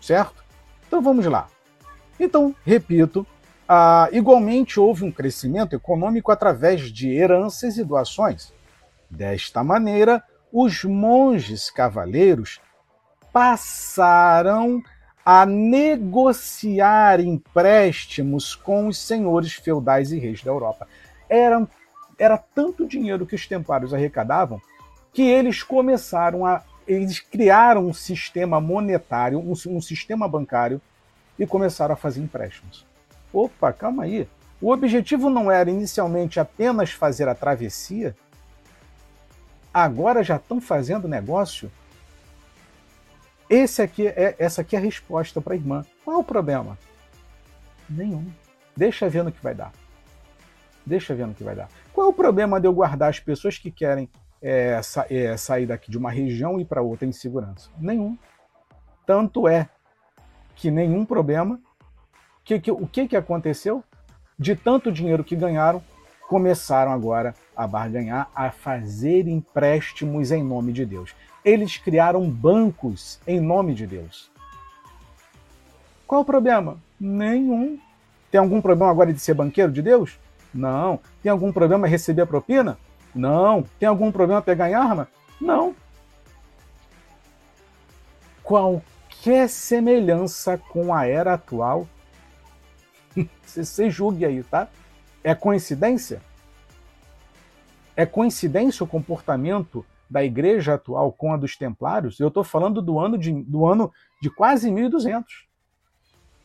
Certo? 0.00 0.44
Então 0.86 1.02
vamos 1.02 1.26
lá. 1.26 1.48
Então, 2.18 2.54
repito, 2.64 3.26
ah, 3.68 4.08
igualmente 4.12 4.80
houve 4.80 5.04
um 5.04 5.12
crescimento 5.12 5.76
econômico 5.76 6.32
através 6.32 6.90
de 6.90 7.10
heranças 7.10 7.76
e 7.76 7.84
doações. 7.84 8.52
Desta 9.10 9.62
maneira, 9.62 10.22
os 10.52 10.84
monges 10.84 11.70
cavaleiros 11.70 12.60
passaram 13.32 14.82
a 15.24 15.44
negociar 15.44 17.20
empréstimos 17.20 18.54
com 18.54 18.88
os 18.88 18.98
senhores 18.98 19.52
feudais 19.52 20.10
e 20.10 20.18
reis 20.18 20.42
da 20.42 20.50
Europa. 20.50 20.88
Era, 21.28 21.68
era 22.18 22.38
tanto 22.38 22.86
dinheiro 22.86 23.26
que 23.26 23.34
os 23.34 23.46
templários 23.46 23.92
arrecadavam 23.92 24.60
que 25.12 25.22
eles 25.22 25.62
começaram 25.62 26.46
a. 26.46 26.62
Eles 26.88 27.20
criaram 27.20 27.86
um 27.86 27.92
sistema 27.92 28.60
monetário, 28.60 29.38
um, 29.38 29.52
um 29.52 29.80
sistema 29.80 30.26
bancário 30.26 30.80
e 31.38 31.46
começaram 31.46 31.92
a 31.92 31.96
fazer 31.96 32.22
empréstimos. 32.22 32.86
Opa, 33.32 33.72
calma 33.72 34.04
aí. 34.04 34.26
O 34.60 34.72
objetivo 34.72 35.28
não 35.28 35.50
era 35.50 35.70
inicialmente 35.70 36.40
apenas 36.40 36.90
fazer 36.90 37.28
a 37.28 37.34
travessia, 37.34 38.16
agora 39.72 40.24
já 40.24 40.36
estão 40.36 40.60
fazendo 40.60 41.06
negócio? 41.06 41.70
Esse 43.48 43.82
aqui 43.82 44.08
é, 44.08 44.34
essa 44.38 44.62
aqui 44.62 44.74
é 44.74 44.78
a 44.78 44.82
resposta 44.82 45.40
para 45.40 45.54
a 45.54 45.56
irmã. 45.56 45.84
Qual 46.04 46.16
é 46.16 46.20
o 46.20 46.24
problema? 46.24 46.76
Nenhum. 47.88 48.26
Deixa 48.76 49.08
ver 49.08 49.22
no 49.22 49.32
que 49.32 49.42
vai 49.42 49.54
dar. 49.54 49.72
Deixa 50.84 51.14
ver 51.14 51.26
no 51.26 51.34
que 51.34 51.44
vai 51.44 51.54
dar. 51.54 51.68
Qual 51.92 52.06
é 52.06 52.10
o 52.10 52.14
problema 52.14 52.60
de 52.60 52.66
eu 52.66 52.72
guardar 52.72 53.10
as 53.10 53.20
pessoas 53.20 53.58
que 53.58 53.70
querem 53.70 54.08
é, 54.42 54.80
sa 54.82 55.06
é, 55.10 55.36
sair 55.36 55.66
daqui 55.66 55.90
de 55.90 55.98
uma 55.98 56.10
região 56.10 56.60
e 56.60 56.64
para 56.64 56.82
outra 56.82 57.06
em 57.06 57.12
segurança? 57.12 57.70
Nenhum. 57.78 58.16
Tanto 59.06 59.48
é 59.48 59.68
que 60.54 60.70
nenhum 60.70 61.04
problema. 61.04 61.60
Que, 62.44 62.58
que, 62.58 62.70
o 62.70 62.86
que, 62.86 63.08
que 63.08 63.16
aconteceu? 63.16 63.84
De 64.38 64.56
tanto 64.56 64.90
dinheiro 64.90 65.22
que 65.22 65.36
ganharam, 65.36 65.82
começaram 66.28 66.92
agora 66.92 67.34
a 67.56 67.66
barganhar, 67.66 68.30
a 68.34 68.50
fazer 68.50 69.26
empréstimos 69.26 70.30
em 70.30 70.42
nome 70.42 70.72
de 70.72 70.84
Deus. 70.84 71.14
Eles 71.44 71.76
criaram 71.76 72.28
bancos 72.28 73.20
em 73.26 73.40
nome 73.40 73.74
de 73.74 73.86
Deus. 73.86 74.30
Qual 76.06 76.22
o 76.22 76.24
problema? 76.24 76.78
Nenhum. 76.98 77.78
Tem 78.30 78.38
algum 78.38 78.60
problema 78.60 78.90
agora 78.90 79.12
de 79.12 79.18
ser 79.18 79.34
banqueiro 79.34 79.72
de 79.72 79.82
Deus? 79.82 80.18
Não. 80.52 81.00
Tem 81.22 81.30
algum 81.30 81.52
problema 81.52 81.86
receber 81.86 82.26
propina? 82.26 82.78
Não. 83.18 83.64
Tem 83.80 83.88
algum 83.88 84.12
problema 84.12 84.40
pegar 84.40 84.70
em 84.70 84.74
arma? 84.74 85.08
Não. 85.40 85.74
Qualquer 88.44 89.48
semelhança 89.48 90.56
com 90.56 90.94
a 90.94 91.04
era 91.04 91.34
atual, 91.34 91.88
você 93.44 93.90
julgue 93.90 94.24
aí, 94.24 94.44
tá? 94.44 94.68
É 95.24 95.34
coincidência? 95.34 96.22
É 97.96 98.06
coincidência 98.06 98.84
o 98.84 98.86
comportamento 98.86 99.84
da 100.08 100.22
igreja 100.22 100.74
atual 100.74 101.10
com 101.10 101.32
a 101.32 101.36
dos 101.36 101.56
templários? 101.56 102.20
Eu 102.20 102.28
estou 102.28 102.44
falando 102.44 102.80
do 102.80 103.00
ano 103.00 103.18
de, 103.18 103.32
do 103.32 103.66
ano 103.66 103.92
de 104.22 104.30
quase 104.30 104.70
1200. 104.70 105.48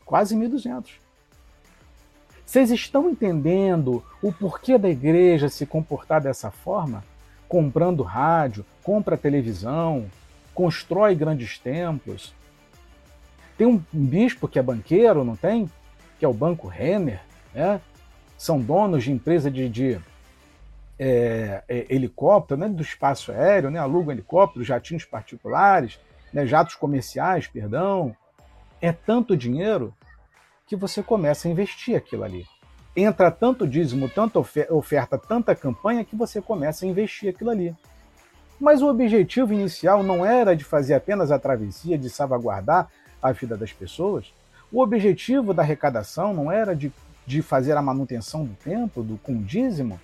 Quase 0.03 0.35
1200. 0.35 1.02
Vocês 2.53 2.69
estão 2.69 3.09
entendendo 3.09 4.03
o 4.21 4.31
porquê 4.31 4.77
da 4.77 4.87
igreja 4.87 5.49
se 5.49 5.65
comportar 5.65 6.21
dessa 6.21 6.51
forma? 6.51 7.03
Comprando 7.49 8.03
rádio, 8.03 8.63
compra 8.83 9.17
televisão, 9.17 10.05
constrói 10.53 11.15
grandes 11.15 11.57
templos. 11.57 12.31
Tem 13.57 13.65
um 13.65 13.81
bispo 13.91 14.47
que 14.47 14.59
é 14.59 14.61
banqueiro, 14.61 15.23
não 15.23 15.35
tem? 15.35 15.67
Que 16.19 16.25
é 16.25 16.27
o 16.27 16.33
Banco 16.33 16.67
Renner, 16.67 17.21
né? 17.55 17.81
são 18.37 18.61
donos 18.61 19.03
de 19.03 19.11
empresa 19.11 19.49
de, 19.49 19.67
de 19.67 19.99
é, 20.99 21.63
é, 21.67 21.87
helicóptero, 21.89 22.59
né, 22.59 22.69
do 22.69 22.83
espaço 22.83 23.31
aéreo, 23.31 23.71
né, 23.71 23.79
alugam 23.79 24.13
helicópteros, 24.13 24.67
jatinhos 24.67 25.05
particulares, 25.05 25.99
né, 26.31 26.45
jatos 26.45 26.75
comerciais, 26.75 27.47
perdão. 27.47 28.15
É 28.79 28.91
tanto 28.91 29.35
dinheiro 29.35 29.91
que 30.65 30.75
você 30.75 31.03
começa 31.03 31.47
a 31.47 31.51
investir 31.51 31.95
aquilo 31.95 32.23
ali. 32.23 32.45
Entra 32.95 33.31
tanto 33.31 33.67
dízimo, 33.67 34.07
tanta 34.07 34.39
oferta, 34.39 35.17
tanta 35.17 35.55
campanha 35.55 36.05
que 36.05 36.15
você 36.15 36.41
começa 36.41 36.85
a 36.85 36.87
investir 36.87 37.29
aquilo 37.29 37.49
ali. 37.49 37.75
Mas 38.59 38.81
o 38.81 38.87
objetivo 38.87 39.53
inicial 39.53 40.03
não 40.03 40.25
era 40.25 40.55
de 40.55 40.63
fazer 40.63 40.93
apenas 40.93 41.31
a 41.31 41.39
travessia, 41.39 41.97
de 41.97 42.09
salvaguardar 42.09 42.87
a 43.21 43.31
vida 43.31 43.57
das 43.57 43.73
pessoas. 43.73 44.31
O 44.71 44.81
objetivo 44.81 45.53
da 45.53 45.63
arrecadação 45.63 46.33
não 46.33 46.51
era 46.51 46.75
de 46.75 46.91
de 47.25 47.41
fazer 47.41 47.77
a 47.77 47.81
manutenção 47.81 48.45
do 48.45 48.53
templo, 48.55 49.03
do 49.03 49.17
com 49.17 49.41
dízimo, 49.41 49.99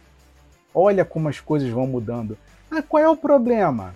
olha 0.73 1.03
como 1.03 1.29
as 1.29 1.39
coisas 1.39 1.69
vão 1.69 1.85
mudando. 1.85 2.37
Ah, 2.71 2.81
qual 2.81 3.01
é 3.03 3.09
o 3.09 3.17
problema? 3.17 3.93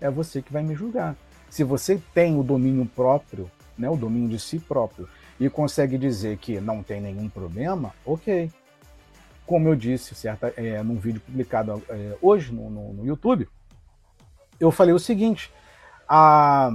É 0.00 0.10
você 0.10 0.42
que 0.42 0.52
vai 0.52 0.62
me 0.62 0.74
julgar. 0.74 1.16
Se 1.48 1.64
você 1.64 2.00
tem 2.14 2.38
o 2.38 2.42
domínio 2.42 2.86
próprio, 2.86 3.50
né, 3.78 3.88
o 3.88 3.96
domínio 3.96 4.28
de 4.28 4.38
si 4.38 4.58
próprio, 4.58 5.08
e 5.44 5.50
consegue 5.50 5.98
dizer 5.98 6.36
que 6.38 6.60
não 6.60 6.84
tem 6.84 7.00
nenhum 7.00 7.28
problema, 7.28 7.92
ok. 8.06 8.48
Como 9.44 9.68
eu 9.68 9.74
disse 9.74 10.14
certa, 10.14 10.54
é, 10.56 10.80
num 10.84 10.96
vídeo 10.96 11.20
publicado 11.20 11.82
é, 11.88 12.16
hoje 12.22 12.52
no, 12.52 12.70
no, 12.70 12.92
no, 12.92 13.04
YouTube, 13.04 13.48
eu 14.60 14.70
falei 14.70 14.94
o 14.94 15.00
seguinte: 15.00 15.52
a, 16.08 16.70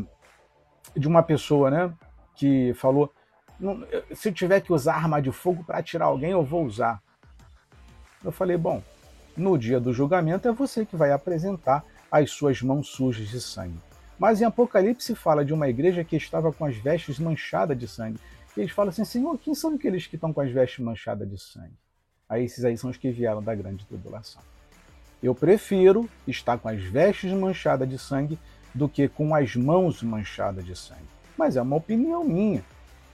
de 0.93 1.07
uma 1.07 1.23
pessoa 1.23 1.71
né, 1.71 1.93
que 2.35 2.73
falou 2.73 3.09
se 4.13 4.31
tiver 4.33 4.59
que 4.59 4.73
usar 4.73 4.95
arma 4.95 5.21
de 5.21 5.31
fogo 5.31 5.63
para 5.63 5.79
atirar 5.79 6.07
alguém, 6.07 6.31
eu 6.31 6.43
vou 6.43 6.65
usar. 6.65 7.01
Eu 8.23 8.31
falei, 8.33 8.57
bom, 8.57 8.83
no 9.35 9.57
dia 9.57 9.79
do 9.79 9.93
julgamento 9.93 10.47
é 10.47 10.51
você 10.51 10.85
que 10.85 10.95
vai 10.95 11.11
apresentar 11.11 11.85
as 12.11 12.31
suas 12.31 12.61
mãos 12.61 12.89
sujas 12.89 13.29
de 13.29 13.39
sangue. 13.39 13.79
Mas 14.19 14.41
em 14.41 14.45
Apocalipse 14.45 15.15
fala 15.15 15.45
de 15.45 15.53
uma 15.53 15.69
igreja 15.69 16.03
que 16.03 16.17
estava 16.17 16.51
com 16.51 16.65
as 16.65 16.75
vestes 16.75 17.17
manchadas 17.17 17.77
de 17.79 17.87
sangue. 17.87 18.19
E 18.57 18.61
eles 18.61 18.71
falam 18.71 18.89
assim, 18.89 19.05
Senhor, 19.05 19.37
quem 19.37 19.53
são 19.53 19.75
aqueles 19.75 20.07
que 20.07 20.15
estão 20.15 20.33
com 20.33 20.41
as 20.41 20.51
vestes 20.51 20.83
manchadas 20.83 21.29
de 21.29 21.37
sangue? 21.37 21.77
Aí 22.27 22.43
esses 22.43 22.65
aí 22.65 22.75
são 22.75 22.89
os 22.89 22.97
que 22.97 23.11
vieram 23.11 23.41
da 23.41 23.53
grande 23.53 23.85
tribulação. 23.85 24.41
Eu 25.21 25.35
prefiro 25.35 26.09
estar 26.27 26.57
com 26.57 26.67
as 26.67 26.81
vestes 26.81 27.31
manchadas 27.31 27.87
de 27.87 27.99
sangue 27.99 28.37
do 28.73 28.89
que 28.89 29.07
com 29.07 29.35
as 29.35 29.55
mãos 29.55 30.01
manchadas 30.01 30.65
de 30.65 30.75
sangue. 30.75 31.07
Mas 31.37 31.55
é 31.55 31.61
uma 31.61 31.75
opinião 31.75 32.23
minha. 32.23 32.63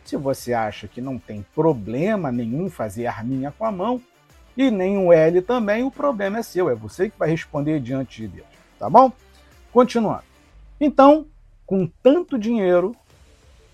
Se 0.05 0.15
você 0.15 0.53
acha 0.53 0.87
que 0.87 1.01
não 1.01 1.19
tem 1.19 1.45
problema 1.53 2.31
nenhum 2.31 2.69
fazer 2.69 3.07
arminha 3.07 3.51
com 3.51 3.65
a 3.65 3.71
mão, 3.71 4.01
e 4.55 4.71
nem 4.71 4.97
o 4.97 5.11
L 5.11 5.41
também, 5.41 5.83
o 5.83 5.91
problema 5.91 6.39
é 6.39 6.43
seu, 6.43 6.69
é 6.69 6.75
você 6.75 7.09
que 7.09 7.19
vai 7.19 7.29
responder 7.29 7.81
diante 7.81 8.21
de 8.21 8.27
Deus, 8.29 8.47
tá 8.79 8.89
bom? 8.89 9.11
Continuando. 9.73 10.23
Então, 10.79 11.25
com 11.65 11.85
tanto 12.01 12.37
dinheiro 12.37 12.95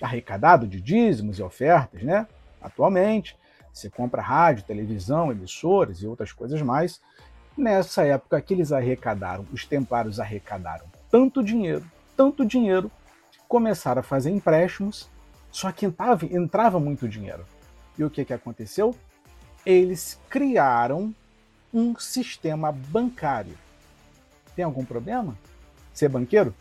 arrecadado 0.01 0.67
de 0.67 0.81
dízimos 0.81 1.39
e 1.39 1.43
ofertas, 1.43 2.03
né? 2.03 2.27
Atualmente, 2.61 3.37
você 3.73 3.89
compra 3.89 4.21
rádio, 4.21 4.65
televisão, 4.65 5.31
emissoras 5.31 6.01
e 6.01 6.07
outras 6.07 6.31
coisas 6.31 6.61
mais. 6.61 7.01
Nessa 7.57 8.05
época 8.05 8.41
que 8.41 8.53
eles 8.53 8.71
arrecadaram, 8.71 9.45
os 9.51 9.65
templários 9.65 10.19
arrecadaram 10.19 10.85
tanto 11.09 11.43
dinheiro, 11.43 11.85
tanto 12.15 12.45
dinheiro, 12.45 12.91
começaram 13.47 13.99
a 14.01 14.03
fazer 14.03 14.29
empréstimos, 14.29 15.09
só 15.51 15.71
que 15.71 15.85
entrava, 15.85 16.25
entrava 16.25 16.79
muito 16.79 17.07
dinheiro. 17.07 17.45
E 17.97 18.03
o 18.03 18.09
que, 18.09 18.23
que 18.23 18.33
aconteceu? 18.33 18.95
Eles 19.65 20.19
criaram 20.29 21.13
um 21.73 21.97
sistema 21.97 22.71
bancário. 22.71 23.57
Tem 24.55 24.63
algum 24.63 24.85
problema? 24.85 25.37
Ser 25.93 26.09
banqueiro? 26.09 26.53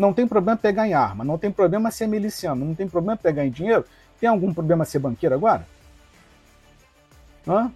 Não 0.00 0.14
tem 0.14 0.26
problema 0.26 0.56
pegar 0.56 0.88
em 0.88 0.94
arma, 0.94 1.22
não 1.22 1.36
tem 1.36 1.52
problema 1.52 1.90
ser 1.90 2.06
miliciano, 2.06 2.64
não 2.64 2.74
tem 2.74 2.88
problema 2.88 3.18
pegar 3.18 3.44
em 3.44 3.50
dinheiro. 3.50 3.84
Tem 4.18 4.30
algum 4.30 4.54
problema 4.54 4.82
ser 4.86 4.98
banqueiro 4.98 5.34
agora? 5.34 5.66
Hã? 7.46 7.70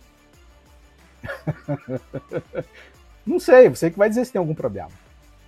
não 3.26 3.38
sei, 3.38 3.68
você 3.68 3.90
que 3.90 3.98
vai 3.98 4.08
dizer 4.08 4.24
se 4.24 4.32
tem 4.32 4.38
algum 4.38 4.54
problema. 4.54 4.88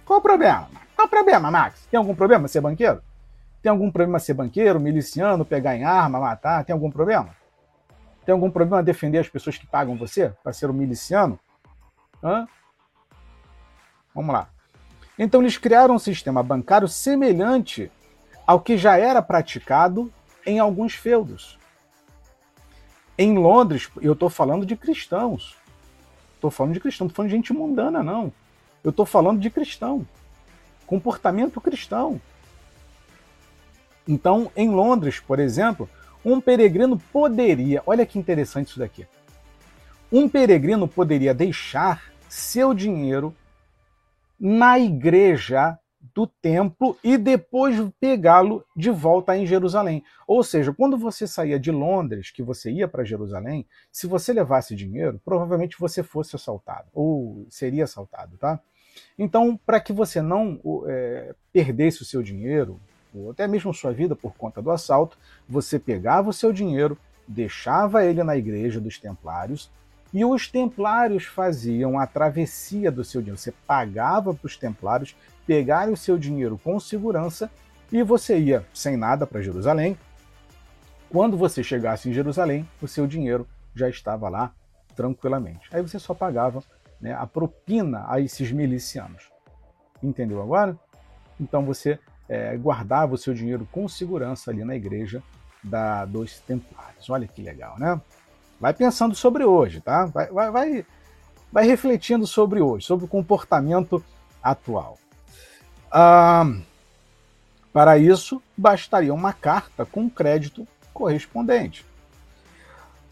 Qual 0.04 0.18
o 0.18 0.22
problema? 0.22 0.68
Qual 0.94 1.06
o 1.06 1.10
problema, 1.10 1.50
Max? 1.50 1.86
Tem 1.90 1.96
algum 1.96 2.14
problema 2.14 2.46
ser 2.46 2.60
banqueiro? 2.60 3.00
Tem 3.62 3.70
algum 3.70 3.90
problema 3.90 4.18
ser 4.18 4.34
banqueiro, 4.34 4.78
miliciano, 4.78 5.46
pegar 5.46 5.74
em 5.74 5.84
arma, 5.84 6.20
matar? 6.20 6.62
Tem 6.62 6.74
algum 6.74 6.90
problema? 6.90 7.34
Tem 8.26 8.34
algum 8.34 8.50
problema 8.50 8.82
defender 8.82 9.20
as 9.20 9.30
pessoas 9.30 9.56
que 9.56 9.66
pagam 9.66 9.96
você 9.96 10.30
para 10.44 10.52
ser 10.52 10.68
um 10.68 10.74
miliciano? 10.74 11.40
Hã? 12.22 12.46
Vamos 14.14 14.34
lá. 14.34 14.50
Então 15.18 15.40
eles 15.40 15.56
criaram 15.56 15.94
um 15.94 15.98
sistema 15.98 16.42
bancário 16.42 16.88
semelhante 16.88 17.90
ao 18.46 18.60
que 18.60 18.76
já 18.76 18.96
era 18.96 19.22
praticado 19.22 20.12
em 20.44 20.58
alguns 20.58 20.94
feudos. 20.94 21.58
Em 23.18 23.36
Londres, 23.36 23.90
eu 24.00 24.12
estou 24.12 24.28
falando 24.28 24.66
de 24.66 24.76
cristãos. 24.76 25.56
Estou 26.34 26.50
falando 26.50 26.74
de 26.74 26.80
cristão, 26.80 27.06
não 27.06 27.08
estou 27.08 27.16
falando 27.16 27.30
de 27.30 27.36
gente 27.36 27.52
mundana, 27.52 28.02
não. 28.02 28.32
Eu 28.84 28.90
estou 28.90 29.06
falando 29.06 29.40
de 29.40 29.50
cristão. 29.50 30.06
Comportamento 30.86 31.60
cristão. 31.60 32.20
Então, 34.06 34.52
em 34.54 34.68
Londres, 34.68 35.18
por 35.18 35.40
exemplo, 35.40 35.88
um 36.24 36.40
peregrino 36.40 36.98
poderia, 37.12 37.82
olha 37.86 38.06
que 38.06 38.18
interessante 38.18 38.68
isso 38.68 38.78
daqui. 38.78 39.06
Um 40.12 40.28
peregrino 40.28 40.86
poderia 40.86 41.34
deixar 41.34 42.04
seu 42.28 42.72
dinheiro 42.72 43.34
na 44.38 44.78
igreja 44.78 45.78
do 46.14 46.26
templo 46.26 46.96
e 47.04 47.18
depois 47.18 47.76
pegá-lo 48.00 48.64
de 48.74 48.90
volta 48.90 49.36
em 49.36 49.46
Jerusalém. 49.46 50.02
Ou 50.26 50.42
seja, 50.42 50.72
quando 50.72 50.96
você 50.96 51.26
saía 51.26 51.60
de 51.60 51.70
Londres, 51.70 52.30
que 52.30 52.42
você 52.42 52.70
ia 52.70 52.88
para 52.88 53.04
Jerusalém, 53.04 53.66
se 53.92 54.06
você 54.06 54.32
levasse 54.32 54.74
dinheiro, 54.74 55.20
provavelmente 55.22 55.76
você 55.78 56.02
fosse 56.02 56.34
assaltado 56.34 56.88
ou 56.94 57.46
seria 57.50 57.84
assaltado, 57.84 58.38
tá? 58.38 58.58
Então, 59.18 59.58
para 59.66 59.78
que 59.78 59.92
você 59.92 60.22
não 60.22 60.58
é, 60.86 61.34
perdesse 61.52 62.00
o 62.00 62.04
seu 62.04 62.22
dinheiro, 62.22 62.80
ou 63.14 63.30
até 63.30 63.46
mesmo 63.46 63.74
sua 63.74 63.92
vida 63.92 64.16
por 64.16 64.34
conta 64.36 64.62
do 64.62 64.70
assalto, 64.70 65.18
você 65.46 65.78
pegava 65.78 66.30
o 66.30 66.32
seu 66.32 66.50
dinheiro, 66.50 66.96
deixava 67.28 68.04
ele 68.04 68.22
na 68.22 68.36
igreja 68.36 68.80
dos 68.80 68.98
templários 68.98 69.70
e 70.12 70.24
os 70.24 70.48
templários 70.48 71.24
faziam 71.24 71.98
a 71.98 72.06
travessia 72.06 72.90
do 72.90 73.04
seu 73.04 73.20
dinheiro. 73.20 73.38
Você 73.38 73.52
pagava 73.66 74.32
para 74.32 74.46
os 74.46 74.56
templários 74.56 75.16
pegarem 75.46 75.94
o 75.94 75.96
seu 75.96 76.18
dinheiro 76.18 76.58
com 76.62 76.78
segurança 76.80 77.50
e 77.90 78.02
você 78.02 78.38
ia 78.38 78.66
sem 78.74 78.96
nada 78.96 79.26
para 79.26 79.40
Jerusalém. 79.40 79.96
Quando 81.08 81.36
você 81.36 81.62
chegasse 81.62 82.08
em 82.08 82.12
Jerusalém, 82.12 82.68
o 82.82 82.88
seu 82.88 83.06
dinheiro 83.06 83.46
já 83.74 83.88
estava 83.88 84.28
lá 84.28 84.52
tranquilamente. 84.96 85.68
Aí 85.72 85.80
você 85.80 85.98
só 85.98 86.14
pagava 86.14 86.62
né, 87.00 87.12
a 87.12 87.26
propina 87.26 88.04
a 88.08 88.20
esses 88.20 88.50
milicianos. 88.50 89.30
Entendeu 90.02 90.42
agora? 90.42 90.76
Então 91.38 91.64
você 91.64 91.98
é, 92.28 92.56
guardava 92.56 93.14
o 93.14 93.18
seu 93.18 93.32
dinheiro 93.32 93.68
com 93.70 93.88
segurança 93.88 94.50
ali 94.50 94.64
na 94.64 94.74
igreja 94.74 95.22
da, 95.62 96.04
dos 96.04 96.40
Templários. 96.40 97.08
Olha 97.08 97.26
que 97.26 97.42
legal, 97.42 97.78
né? 97.78 98.00
Vai 98.60 98.72
pensando 98.72 99.14
sobre 99.14 99.44
hoje, 99.44 99.80
tá? 99.80 100.06
Vai, 100.06 100.26
vai, 100.28 100.50
vai, 100.50 100.86
vai 101.52 101.66
refletindo 101.66 102.26
sobre 102.26 102.60
hoje, 102.60 102.86
sobre 102.86 103.04
o 103.04 103.08
comportamento 103.08 104.02
atual. 104.42 104.98
Ah, 105.90 106.44
para 107.72 107.98
isso, 107.98 108.42
bastaria 108.56 109.12
uma 109.12 109.32
carta 109.32 109.84
com 109.84 110.08
crédito 110.08 110.66
correspondente. 110.92 111.84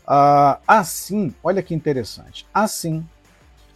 Ah, 0.07 0.59
assim, 0.67 1.35
olha 1.43 1.63
que 1.63 1.75
interessante. 1.75 2.47
Assim, 2.53 3.07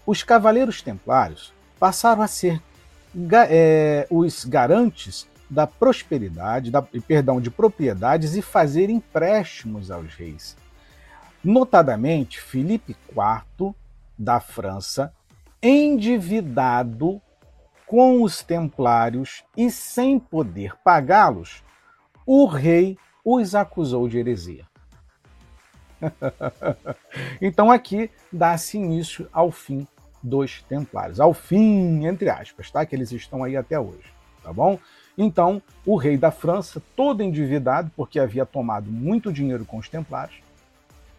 os 0.07 0.23
cavaleiros 0.23 0.81
templários 0.81 1.53
passaram 1.79 2.23
a 2.23 2.27
ser 2.27 2.63
é, 3.51 4.07
os 4.11 4.45
garantes 4.45 5.27
da 5.51 5.67
prosperidade, 5.67 6.71
da, 6.71 6.83
perdão, 6.83 7.41
de 7.41 7.51
propriedades 7.51 8.35
e 8.35 8.43
fazer 8.43 8.91
empréstimos 8.91 9.91
aos 9.91 10.15
reis. 10.15 10.57
Notadamente, 11.49 12.39
Filipe 12.39 12.95
IV 13.09 13.75
da 14.19 14.39
França, 14.39 15.15
endividado 15.63 17.23
com 17.87 18.23
os 18.23 18.43
templários 18.43 19.43
e 19.57 19.71
sem 19.71 20.19
poder 20.19 20.77
pagá-los, 20.85 21.65
o 22.27 22.45
rei 22.45 22.99
os 23.25 23.55
acusou 23.55 24.07
de 24.11 24.19
heresia. 24.19 24.67
então 27.41 27.71
aqui 27.71 28.11
dá-se 28.31 28.77
início 28.77 29.27
ao 29.33 29.51
fim 29.51 29.89
dos 30.23 30.61
templários, 30.65 31.19
ao 31.19 31.33
fim, 31.33 32.05
entre 32.05 32.29
aspas, 32.29 32.71
tá? 32.71 32.85
Que 32.85 32.95
eles 32.95 33.11
estão 33.11 33.43
aí 33.43 33.57
até 33.57 33.81
hoje, 33.81 34.13
tá 34.43 34.53
bom? 34.53 34.79
Então, 35.17 35.63
o 35.87 35.97
rei 35.97 36.19
da 36.19 36.31
França, 36.31 36.83
todo 36.95 37.23
endividado, 37.23 37.91
porque 37.97 38.21
havia 38.21 38.45
tomado 38.45 38.91
muito 38.91 39.33
dinheiro 39.33 39.65
com 39.65 39.79
os 39.79 39.89
templários, 39.89 40.47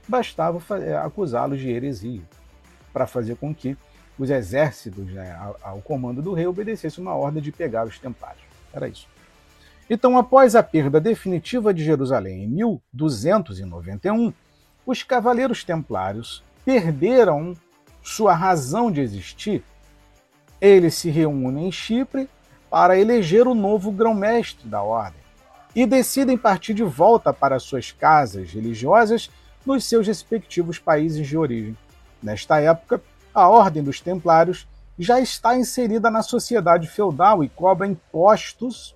bastava 0.10 0.60
é, 0.80 0.98
acusá-los 0.98 1.60
de 1.60 1.70
heresia, 1.70 2.24
para 2.92 3.06
fazer 3.06 3.36
com 3.36 3.54
que 3.54 3.78
os 4.18 4.30
exércitos, 4.30 5.06
né, 5.14 5.38
ao 5.62 5.82
comando 5.82 6.22
do 6.22 6.34
rei, 6.34 6.48
obedecessem 6.48 7.02
uma 7.02 7.14
ordem 7.14 7.42
de 7.42 7.52
pegar 7.52 7.86
os 7.86 7.98
templários. 8.00 8.44
Era 8.74 8.88
isso. 8.88 9.08
Então, 9.90 10.18
após 10.18 10.56
a 10.56 10.62
perda 10.62 11.00
definitiva 11.00 11.74
de 11.74 11.84
Jerusalém 11.84 12.44
em 12.44 12.48
1291, 12.48 14.34
os 14.86 15.04
cavaleiros 15.04 15.64
templários 15.64 16.44
perderam 16.66 17.56
sua 18.04 18.34
razão 18.34 18.92
de 18.92 19.02
existir. 19.02 19.64
Eles 20.60 20.96
se 20.96 21.10
reúnem 21.10 21.68
em 21.68 21.72
Chipre 21.72 22.30
para 22.70 23.00
eleger 23.00 23.48
o 23.48 23.56
novo 23.56 23.92
grão-mestre 23.92 24.68
da 24.68 24.82
ordem 24.82 25.22
e 25.76 25.86
decidem 25.86 26.38
partir 26.38 26.74
de 26.74 26.84
volta 26.84 27.34
para 27.34 27.60
suas 27.60 27.92
casas 27.92 28.52
religiosas 28.52 29.30
nos 29.66 29.86
seus 29.86 30.08
respectivos 30.08 30.80
países 30.80 31.28
de 31.28 31.38
origem. 31.38 31.78
Nesta 32.22 32.60
época, 32.60 33.02
a 33.34 33.48
Ordem 33.48 33.84
dos 33.84 34.02
Templários 34.02 34.68
já 34.98 35.20
está 35.20 35.56
inserida 35.56 36.10
na 36.12 36.22
sociedade 36.22 36.88
feudal 36.88 37.44
e 37.44 37.50
cobra 37.50 37.88
impostos 37.88 38.96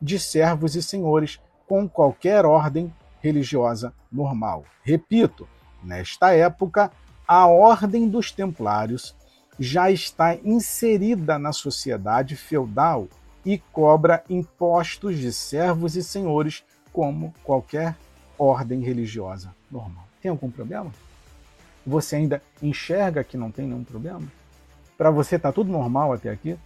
de 0.00 0.18
servos 0.18 0.76
e 0.76 0.82
senhores 0.82 1.40
com 1.66 1.88
qualquer 1.88 2.44
ordem 2.44 2.92
religiosa 3.20 3.92
normal. 4.12 4.64
Repito, 4.82 5.48
nesta 5.82 6.32
época, 6.32 6.90
a 7.26 7.46
Ordem 7.46 8.08
dos 8.08 8.30
Templários 8.30 9.16
já 9.58 9.90
está 9.90 10.36
inserida 10.36 11.38
na 11.38 11.52
sociedade 11.52 12.36
feudal 12.36 13.08
e 13.44 13.58
cobra 13.58 14.22
impostos 14.28 15.18
de 15.18 15.32
servos 15.32 15.96
e 15.96 16.02
senhores 16.02 16.64
como 16.92 17.34
qualquer 17.42 17.96
ordem 18.38 18.80
religiosa 18.80 19.54
normal. 19.70 20.06
Tem 20.20 20.30
algum 20.30 20.50
problema? 20.50 20.90
Você 21.86 22.16
ainda 22.16 22.42
enxerga 22.62 23.22
que 23.22 23.36
não 23.36 23.50
tem 23.50 23.66
nenhum 23.66 23.84
problema? 23.84 24.26
Para 24.96 25.10
você 25.10 25.36
está 25.36 25.52
tudo 25.52 25.70
normal 25.70 26.12
até 26.12 26.30
aqui? 26.30 26.58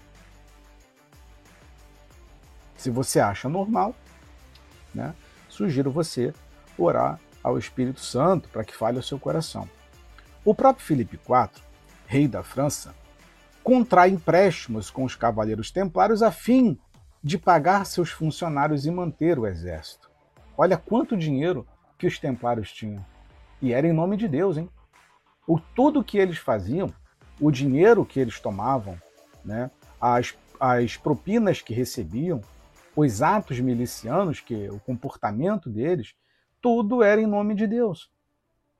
Se 2.77 2.91
você 2.91 3.19
acha 3.19 3.49
normal, 3.49 3.95
né? 4.95 5.15
sugiro 5.49 5.91
você 5.91 6.33
orar 6.77 7.19
ao 7.43 7.59
Espírito 7.59 8.01
Santo 8.01 8.49
para 8.49 8.65
que 8.65 8.77
fale 8.77 8.97
ao 8.97 9.03
seu 9.03 9.19
coração. 9.19 9.69
O 10.45 10.55
próprio 10.55 10.87
Filipe 10.87 11.17
IV, 11.17 11.63
rei 12.07 12.29
da 12.29 12.43
França, 12.43 12.95
contrai 13.63 14.11
empréstimos 14.11 14.91
com 14.91 15.05
os 15.05 15.17
cavaleiros 15.17 15.71
templários 15.71 16.23
a 16.23 16.31
fim 16.31 16.79
de 17.23 17.37
pagar 17.37 17.85
seus 17.85 18.11
funcionários 18.11 18.87
e 18.87 18.91
manter 18.91 19.39
o 19.39 19.47
exército. 19.47 20.08
Olha 20.61 20.77
quanto 20.77 21.17
dinheiro 21.17 21.65
que 21.97 22.05
os 22.05 22.19
templários 22.19 22.73
tinham. 22.73 23.07
E 23.63 23.73
era 23.73 23.87
em 23.87 23.93
nome 23.93 24.17
de 24.17 24.27
Deus, 24.27 24.57
hein? 24.57 24.69
O 25.47 25.61
tudo 25.61 26.03
que 26.03 26.19
eles 26.19 26.37
faziam, 26.37 26.93
o 27.41 27.49
dinheiro 27.53 28.05
que 28.05 28.19
eles 28.19 28.41
tomavam, 28.41 29.01
né, 29.45 29.71
as, 30.01 30.37
as 30.59 30.97
propinas 30.97 31.63
que 31.63 31.73
recebiam, 31.73 32.41
os 32.97 33.23
atos 33.23 33.61
milicianos, 33.61 34.41
que 34.41 34.69
o 34.69 34.81
comportamento 34.81 35.71
deles, 35.71 36.17
tudo 36.61 37.05
era 37.05 37.21
em 37.21 37.27
nome 37.27 37.55
de 37.55 37.69
Deus. 37.69 38.11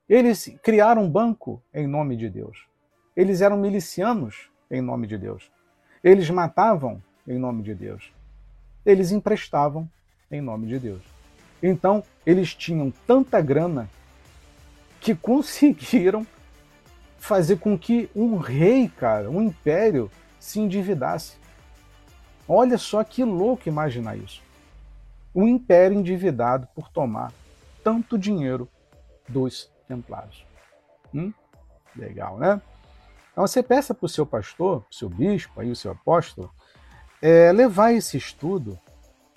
Eles 0.07 0.53
criaram 0.61 1.03
um 1.03 1.09
banco 1.09 1.63
em 1.73 1.87
nome 1.87 2.17
de 2.17 2.29
Deus. 2.29 2.67
Eles 3.15 3.39
eram 3.39 3.55
milicianos 3.55 4.51
em 4.69 4.81
nome 4.81 5.07
de 5.07 5.17
Deus. 5.17 5.49
Eles 6.03 6.29
matavam 6.29 7.01
em 7.25 7.39
nome 7.39 7.63
de 7.63 7.73
Deus. 7.73 8.11
Eles 8.85 9.11
emprestavam 9.11 9.89
em 10.29 10.41
nome 10.41 10.67
de 10.67 10.77
Deus. 10.77 11.18
Então, 11.61 12.03
eles 12.25 12.53
tinham 12.53 12.91
tanta 13.05 13.41
grana 13.41 13.89
que 14.99 15.13
conseguiram 15.15 16.25
fazer 17.17 17.57
com 17.57 17.77
que 17.77 18.09
um 18.15 18.37
rei, 18.37 18.87
cara, 18.87 19.29
um 19.29 19.41
império, 19.41 20.09
se 20.39 20.59
endividasse. 20.59 21.37
Olha 22.47 22.77
só 22.77 23.03
que 23.03 23.23
louco 23.23 23.67
imaginar 23.67 24.17
isso. 24.17 24.41
Um 25.35 25.47
império 25.47 25.97
endividado 25.97 26.67
por 26.73 26.89
tomar 26.89 27.31
tanto 27.83 28.17
dinheiro 28.17 28.67
dos 29.27 29.69
templários. 29.87 30.45
Hum? 31.13 31.31
Legal, 31.95 32.37
né? 32.37 32.61
Então 33.31 33.45
você 33.45 33.61
peça 33.61 33.93
para 33.93 34.05
o 34.05 34.09
seu 34.09 34.25
pastor, 34.25 34.85
o 34.89 34.95
seu 34.95 35.09
bispo, 35.09 35.61
aí, 35.61 35.69
o 35.69 35.75
seu 35.75 35.91
apóstolo, 35.91 36.51
é, 37.21 37.51
levar 37.51 37.93
esse 37.93 38.17
estudo 38.17 38.79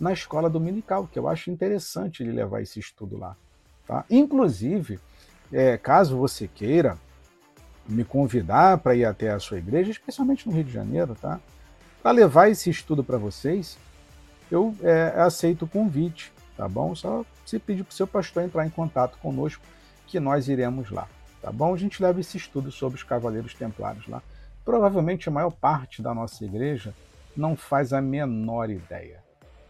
na 0.02 0.12
escola 0.12 0.50
dominical, 0.50 1.06
que 1.06 1.16
eu 1.16 1.28
acho 1.28 1.48
interessante 1.48 2.24
ele 2.24 2.32
levar 2.32 2.60
esse 2.60 2.80
estudo 2.80 3.16
lá. 3.16 3.36
Tá? 3.86 4.04
Inclusive, 4.10 4.98
é, 5.52 5.78
caso 5.78 6.16
você 6.16 6.48
queira 6.48 6.98
me 7.88 8.04
convidar 8.04 8.78
para 8.78 8.96
ir 8.96 9.04
até 9.04 9.30
a 9.30 9.38
sua 9.38 9.58
igreja, 9.58 9.92
especialmente 9.92 10.48
no 10.48 10.52
Rio 10.52 10.64
de 10.64 10.72
Janeiro, 10.72 11.14
tá? 11.14 11.38
para 12.02 12.10
levar 12.10 12.48
esse 12.48 12.68
estudo 12.68 13.04
para 13.04 13.16
vocês, 13.16 13.78
eu 14.50 14.74
é, 14.82 15.14
aceito 15.20 15.66
o 15.66 15.68
convite, 15.68 16.32
tá 16.56 16.66
bom? 16.66 16.96
Só 16.96 17.24
se 17.46 17.60
pedir 17.60 17.84
para 17.84 17.92
o 17.92 17.94
seu 17.94 18.06
pastor 18.06 18.42
entrar 18.42 18.66
em 18.66 18.70
contato 18.70 19.16
conosco, 19.18 19.62
que 20.08 20.18
nós 20.18 20.48
iremos 20.48 20.90
lá, 20.90 21.06
tá 21.40 21.52
bom? 21.52 21.72
A 21.72 21.78
gente 21.78 22.02
leva 22.02 22.18
esse 22.18 22.36
estudo 22.36 22.72
sobre 22.72 22.96
os 22.96 23.04
Cavaleiros 23.04 23.54
Templários 23.54 24.08
lá. 24.08 24.20
Provavelmente 24.64 25.28
a 25.28 25.32
maior 25.32 25.52
parte 25.52 26.02
da 26.02 26.12
nossa 26.12 26.44
igreja 26.44 26.92
não 27.36 27.54
faz 27.54 27.92
a 27.92 28.02
menor 28.02 28.68
ideia 28.68 29.21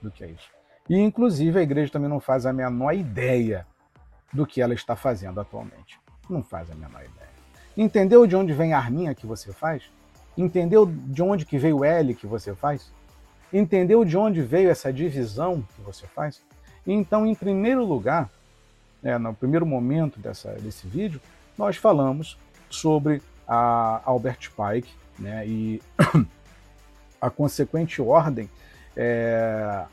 do 0.03 0.11
que 0.11 0.25
é 0.25 0.29
isso. 0.29 0.51
E, 0.89 0.99
inclusive, 0.99 1.59
a 1.59 1.63
igreja 1.63 1.93
também 1.93 2.09
não 2.09 2.21
faz 2.21 2.45
a 2.45 2.53
menor 2.53 2.93
ideia 2.93 3.67
do 4.33 4.47
que 4.47 4.61
ela 4.61 4.75
está 4.75 4.97
fazendo 4.97 5.41
atualmente. 5.41 5.99
Não 6.29 6.43
faz 6.43 6.71
a 6.71 6.75
menor 6.75 7.03
ideia. 7.03 7.33
Entendeu 7.77 8.27
de 8.27 8.37
onde 8.37 8.53
vem 8.53 8.73
a 8.73 8.79
arminha 8.79 9.15
que 9.15 9.27
você 9.27 9.53
faz? 9.53 9.85
Entendeu 10.37 10.87
de 10.87 11.23
onde 11.23 11.45
que 11.45 11.59
veio 11.59 11.79
o 11.79 11.85
L 11.85 12.15
que 12.15 12.27
você 12.27 12.55
faz? 12.55 12.93
Entendeu 13.53 14.05
de 14.05 14.17
onde 14.17 14.41
veio 14.43 14.71
essa 14.71 14.93
divisão 14.93 15.67
que 15.75 15.83
você 15.83 16.07
faz? 16.07 16.43
Então, 16.87 17.27
em 17.27 17.35
primeiro 17.35 17.85
lugar, 17.85 18.31
né, 19.03 19.19
no 19.19 19.35
primeiro 19.35 19.67
momento 19.67 20.19
dessa, 20.19 20.53
desse 20.53 20.87
vídeo, 20.87 21.21
nós 21.57 21.77
falamos 21.77 22.39
sobre 22.71 23.23
a 23.47 24.01
Albert 24.05 24.51
Pike 24.51 24.91
né, 25.19 25.47
e 25.47 25.83
a 27.21 27.29
consequente 27.31 28.01
ordem 28.01 28.49
é, 28.97 29.85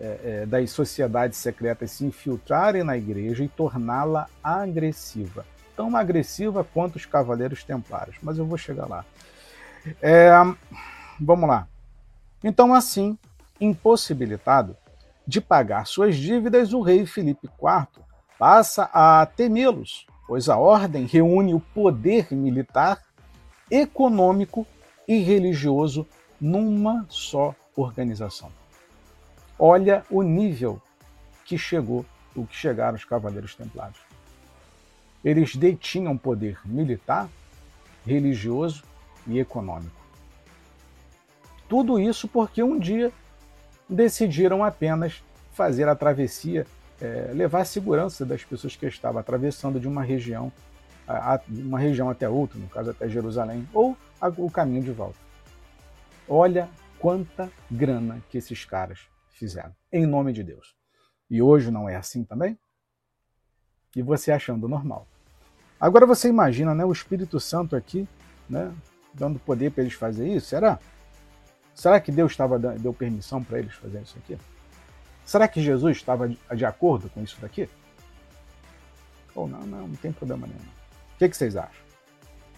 é, 0.00 0.20
é, 0.24 0.46
das 0.46 0.70
sociedades 0.70 1.38
secretas 1.38 1.90
se 1.90 2.04
infiltrarem 2.04 2.84
na 2.84 2.96
igreja 2.96 3.42
e 3.42 3.48
torná-la 3.48 4.28
agressiva. 4.42 5.44
Tão 5.76 5.96
agressiva 5.96 6.64
quanto 6.64 6.96
os 6.96 7.06
cavaleiros 7.06 7.64
templários, 7.64 8.16
mas 8.22 8.38
eu 8.38 8.46
vou 8.46 8.58
chegar 8.58 8.86
lá. 8.88 9.04
É, 10.02 10.30
vamos 11.20 11.48
lá. 11.48 11.66
Então, 12.42 12.74
assim, 12.74 13.18
impossibilitado 13.60 14.76
de 15.26 15.40
pagar 15.40 15.86
suas 15.86 16.16
dívidas, 16.16 16.72
o 16.72 16.80
rei 16.80 17.04
Filipe 17.04 17.46
IV 17.46 18.04
passa 18.38 18.88
a 18.92 19.26
temê-los, 19.26 20.06
pois 20.26 20.48
a 20.48 20.56
ordem 20.56 21.06
reúne 21.06 21.54
o 21.54 21.60
poder 21.60 22.32
militar, 22.32 23.02
econômico 23.70 24.66
e 25.06 25.18
religioso 25.18 26.06
numa 26.40 27.04
só 27.08 27.54
organização. 27.80 28.50
Olha 29.58 30.04
o 30.10 30.22
nível 30.22 30.80
que 31.44 31.58
chegou, 31.58 32.04
o 32.34 32.46
que 32.46 32.54
chegaram 32.54 32.96
os 32.96 33.04
cavaleiros 33.04 33.54
templários. 33.54 33.98
Eles 35.24 35.56
detinham 35.56 36.16
poder 36.16 36.58
militar, 36.64 37.28
religioso 38.06 38.84
e 39.26 39.38
econômico. 39.38 39.96
Tudo 41.68 41.98
isso 41.98 42.28
porque 42.28 42.62
um 42.62 42.78
dia 42.78 43.12
decidiram 43.88 44.64
apenas 44.64 45.22
fazer 45.52 45.88
a 45.88 45.94
travessia, 45.94 46.66
é, 47.00 47.30
levar 47.34 47.62
a 47.62 47.64
segurança 47.64 48.24
das 48.24 48.44
pessoas 48.44 48.76
que 48.76 48.86
estavam 48.86 49.20
atravessando 49.20 49.80
de 49.80 49.88
uma 49.88 50.02
região, 50.02 50.52
a, 51.06 51.34
a, 51.34 51.40
uma 51.48 51.78
região 51.78 52.08
até 52.08 52.28
outra, 52.28 52.58
no 52.58 52.68
caso 52.68 52.90
até 52.90 53.08
Jerusalém, 53.08 53.68
ou 53.74 53.96
a, 54.20 54.28
o 54.28 54.50
caminho 54.50 54.82
de 54.82 54.92
volta. 54.92 55.18
Olha 56.28 56.68
quanta 56.98 57.50
grana 57.70 58.22
que 58.28 58.38
esses 58.38 58.64
caras 58.64 59.00
fizeram, 59.30 59.74
em 59.92 60.06
nome 60.06 60.32
de 60.32 60.42
Deus. 60.42 60.74
E 61.30 61.40
hoje 61.42 61.70
não 61.70 61.88
é 61.88 61.96
assim 61.96 62.24
também? 62.24 62.58
E 63.94 64.02
você 64.02 64.32
achando 64.32 64.68
normal. 64.68 65.06
Agora 65.80 66.06
você 66.06 66.28
imagina, 66.28 66.74
né, 66.74 66.84
o 66.84 66.92
Espírito 66.92 67.38
Santo 67.38 67.76
aqui, 67.76 68.08
né, 68.48 68.74
dando 69.14 69.38
poder 69.38 69.70
para 69.70 69.82
eles 69.82 69.94
fazer 69.94 70.28
isso? 70.28 70.48
Será? 70.48 70.78
Será 71.74 72.00
que 72.00 72.10
Deus 72.10 72.32
estava 72.32 72.58
deu 72.58 72.92
permissão 72.92 73.42
para 73.42 73.60
eles 73.60 73.74
fazerem 73.74 74.02
isso 74.02 74.18
aqui? 74.18 74.36
Será 75.24 75.46
que 75.46 75.62
Jesus 75.62 75.96
estava 75.96 76.28
de 76.28 76.64
acordo 76.64 77.08
com 77.10 77.22
isso 77.22 77.40
daqui? 77.40 77.68
Ou 79.34 79.46
não, 79.46 79.60
não, 79.60 79.86
não 79.86 79.96
tem 79.96 80.10
problema 80.10 80.46
nenhum. 80.46 80.58
O 80.58 81.18
que, 81.18 81.28
que 81.28 81.36
vocês 81.36 81.54
acham? 81.54 81.86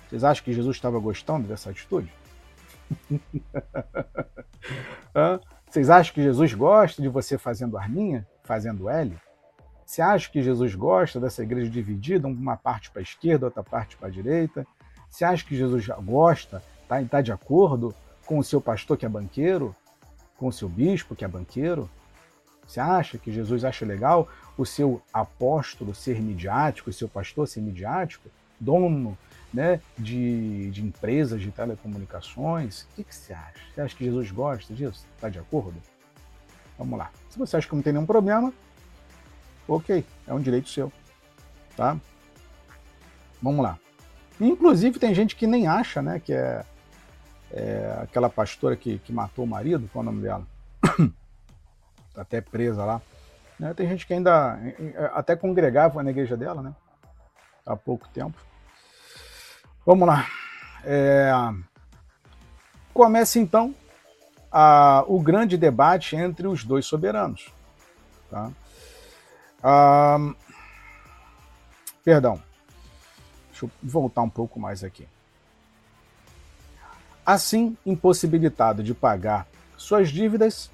Vocês 0.09 0.25
acham 0.25 0.45
que 0.45 0.53
Jesus 0.53 0.77
estava 0.77 0.99
gostando 0.99 1.47
dessa 1.47 1.71
atitude? 1.71 2.11
Vocês 5.69 5.89
acham 5.89 6.15
que 6.15 6.23
Jesus 6.23 6.53
gosta 6.55 7.01
de 7.01 7.09
você 7.09 7.39
fazendo 7.39 7.79
arminha, 7.79 8.27
fazendo 8.43 8.89
L? 8.89 9.17
Você 9.87 10.03
acha 10.03 10.29
que 10.31 10.43
Jesus 10.43 10.75
gosta 10.75 11.21
dessa 11.21 11.43
igreja 11.43 11.71
dividida, 11.71 12.29
uma 12.29 12.57
parte 12.57 12.91
para 12.91 13.01
a 13.01 13.03
esquerda, 13.03 13.47
outra 13.47 13.63
parte 13.63 13.97
para 13.97 14.09
a 14.09 14.11
direita? 14.11 14.67
Você 15.09 15.25
acha 15.25 15.45
que 15.45 15.57
Jesus 15.57 15.87
gosta, 16.05 16.63
está 16.83 17.03
tá 17.05 17.21
de 17.21 17.33
acordo 17.33 17.95
com 18.27 18.39
o 18.39 18.45
seu 18.45 18.61
pastor 18.61 18.97
que 18.97 19.05
é 19.05 19.09
banqueiro, 19.09 19.75
com 20.39 20.47
o 20.47 20.53
seu 20.53 20.69
bispo 20.69 21.17
que 21.17 21.25
é 21.25 21.29
banqueiro? 21.29 21.91
Você 22.67 22.79
acha 22.79 23.19
que 23.19 23.33
Jesus 23.33 23.65
acha 23.65 23.85
legal 23.85 24.29
o 24.57 24.65
seu 24.65 25.03
apóstolo 25.13 25.93
ser 25.93 26.21
midiático, 26.21 26.91
o 26.91 26.93
seu 26.93 27.09
pastor 27.09 27.49
ser 27.49 27.61
midiático, 27.61 28.29
dono 28.61 29.19
né, 29.53 29.81
de, 29.99 30.71
de 30.71 30.83
empresas 30.83 31.41
de 31.41 31.51
telecomunicações. 31.51 32.83
O 32.83 32.97
que, 32.97 33.05
que 33.05 33.15
você 33.15 33.33
acha? 33.33 33.61
Você 33.75 33.81
acha 33.81 33.97
que 33.97 34.05
Jesus 34.05 34.31
gosta 34.31 34.73
disso? 34.73 35.07
Está 35.17 35.29
de 35.29 35.39
acordo? 35.39 35.75
Vamos 36.79 36.99
lá. 36.99 37.11
Se 37.29 37.39
você 37.39 37.57
acha 37.57 37.69
que 37.69 37.75
não 37.75 37.83
tem 37.83 37.93
nenhum 37.93 38.07
problema, 38.07 38.53
ok, 39.67 40.05
é 40.27 40.33
um 40.33 40.41
direito 40.41 40.69
seu. 40.69 40.93
Tá? 41.77 41.97
Vamos 43.43 43.63
lá. 43.63 43.79
Inclusive 44.41 44.99
tem 44.99 45.15
gente 45.15 45.37
que 45.37 45.47
nem 45.47 45.67
acha, 45.67 46.01
né, 46.01 46.19
que 46.19 46.33
é, 46.33 46.65
é 47.51 47.99
aquela 48.03 48.31
pastora 48.31 48.77
que, 48.77 48.99
que 49.01 49.13
matou 49.13 49.45
o 49.45 49.49
marido, 49.49 49.89
qual 49.93 50.05
é 50.05 50.09
o 50.09 50.11
nome 50.11 50.23
dela? 50.23 50.47
tá 52.15 52.23
até 52.23 52.41
presa 52.41 52.85
lá. 52.85 53.03
Né? 53.59 53.75
Tem 53.75 53.87
gente 53.87 54.07
que 54.07 54.15
ainda 54.15 54.59
até 55.13 55.37
congregava 55.37 56.03
na 56.03 56.11
igreja 56.11 56.35
dela, 56.37 56.63
né? 56.63 56.75
Há 57.67 57.77
pouco 57.77 58.09
tempo. 58.09 58.50
Vamos 59.91 60.07
lá. 60.07 60.25
É... 60.85 61.33
Começa 62.95 63.41
então 63.41 63.75
a, 64.49 65.03
o 65.09 65.19
grande 65.19 65.59
debate 65.59 66.15
entre 66.15 66.47
os 66.47 66.63
dois 66.63 66.87
soberanos. 66.87 67.53
Tá? 68.31 68.53
Ah, 69.61 70.33
perdão. 72.05 72.41
Deixa 73.49 73.65
eu 73.65 73.71
voltar 73.83 74.23
um 74.23 74.31
pouco 74.31 74.61
mais 74.61 74.85
aqui. 74.85 75.09
Assim, 77.27 77.77
impossibilitado 77.85 78.85
de 78.85 78.95
pagar 78.95 79.45
suas 79.77 80.09
dívidas, 80.09 80.71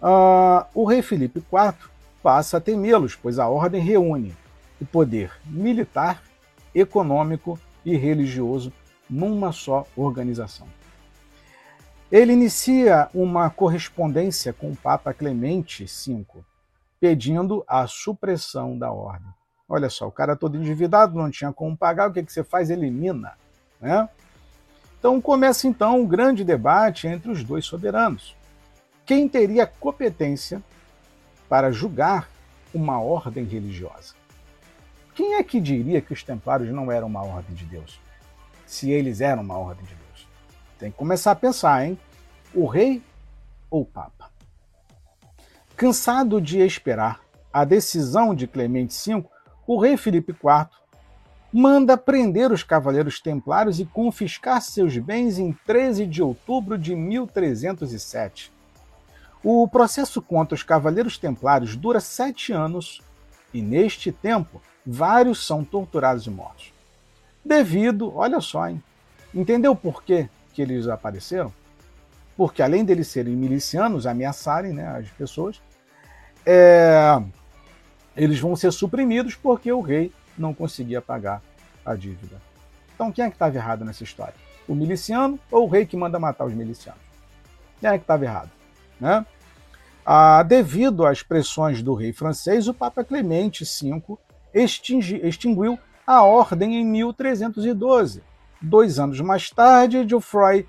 uh, 0.00 0.64
o 0.72 0.84
rei 0.84 1.02
Filipe 1.02 1.40
IV 1.40 1.90
passa 2.22 2.58
a 2.58 2.60
temê-los, 2.60 3.16
pois 3.16 3.40
a 3.40 3.48
ordem 3.48 3.82
reúne 3.82 4.36
o 4.80 4.86
poder 4.86 5.32
militar, 5.44 6.22
econômico 6.72 7.58
e 7.84 7.96
religioso 7.96 8.72
numa 9.08 9.52
só 9.52 9.86
organização. 9.96 10.66
Ele 12.10 12.32
inicia 12.32 13.08
uma 13.12 13.50
correspondência 13.50 14.52
com 14.52 14.70
o 14.70 14.76
Papa 14.76 15.12
Clemente 15.12 15.84
V, 15.84 16.24
pedindo 17.00 17.64
a 17.66 17.86
supressão 17.86 18.78
da 18.78 18.92
ordem. 18.92 19.28
Olha 19.68 19.88
só, 19.88 20.06
o 20.06 20.12
cara 20.12 20.36
todo 20.36 20.56
endividado, 20.56 21.16
não 21.16 21.30
tinha 21.30 21.52
como 21.52 21.76
pagar, 21.76 22.10
o 22.10 22.12
que, 22.12 22.22
que 22.22 22.32
você 22.32 22.44
faz? 22.44 22.70
Elimina. 22.70 23.32
Né? 23.80 24.08
Então 24.98 25.20
começa 25.20 25.66
então 25.66 26.00
um 26.00 26.06
grande 26.06 26.44
debate 26.44 27.06
entre 27.06 27.30
os 27.30 27.42
dois 27.42 27.64
soberanos. 27.64 28.36
Quem 29.04 29.28
teria 29.28 29.66
competência 29.66 30.62
para 31.48 31.70
julgar 31.70 32.28
uma 32.72 33.00
ordem 33.00 33.44
religiosa? 33.44 34.14
Quem 35.14 35.34
é 35.34 35.44
que 35.44 35.60
diria 35.60 36.00
que 36.00 36.12
os 36.12 36.22
templários 36.22 36.70
não 36.70 36.90
eram 36.90 37.06
uma 37.06 37.22
ordem 37.22 37.54
de 37.54 37.64
Deus? 37.64 38.00
Se 38.66 38.90
eles 38.90 39.20
eram 39.20 39.42
uma 39.42 39.56
ordem 39.56 39.84
de 39.84 39.94
Deus. 39.94 40.28
Tem 40.78 40.90
que 40.90 40.96
começar 40.96 41.30
a 41.30 41.36
pensar, 41.36 41.86
hein? 41.86 41.98
O 42.52 42.66
rei 42.66 43.02
ou 43.70 43.82
o 43.82 43.86
papa? 43.86 44.30
Cansado 45.76 46.40
de 46.40 46.58
esperar 46.58 47.20
a 47.52 47.64
decisão 47.64 48.34
de 48.34 48.48
Clemente 48.48 48.94
V, 49.08 49.24
o 49.66 49.78
rei 49.78 49.96
Filipe 49.96 50.32
IV 50.32 50.68
manda 51.52 51.96
prender 51.96 52.50
os 52.50 52.64
cavaleiros 52.64 53.20
templários 53.20 53.78
e 53.78 53.84
confiscar 53.84 54.60
seus 54.60 54.98
bens 54.98 55.38
em 55.38 55.52
13 55.64 56.04
de 56.06 56.20
outubro 56.20 56.76
de 56.76 56.96
1307. 56.96 58.52
O 59.42 59.68
processo 59.68 60.20
contra 60.20 60.56
os 60.56 60.64
cavaleiros 60.64 61.16
templários 61.16 61.76
dura 61.76 62.00
sete 62.00 62.52
anos 62.52 63.00
e, 63.52 63.62
neste 63.62 64.10
tempo, 64.10 64.60
vários 64.86 65.46
são 65.46 65.64
torturados 65.64 66.26
e 66.26 66.30
mortos. 66.30 66.72
Devido, 67.44 68.14
olha 68.16 68.40
só, 68.40 68.68
hein? 68.68 68.82
Entendeu 69.34 69.74
por 69.74 70.02
que 70.02 70.28
eles 70.56 70.86
apareceram? 70.88 71.52
Porque 72.36 72.62
além 72.62 72.84
deles 72.84 73.08
serem 73.08 73.34
milicianos, 73.34 74.06
ameaçarem 74.06 74.72
né, 74.72 74.86
as 74.88 75.08
pessoas, 75.10 75.60
é, 76.44 77.22
eles 78.16 78.38
vão 78.40 78.56
ser 78.56 78.72
suprimidos 78.72 79.34
porque 79.34 79.72
o 79.72 79.80
rei 79.80 80.12
não 80.36 80.52
conseguia 80.52 81.00
pagar 81.00 81.42
a 81.84 81.94
dívida. 81.94 82.40
Então 82.94 83.10
quem 83.12 83.24
é 83.24 83.28
que 83.28 83.34
estava 83.34 83.56
errado 83.56 83.84
nessa 83.84 84.04
história? 84.04 84.34
O 84.66 84.74
miliciano 84.74 85.38
ou 85.50 85.64
o 85.64 85.68
rei 85.68 85.84
que 85.86 85.96
manda 85.96 86.18
matar 86.18 86.44
os 86.44 86.54
milicianos? 86.54 87.02
Quem 87.80 87.90
é 87.90 87.98
que 87.98 88.04
estava 88.04 88.24
errado? 88.24 88.50
Né? 89.00 89.24
Ah, 90.04 90.42
devido 90.42 91.06
às 91.06 91.22
pressões 91.22 91.82
do 91.82 91.94
rei 91.94 92.12
francês, 92.12 92.68
o 92.68 92.74
Papa 92.74 93.04
Clemente 93.04 93.64
V 93.64 94.18
extingi, 94.54 95.20
extinguiu 95.26 95.78
a 96.06 96.22
ordem 96.22 96.76
em 96.76 96.84
1312. 96.84 98.22
Dois 98.62 98.98
anos 98.98 99.20
mais 99.20 99.50
tarde, 99.50 100.08
Geoffroy 100.08 100.66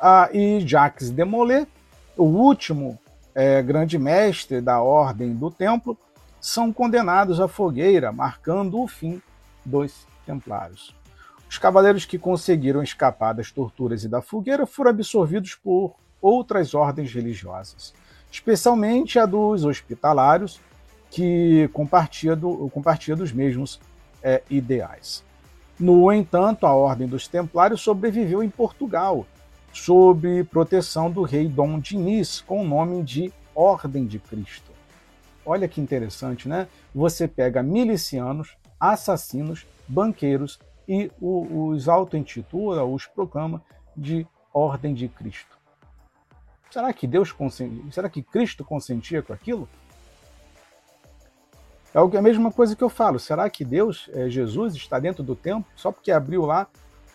ah, 0.00 0.28
e 0.32 0.60
Jacques 0.60 1.10
de 1.10 1.24
Molay, 1.24 1.66
o 2.16 2.24
último 2.24 2.98
é, 3.34 3.62
grande 3.62 3.98
mestre 3.98 4.60
da 4.60 4.80
ordem 4.80 5.34
do 5.34 5.50
templo, 5.50 5.96
são 6.40 6.72
condenados 6.72 7.40
à 7.40 7.46
fogueira, 7.46 8.10
marcando 8.10 8.80
o 8.80 8.88
fim 8.88 9.20
dos 9.64 10.06
templários. 10.24 10.94
Os 11.48 11.58
cavaleiros 11.58 12.04
que 12.04 12.18
conseguiram 12.18 12.82
escapar 12.82 13.32
das 13.32 13.50
torturas 13.50 14.04
e 14.04 14.08
da 14.08 14.22
fogueira 14.22 14.66
foram 14.66 14.90
absorvidos 14.90 15.54
por 15.54 15.94
outras 16.20 16.74
ordens 16.74 17.12
religiosas, 17.12 17.94
especialmente 18.30 19.18
a 19.18 19.26
dos 19.26 19.64
hospitalários, 19.64 20.60
que 21.10 21.68
compartilha, 21.72 22.36
do, 22.36 22.68
compartilha 22.70 23.16
dos 23.16 23.32
mesmos 23.32 23.80
é, 24.22 24.42
ideais. 24.50 25.24
No 25.78 26.12
entanto, 26.12 26.66
a 26.66 26.74
Ordem 26.74 27.06
dos 27.06 27.28
Templários 27.28 27.82
sobreviveu 27.82 28.42
em 28.42 28.48
Portugal, 28.48 29.26
sob 29.72 30.44
proteção 30.44 31.10
do 31.10 31.22
rei 31.22 31.48
Dom 31.48 31.78
Diniz, 31.78 32.40
com 32.40 32.62
o 32.62 32.66
nome 32.66 33.02
de 33.02 33.32
Ordem 33.54 34.06
de 34.06 34.18
Cristo. 34.18 34.72
Olha 35.44 35.68
que 35.68 35.80
interessante, 35.80 36.48
né? 36.48 36.66
Você 36.94 37.28
pega 37.28 37.62
milicianos, 37.62 38.56
assassinos, 38.80 39.66
banqueiros 39.86 40.58
e 40.88 41.10
os 41.20 41.88
auto-intitula, 41.88 42.84
os 42.84 43.06
proclama 43.06 43.62
de 43.96 44.26
Ordem 44.52 44.94
de 44.94 45.08
Cristo. 45.08 45.56
Será 46.70 46.92
que 46.92 47.06
Deus 47.06 47.32
consentia? 47.32 47.92
Será 47.92 48.08
que 48.08 48.22
Cristo 48.22 48.64
consentia 48.64 49.22
com 49.22 49.32
aquilo? 49.32 49.68
É 51.96 52.18
a 52.18 52.22
mesma 52.22 52.52
coisa 52.52 52.76
que 52.76 52.84
eu 52.84 52.90
falo. 52.90 53.18
Será 53.18 53.48
que 53.48 53.64
Deus, 53.64 54.10
é, 54.12 54.28
Jesus, 54.28 54.74
está 54.74 54.98
dentro 54.98 55.22
do 55.22 55.34
templo 55.34 55.64
só 55.74 55.90
porque 55.90 56.12
abriu 56.12 56.44
lá, 56.44 56.66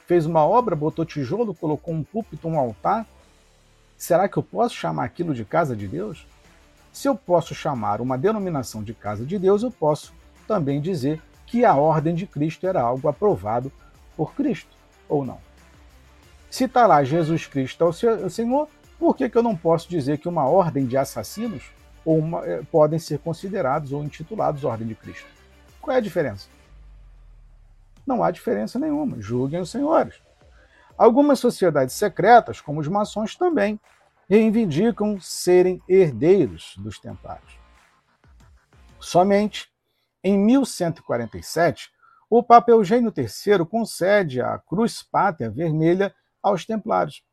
fez 0.08 0.26
uma 0.26 0.44
obra, 0.44 0.76
botou 0.76 1.06
tijolo, 1.06 1.54
colocou 1.54 1.94
um 1.94 2.04
púlpito, 2.04 2.48
um 2.48 2.58
altar? 2.58 3.06
Será 3.96 4.28
que 4.28 4.38
eu 4.38 4.42
posso 4.42 4.74
chamar 4.74 5.04
aquilo 5.04 5.36
de 5.36 5.46
casa 5.46 5.76
de 5.76 5.88
Deus? 5.88 6.26
Se 6.92 7.08
eu 7.08 7.14
posso 7.14 7.54
chamar 7.54 8.02
uma 8.02 8.18
denominação 8.18 8.82
de 8.82 8.92
casa 8.92 9.24
de 9.24 9.38
Deus, 9.38 9.62
eu 9.62 9.70
posso 9.70 10.14
também 10.48 10.82
dizer 10.82 11.22
que 11.46 11.64
a 11.64 11.76
ordem 11.76 12.16
de 12.16 12.26
Cristo 12.26 12.66
era 12.66 12.82
algo 12.82 13.08
aprovado 13.08 13.72
por 14.18 14.34
Cristo, 14.34 14.76
ou 15.08 15.24
não. 15.24 15.38
Se 16.50 16.64
está 16.64 16.88
lá 16.88 17.04
Jesus 17.04 17.46
Cristo 17.46 17.84
é 17.84 17.88
o 18.26 18.30
Senhor, 18.32 18.68
por 18.98 19.16
que, 19.16 19.30
que 19.30 19.38
eu 19.38 19.44
não 19.44 19.56
posso 19.56 19.88
dizer 19.88 20.18
que 20.18 20.28
uma 20.28 20.46
ordem 20.46 20.88
de 20.88 20.98
assassinos 20.98 21.70
ou 22.04 22.18
uma, 22.18 22.46
eh, 22.46 22.64
podem 22.72 23.00
ser 23.00 23.20
considerados 23.20 23.92
ou 23.92 24.04
intitulados 24.04 24.64
Ordem 24.64 24.88
de 24.88 24.96
Cristo? 24.96 25.28
Qual 25.82 25.96
é 25.96 26.00
a 26.00 26.02
diferença? 26.02 26.48
Não 28.06 28.24
há 28.24 28.32
diferença 28.32 28.80
nenhuma. 28.80 29.22
Julguem 29.22 29.62
os 29.62 29.70
senhores. 29.70 30.22
Algumas 30.98 31.40
sociedades 31.40 31.96
secretas, 31.96 32.62
como 32.62 32.80
os 32.80 32.88
maçons, 32.88 33.36
também 33.36 33.80
reivindicam 34.30 35.20
serem 35.20 35.82
herdeiros 35.88 36.76
dos 36.78 37.00
templários. 37.00 37.60
Somente 39.00 39.70
em 40.24 40.38
1147, 40.38 41.92
o 42.30 42.42
Papa 42.42 42.72
Eugênio 42.72 43.14
III 43.16 43.66
concede 43.66 44.40
a 44.40 44.58
Cruz 44.60 45.04
Pátria 45.04 45.50
Vermelha 45.50 46.14
aos 46.42 46.66
templários. 46.66 47.24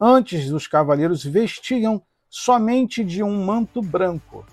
Antes, 0.00 0.50
os 0.52 0.68
cavaleiros 0.68 1.24
vestiam 1.24 2.02
somente 2.38 3.02
de 3.02 3.22
um 3.22 3.46
manto 3.46 3.80
branco 3.80 4.44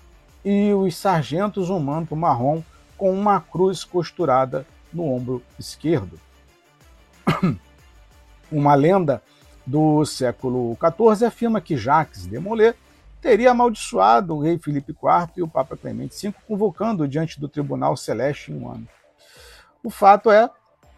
e 0.42 0.72
os 0.72 0.96
sargentos 0.96 1.68
um 1.68 1.78
manto 1.78 2.16
marrom 2.16 2.62
com 2.96 3.12
uma 3.12 3.38
cruz 3.38 3.84
costurada 3.84 4.66
no 4.90 5.04
ombro 5.04 5.42
esquerdo. 5.58 6.18
Uma 8.50 8.74
lenda 8.74 9.22
do 9.66 10.04
século 10.06 10.76
XIV 10.76 11.26
afirma 11.26 11.60
que 11.60 11.76
Jacques 11.76 12.26
de 12.26 12.38
Molay 12.38 12.72
teria 13.20 13.50
amaldiçoado 13.50 14.34
o 14.34 14.40
rei 14.40 14.58
Filipe 14.58 14.92
IV 14.92 15.32
e 15.36 15.42
o 15.42 15.48
Papa 15.48 15.76
Clemente 15.76 16.16
V, 16.28 16.34
convocando 16.46 17.06
diante 17.06 17.38
do 17.38 17.48
Tribunal 17.48 17.96
Celeste 17.96 18.50
em 18.50 18.60
um 18.60 18.70
ano. 18.70 18.88
O 19.82 19.90
fato 19.90 20.30
é 20.30 20.48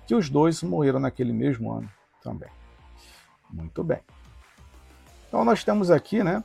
que 0.06 0.14
os 0.14 0.30
dois 0.30 0.62
morreram 0.62 1.00
naquele 1.00 1.32
mesmo 1.32 1.72
ano 1.72 1.90
também. 2.22 2.50
Muito 3.50 3.82
bem. 3.82 4.00
Então 5.26 5.44
nós 5.44 5.64
temos 5.64 5.90
aqui 5.90 6.22
né, 6.22 6.44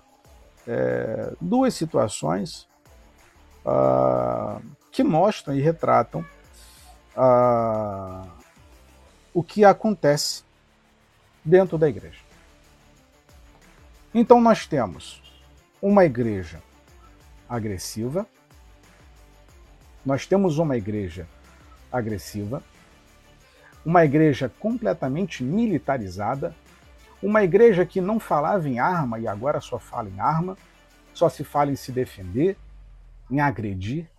é, 0.67 1.33
duas 1.39 1.73
situações 1.73 2.67
uh, 3.65 4.61
que 4.91 5.03
mostram 5.03 5.55
e 5.55 5.61
retratam 5.61 6.25
uh, 7.15 8.29
o 9.33 9.41
que 9.41 9.63
acontece 9.63 10.43
dentro 11.43 11.77
da 11.77 11.89
igreja. 11.89 12.19
Então 14.13 14.41
nós 14.41 14.67
temos 14.67 15.21
uma 15.81 16.05
igreja 16.05 16.61
agressiva, 17.47 18.27
nós 20.05 20.25
temos 20.25 20.57
uma 20.57 20.77
igreja 20.77 21.27
agressiva, 21.91 22.61
uma 23.85 24.05
igreja 24.05 24.51
completamente 24.59 25.43
militarizada, 25.43 26.55
uma 27.21 27.43
igreja 27.43 27.85
que 27.85 28.01
não 28.01 28.19
falava 28.19 28.67
em 28.67 28.79
arma 28.79 29.19
e 29.19 29.27
agora 29.27 29.61
só 29.61 29.77
fala 29.77 30.09
em 30.09 30.19
arma, 30.19 30.57
só 31.13 31.29
se 31.29 31.43
fala 31.43 31.71
em 31.71 31.75
se 31.75 31.91
defender, 31.91 32.57
em 33.29 33.39
agredir. 33.39 34.09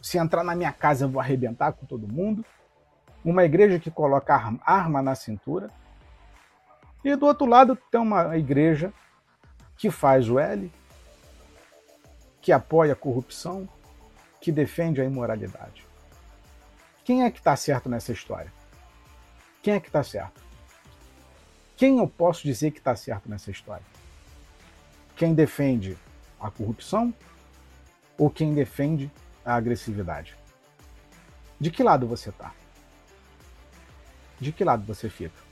Se 0.00 0.18
entrar 0.18 0.44
na 0.44 0.54
minha 0.54 0.72
casa 0.72 1.04
eu 1.04 1.08
vou 1.08 1.20
arrebentar 1.20 1.72
com 1.72 1.86
todo 1.86 2.06
mundo. 2.06 2.44
Uma 3.24 3.44
igreja 3.44 3.78
que 3.78 3.90
coloca 3.90 4.58
arma 4.64 5.02
na 5.02 5.14
cintura, 5.14 5.70
e 7.04 7.14
do 7.16 7.26
outro 7.26 7.46
lado 7.46 7.76
tem 7.90 8.00
uma 8.00 8.36
igreja 8.36 8.92
que 9.76 9.90
faz 9.90 10.28
o 10.28 10.38
L, 10.38 10.72
que 12.40 12.52
apoia 12.52 12.92
a 12.92 12.96
corrupção, 12.96 13.68
que 14.40 14.52
defende 14.52 15.00
a 15.00 15.04
imoralidade. 15.04 15.86
Quem 17.04 17.24
é 17.24 17.30
que 17.30 17.38
está 17.38 17.56
certo 17.56 17.88
nessa 17.88 18.12
história? 18.12 18.52
Quem 19.62 19.74
é 19.74 19.80
que 19.80 19.88
está 19.88 20.02
certo? 20.02 20.43
Quem 21.76 21.98
eu 21.98 22.08
posso 22.08 22.42
dizer 22.42 22.70
que 22.70 22.78
está 22.78 22.94
certo 22.94 23.28
nessa 23.28 23.50
história? 23.50 23.84
Quem 25.16 25.34
defende 25.34 25.96
a 26.44 26.50
corrupção 26.50 27.12
ou 28.18 28.30
quem 28.30 28.54
defende 28.54 29.10
a 29.44 29.54
agressividade. 29.54 30.36
De 31.58 31.70
que 31.70 31.82
lado 31.82 32.06
você 32.06 32.28
está? 32.28 32.52
De 34.38 34.52
que 34.52 34.62
lado 34.62 34.84
você 34.84 35.08
fica? 35.08 35.42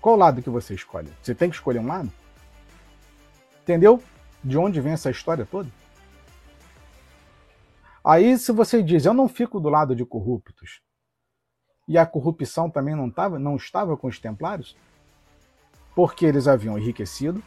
Qual 0.00 0.16
lado 0.16 0.42
que 0.42 0.48
você 0.48 0.74
escolhe? 0.74 1.12
Você 1.22 1.34
tem 1.34 1.50
que 1.50 1.56
escolher 1.56 1.80
um 1.80 1.86
lado? 1.86 2.10
Entendeu? 3.62 4.02
De 4.42 4.56
onde 4.56 4.80
vem 4.80 4.92
essa 4.92 5.10
história 5.10 5.44
toda? 5.44 5.70
Aí, 8.02 8.38
se 8.38 8.52
você 8.52 8.82
diz, 8.82 9.04
eu 9.04 9.12
não 9.12 9.28
fico 9.28 9.60
do 9.60 9.68
lado 9.68 9.94
de 9.94 10.04
corruptos, 10.04 10.80
e 11.88 11.96
a 11.96 12.04
corrupção 12.04 12.68
também 12.68 12.94
não, 12.94 13.10
tava, 13.10 13.38
não 13.38 13.56
estava 13.56 13.96
com 13.96 14.06
os 14.06 14.18
templários, 14.18 14.76
porque 15.94 16.26
eles 16.26 16.46
haviam 16.46 16.78
enriquecido, 16.78 17.42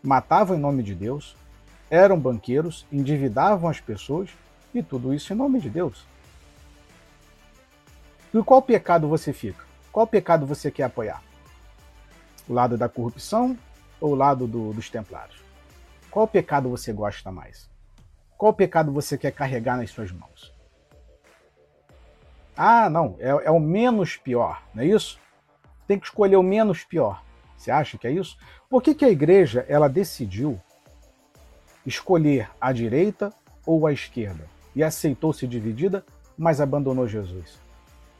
matavam 0.00 0.56
em 0.56 0.60
nome 0.60 0.82
de 0.84 0.94
Deus, 0.94 1.36
eram 1.90 2.18
banqueiros, 2.18 2.86
endividavam 2.92 3.68
as 3.68 3.80
pessoas, 3.80 4.30
e 4.72 4.82
tudo 4.82 5.12
isso 5.12 5.32
em 5.32 5.36
nome 5.36 5.60
de 5.60 5.68
Deus. 5.68 6.06
E 8.32 8.42
qual 8.42 8.62
pecado 8.62 9.08
você 9.08 9.32
fica? 9.32 9.64
Qual 9.90 10.06
pecado 10.06 10.46
você 10.46 10.70
quer 10.70 10.84
apoiar? 10.84 11.22
O 12.46 12.52
lado 12.52 12.78
da 12.78 12.88
corrupção 12.88 13.58
ou 14.00 14.12
o 14.12 14.14
lado 14.14 14.46
do, 14.46 14.72
dos 14.72 14.88
templários? 14.88 15.42
Qual 16.10 16.28
pecado 16.28 16.68
você 16.68 16.92
gosta 16.92 17.32
mais? 17.32 17.68
Qual 18.36 18.52
pecado 18.52 18.92
você 18.92 19.18
quer 19.18 19.32
carregar 19.32 19.76
nas 19.76 19.90
suas 19.90 20.12
mãos? 20.12 20.57
Ah, 22.60 22.90
não, 22.90 23.14
é, 23.20 23.28
é 23.28 23.50
o 23.52 23.60
menos 23.60 24.16
pior, 24.16 24.60
não 24.74 24.82
é 24.82 24.86
isso? 24.86 25.16
Tem 25.86 25.96
que 25.96 26.06
escolher 26.06 26.34
o 26.34 26.42
menos 26.42 26.82
pior. 26.82 27.22
Você 27.56 27.70
acha 27.70 27.96
que 27.96 28.04
é 28.04 28.10
isso? 28.10 28.36
Por 28.68 28.82
que, 28.82 28.96
que 28.96 29.04
a 29.04 29.10
igreja 29.10 29.64
ela 29.68 29.88
decidiu 29.88 30.60
escolher 31.86 32.50
a 32.60 32.72
direita 32.72 33.32
ou 33.64 33.86
a 33.86 33.92
esquerda 33.92 34.44
e 34.74 34.82
aceitou 34.82 35.32
se 35.32 35.46
dividida, 35.46 36.04
mas 36.36 36.60
abandonou 36.60 37.06
Jesus? 37.06 37.60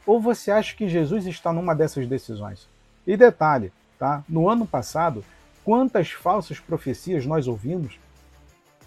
Ou 0.05 0.21
você 0.21 0.51
acha 0.51 0.73
que 0.73 0.87
Jesus 0.87 1.25
está 1.25 1.51
numa 1.51 1.75
dessas 1.75 2.07
decisões? 2.07 2.69
E 3.05 3.17
detalhe, 3.17 3.73
tá? 3.99 4.23
No 4.27 4.47
ano 4.47 4.65
passado, 4.65 5.21
quantas 5.65 6.11
falsas 6.11 6.61
profecias 6.61 7.25
nós 7.25 7.45
ouvimos 7.45 7.99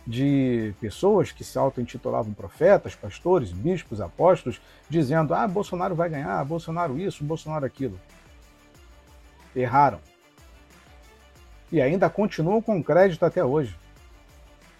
de 0.06 0.74
pessoas 0.80 1.30
que 1.30 1.44
se 1.44 1.56
auto-intitulavam 1.58 2.32
profetas, 2.32 2.94
pastores, 2.94 3.52
bispos, 3.52 4.00
apóstolos, 4.00 4.60
dizendo: 4.88 5.34
ah, 5.34 5.46
Bolsonaro 5.46 5.94
vai 5.94 6.08
ganhar, 6.08 6.44
Bolsonaro 6.44 6.98
isso, 6.98 7.24
Bolsonaro 7.24 7.64
aquilo. 7.64 7.98
Erraram. 9.54 10.00
E 11.70 11.80
ainda 11.80 12.10
continuam 12.10 12.60
com 12.60 12.82
crédito 12.82 13.24
até 13.24 13.44
hoje. 13.44 13.76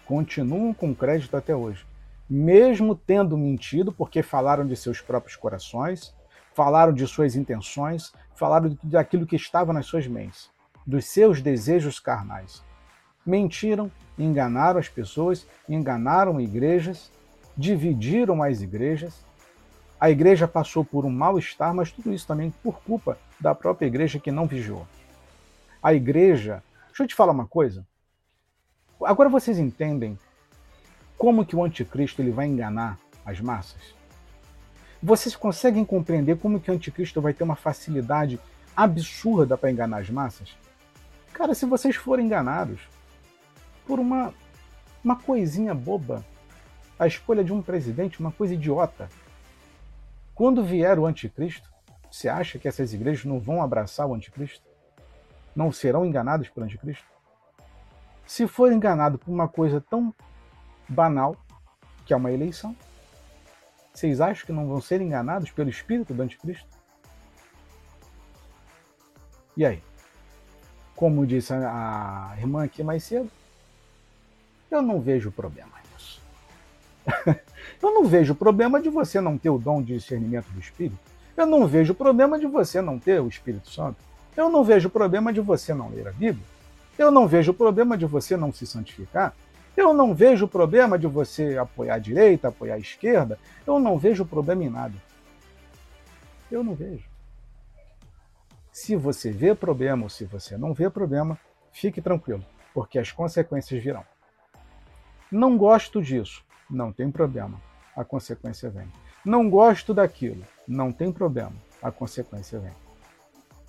Continuam 0.05 0.73
com 0.73 0.93
crédito 0.93 1.35
até 1.35 1.55
hoje. 1.55 1.85
Mesmo 2.29 2.95
tendo 2.95 3.37
mentido, 3.37 3.91
porque 3.91 4.21
falaram 4.21 4.65
de 4.65 4.75
seus 4.75 5.01
próprios 5.01 5.35
corações, 5.35 6.13
falaram 6.53 6.93
de 6.93 7.05
suas 7.07 7.35
intenções, 7.35 8.11
falaram 8.35 8.77
daquilo 8.83 9.25
que 9.25 9.35
estava 9.35 9.73
nas 9.73 9.85
suas 9.85 10.07
mentes, 10.07 10.49
dos 10.85 11.05
seus 11.05 11.41
desejos 11.41 11.99
carnais. 11.99 12.63
Mentiram 13.25 13.91
enganaram 14.17 14.79
as 14.79 14.89
pessoas, 14.89 15.47
enganaram 15.67 16.39
igrejas, 16.39 17.11
dividiram 17.57 18.43
as 18.43 18.61
igrejas. 18.61 19.25
A 19.99 20.09
igreja 20.09 20.47
passou 20.47 20.83
por 20.83 21.05
um 21.05 21.09
mal-estar, 21.09 21.73
mas 21.73 21.91
tudo 21.91 22.13
isso 22.13 22.27
também 22.27 22.51
por 22.61 22.81
culpa 22.81 23.17
da 23.39 23.55
própria 23.55 23.87
igreja 23.87 24.19
que 24.19 24.31
não 24.31 24.47
vigiou. 24.47 24.87
A 25.81 25.93
igreja. 25.93 26.63
Deixa 26.87 27.03
eu 27.03 27.07
te 27.07 27.15
falar 27.15 27.31
uma 27.31 27.47
coisa. 27.47 27.85
Agora 29.01 29.29
vocês 29.29 29.57
entendem 29.57 30.17
como 31.17 31.45
que 31.45 31.55
o 31.55 31.63
anticristo 31.63 32.21
ele 32.21 32.31
vai 32.31 32.47
enganar 32.47 32.99
as 33.25 33.39
massas? 33.39 33.95
Vocês 35.01 35.35
conseguem 35.35 35.83
compreender 35.83 36.37
como 36.37 36.59
que 36.59 36.71
o 36.71 36.73
anticristo 36.73 37.19
vai 37.19 37.33
ter 37.33 37.43
uma 37.43 37.55
facilidade 37.55 38.39
absurda 38.75 39.57
para 39.57 39.71
enganar 39.71 39.97
as 39.97 40.09
massas? 40.09 40.55
Cara, 41.33 41.53
se 41.53 41.65
vocês 41.65 41.95
forem 41.95 42.25
enganados, 42.25 42.87
por 43.85 43.99
uma, 43.99 44.33
uma 45.03 45.15
coisinha 45.15 45.73
boba. 45.73 46.23
A 46.97 47.07
escolha 47.07 47.43
de 47.43 47.51
um 47.51 47.61
presidente, 47.61 48.19
uma 48.19 48.31
coisa 48.31 48.53
idiota. 48.53 49.09
Quando 50.35 50.63
vier 50.63 50.97
o 50.97 51.05
anticristo, 51.05 51.69
você 52.09 52.29
acha 52.29 52.59
que 52.59 52.67
essas 52.67 52.93
igrejas 52.93 53.25
não 53.25 53.39
vão 53.39 53.61
abraçar 53.61 54.07
o 54.07 54.13
anticristo? 54.13 54.65
Não 55.55 55.71
serão 55.71 56.05
enganadas 56.05 56.49
pelo 56.49 56.65
anticristo? 56.65 57.05
Se 58.25 58.47
for 58.47 58.71
enganado 58.71 59.17
por 59.17 59.31
uma 59.31 59.47
coisa 59.47 59.81
tão 59.81 60.13
banal, 60.87 61.35
que 62.05 62.13
é 62.13 62.15
uma 62.15 62.31
eleição, 62.31 62.75
vocês 63.93 64.21
acham 64.21 64.45
que 64.45 64.51
não 64.51 64.67
vão 64.67 64.81
ser 64.81 65.01
enganados 65.01 65.51
pelo 65.51 65.69
espírito 65.69 66.13
do 66.13 66.23
anticristo? 66.23 66.67
E 69.55 69.65
aí? 69.65 69.83
Como 70.95 71.27
disse 71.27 71.53
a 71.53 72.35
irmã 72.37 72.63
aqui 72.63 72.83
mais 72.83 73.03
cedo, 73.03 73.29
eu 74.75 74.81
não 74.81 74.99
vejo 74.99 75.31
problema 75.31 75.71
nisso. 75.93 76.21
eu 77.81 77.93
não 77.93 78.05
vejo 78.05 78.35
problema 78.35 78.81
de 78.81 78.89
você 78.89 79.21
não 79.21 79.37
ter 79.37 79.49
o 79.49 79.57
dom 79.57 79.81
de 79.81 79.93
discernimento 79.93 80.47
do 80.49 80.59
Espírito. 80.59 80.99
Eu 81.35 81.45
não 81.45 81.65
vejo 81.65 81.93
problema 81.93 82.37
de 82.37 82.45
você 82.45 82.81
não 82.81 82.99
ter 82.99 83.19
o 83.21 83.27
Espírito 83.27 83.69
Santo. 83.69 83.97
Eu 84.35 84.49
não 84.49 84.63
vejo 84.63 84.89
problema 84.89 85.31
de 85.31 85.41
você 85.41 85.73
não 85.73 85.89
ler 85.89 86.07
a 86.07 86.11
Bíblia. 86.11 86.45
Eu 86.97 87.11
não 87.11 87.27
vejo 87.27 87.53
problema 87.53 87.97
de 87.97 88.05
você 88.05 88.37
não 88.37 88.51
se 88.51 88.65
santificar. 88.67 89.33
Eu 89.75 89.93
não 89.93 90.13
vejo 90.13 90.47
problema 90.47 90.99
de 90.99 91.07
você 91.07 91.57
apoiar 91.57 91.95
a 91.95 91.99
direita, 91.99 92.49
apoiar 92.49 92.75
a 92.75 92.79
esquerda. 92.79 93.39
Eu 93.65 93.79
não 93.79 93.97
vejo 93.97 94.25
problema 94.25 94.63
em 94.63 94.69
nada. 94.69 94.95
Eu 96.51 96.63
não 96.63 96.75
vejo. 96.75 97.03
Se 98.71 98.95
você 98.95 99.31
vê 99.31 99.55
problema 99.55 100.03
ou 100.03 100.09
se 100.09 100.25
você 100.25 100.57
não 100.57 100.73
vê 100.73 100.89
problema, 100.89 101.37
fique 101.71 102.01
tranquilo, 102.01 102.43
porque 102.73 102.99
as 102.99 103.11
consequências 103.11 103.83
virão. 103.83 104.03
Não 105.33 105.57
gosto 105.57 105.99
disso. 105.99 106.43
Não 106.69 106.93
tem 106.93 107.09
problema. 107.09 107.59
A 107.95 108.05
consequência 108.05 108.69
vem. 108.69 108.85
Não 109.25 109.49
gosto 109.49 109.91
daquilo. 109.91 110.43
Não 110.67 110.91
tem 110.91 111.11
problema. 111.11 111.53
A 111.81 111.89
consequência 111.89 112.59
vem. 112.59 112.71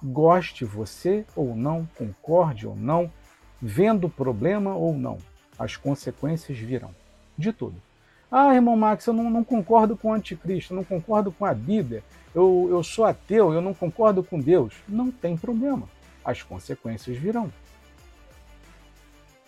Goste 0.02 0.62
você 0.62 1.24
ou 1.34 1.56
não, 1.56 1.88
concorde 1.96 2.66
ou 2.66 2.76
não, 2.76 3.10
vendo 3.62 4.10
problema 4.10 4.74
ou 4.74 4.92
não, 4.92 5.16
as 5.58 5.74
consequências 5.74 6.58
virão. 6.58 6.90
De 7.38 7.50
tudo. 7.50 7.80
Ah, 8.30 8.54
irmão 8.54 8.76
Max, 8.76 9.06
eu 9.06 9.14
não, 9.14 9.30
não 9.30 9.42
concordo 9.42 9.96
com 9.96 10.10
o 10.10 10.12
anticristo, 10.12 10.74
não 10.74 10.84
concordo 10.84 11.32
com 11.32 11.46
a 11.46 11.54
Bíblia, 11.54 12.04
eu, 12.34 12.68
eu 12.70 12.82
sou 12.82 13.06
ateu, 13.06 13.54
eu 13.54 13.62
não 13.62 13.72
concordo 13.72 14.22
com 14.22 14.38
Deus. 14.38 14.74
Não 14.86 15.10
tem 15.10 15.34
problema. 15.34 15.88
As 16.22 16.42
consequências 16.42 17.16
virão. 17.16 17.50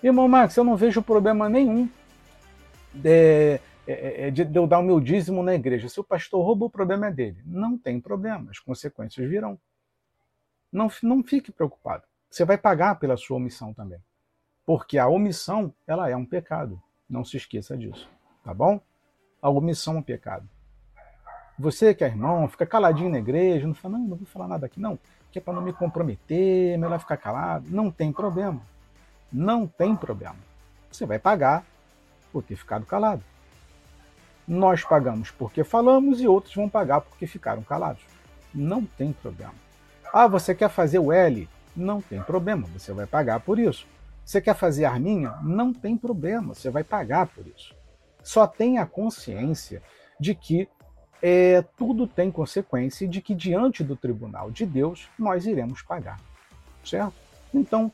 Irmão 0.03 0.27
Max, 0.27 0.57
eu 0.57 0.65
não 0.65 0.77
vejo 0.77 1.03
problema 1.03 1.47
nenhum 1.47 1.87
é, 3.05 3.61
é, 3.87 4.27
é, 4.27 4.31
de, 4.31 4.45
de 4.45 4.59
eu 4.59 4.67
dar 4.67 4.79
o 4.79 4.83
meu 4.83 5.01
dízimo 5.01 5.43
na 5.43 5.55
igreja. 5.55 5.89
Se 5.89 6.01
o 6.01 6.05
pastor 6.05 6.45
rouba, 6.45 6.67
o 6.67 6.71
problema 6.71 7.07
é 7.07 7.13
dele. 7.13 7.43
Não 7.45 7.79
tem 7.79 8.01
problema, 8.01 8.51
as 8.51 8.59
consequências 8.59 9.29
virão. 9.29 9.59
Não, 10.73 10.89
não 11.03 11.23
fique 11.23 11.53
preocupado. 11.53 12.05
Você 12.29 12.45
vai 12.45 12.59
pagar 12.59 12.99
pela 12.99 13.17
sua 13.17 13.37
omissão 13.37 13.73
também. 13.73 14.01
Porque 14.65 14.99
a 14.99 15.07
omissão, 15.07 15.73
ela 15.87 16.11
é 16.11 16.17
um 16.17 16.27
pecado. 16.27 16.83
Não 17.09 17.25
se 17.25 17.37
esqueça 17.37 17.77
disso, 17.77 18.09
tá 18.43 18.53
bom? 18.53 18.81
A 19.41 19.49
omissão 19.49 19.95
é 19.95 19.99
um 19.99 20.03
pecado. 20.03 20.49
Você 21.59 21.95
que 21.95 22.05
é 22.05 22.09
irmão, 22.09 22.49
fica 22.49 22.67
caladinho 22.67 23.09
na 23.09 23.19
igreja, 23.19 23.67
não 23.67 23.75
fala, 23.75 23.97
não, 23.97 24.07
não 24.09 24.17
vou 24.17 24.27
falar 24.27 24.49
nada 24.49 24.67
aqui, 24.67 24.79
não, 24.79 24.99
que 25.31 25.39
é 25.39 25.41
para 25.41 25.55
não 25.55 25.63
me 25.63 25.73
comprometer, 25.73 26.77
melhor 26.77 26.99
ficar 26.99 27.17
calado. 27.17 27.67
Não 27.71 27.91
tem 27.91 28.13
problema. 28.13 28.61
Não 29.33 29.67
tem 29.67 29.97
problema. 29.97 30.37
Você 30.91 31.07
vai 31.07 31.19
pagar 31.19 31.65
por 32.33 32.43
ter 32.43 32.57
ficado 32.57 32.87
calado. 32.87 33.23
Nós 34.47 34.85
pagamos 34.85 35.31
porque 35.31 35.65
falamos 35.65 36.21
e 36.21 36.29
outros 36.29 36.55
vão 36.55 36.69
pagar 36.69 37.01
porque 37.01 37.27
ficaram 37.27 37.63
calados. 37.63 38.03
Não 38.55 38.85
tem 38.85 39.13
problema. 39.13 39.55
Ah, 40.13 40.27
você 40.27 40.55
quer 40.55 40.71
fazer 40.71 40.99
o 40.99 41.13
L? 41.13 41.49
Não 41.75 42.01
tem 42.01 42.23
problema, 42.23 42.67
você 42.69 42.93
vai 42.93 43.07
pagar 43.07 43.41
por 43.41 43.59
isso. 43.59 43.87
Você 44.25 44.41
quer 44.41 44.55
fazer 44.55 44.85
a 44.85 44.93
arminha? 44.93 45.35
Não 45.43 45.73
tem 45.73 45.97
problema, 45.97 46.55
você 46.55 46.71
vai 46.71 46.83
pagar 46.83 47.27
por 47.27 47.47
isso. 47.47 47.75
Só 48.23 48.47
tenha 48.47 48.87
consciência 48.87 49.83
de 50.19 50.35
que 50.35 50.69
é, 51.23 51.63
tudo 51.77 52.07
tem 52.07 52.31
consequência 52.31 53.05
e 53.05 53.09
de 53.09 53.21
que 53.21 53.35
diante 53.35 53.85
do 53.85 53.97
tribunal 53.97 54.51
de 54.51 54.67
Deus 54.67 55.09
nós 55.19 55.47
iremos 55.47 55.83
pagar. 55.83 56.21
Certo? 56.85 57.15
Então, 57.53 57.93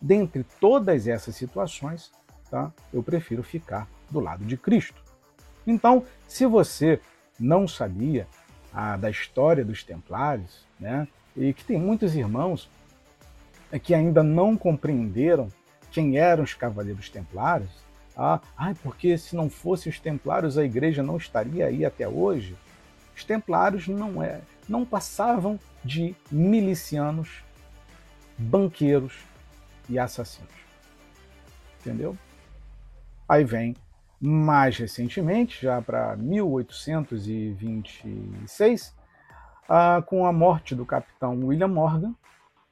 dentre 0.00 0.44
todas 0.60 1.06
essas 1.06 1.36
situações, 1.36 2.10
tá? 2.50 2.72
eu 2.92 3.02
prefiro 3.02 3.42
ficar 3.42 3.88
do 4.10 4.20
lado 4.20 4.44
de 4.44 4.56
Cristo. 4.56 5.02
Então, 5.66 6.04
se 6.26 6.46
você 6.46 7.00
não 7.38 7.68
sabia 7.68 8.26
a, 8.72 8.96
da 8.96 9.08
história 9.10 9.64
dos 9.64 9.84
Templários, 9.84 10.66
né, 10.78 11.06
e 11.36 11.52
que 11.52 11.64
tem 11.64 11.78
muitos 11.78 12.14
irmãos 12.16 12.68
que 13.82 13.94
ainda 13.94 14.22
não 14.22 14.56
compreenderam 14.56 15.48
quem 15.92 16.18
eram 16.18 16.42
os 16.42 16.54
Cavaleiros 16.54 17.08
Templários, 17.08 17.70
Ah, 18.16 18.40
ah, 18.56 18.74
porque 18.82 19.16
se 19.16 19.34
não 19.36 19.48
fosse 19.48 19.88
os 19.88 19.98
templários 19.98 20.58
a 20.58 20.64
igreja 20.64 21.02
não 21.02 21.16
estaria 21.16 21.66
aí 21.66 21.84
até 21.84 22.06
hoje. 22.06 22.54
Os 23.16 23.24
templários 23.24 23.86
não 23.88 24.22
é, 24.22 24.40
não 24.68 24.84
passavam 24.84 25.58
de 25.82 26.14
milicianos, 26.30 27.42
banqueiros 28.36 29.14
e 29.88 29.98
assassinos. 29.98 30.52
Entendeu? 31.80 32.14
Aí 33.30 33.44
vem 33.44 33.76
mais 34.20 34.76
recentemente, 34.76 35.62
já 35.62 35.80
para 35.80 36.16
1826, 36.16 38.92
ah, 39.68 40.02
com 40.04 40.26
a 40.26 40.32
morte 40.32 40.74
do 40.74 40.84
capitão 40.84 41.38
William 41.44 41.68
Morgan, 41.68 42.12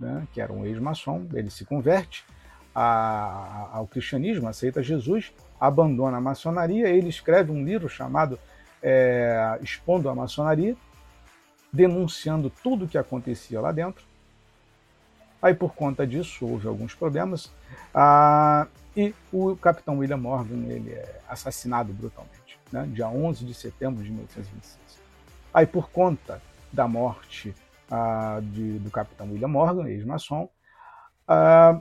né, 0.01 0.27
que 0.33 0.41
era 0.41 0.53
um 0.53 0.67
ex-maçom, 0.67 1.29
ele 1.33 1.49
se 1.49 1.65
converte 1.65 2.25
a, 2.75 3.69
ao 3.73 3.87
cristianismo, 3.87 4.49
aceita 4.49 4.83
Jesus, 4.83 5.33
abandona 5.61 6.17
a 6.17 6.21
maçonaria, 6.21 6.89
ele 6.89 7.09
escreve 7.09 7.53
um 7.53 7.65
livro 7.65 7.89
chamado 7.89 8.37
é, 8.83 9.61
Expondo 9.63 10.09
a 10.09 10.15
Maçonaria, 10.15 10.77
denunciando 11.73 12.51
tudo 12.51 12.87
o 12.87 12.89
que 12.89 12.99
acontecia 12.99 13.61
lá 13.61 13.71
dentro. 13.71 14.08
Aí, 15.41 15.55
por 15.55 15.75
conta 15.75 16.07
disso, 16.07 16.47
houve 16.47 16.67
alguns 16.67 16.95
problemas. 16.95 17.51
Ah, 17.95 18.67
e 18.97 19.15
o 19.33 19.57
capitão 19.57 19.99
William 19.99 20.17
Morgan 20.17 20.67
ele 20.67 20.91
é 20.91 21.21
assassinado 21.29 21.93
brutalmente, 21.93 22.59
né, 22.73 22.85
dia 22.93 23.09
11 23.09 23.45
de 23.45 23.55
setembro 23.55 24.03
de 24.03 24.11
1826. 24.11 24.79
Aí, 25.55 25.67
por 25.67 25.91
conta 25.91 26.43
da 26.73 26.89
morte 26.89 27.55
ah, 27.91 28.41
de, 28.43 28.79
do 28.81 28.91
capitão 28.91 29.31
William 29.31 29.49
Morgan, 29.49 29.89
ex-maçom, 29.89 30.49
ah, 31.29 31.81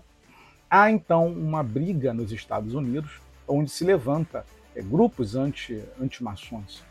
há 0.69 0.91
então 0.91 1.27
uma 1.27 1.63
briga 1.63 2.13
nos 2.13 2.31
Estados 2.31 2.75
Unidos, 2.75 3.19
onde 3.47 3.71
se 3.71 3.83
levanta 3.83 4.45
é, 4.75 4.81
grupos 4.81 5.35
anti, 5.35 5.83
anti-maçons. 5.99 6.83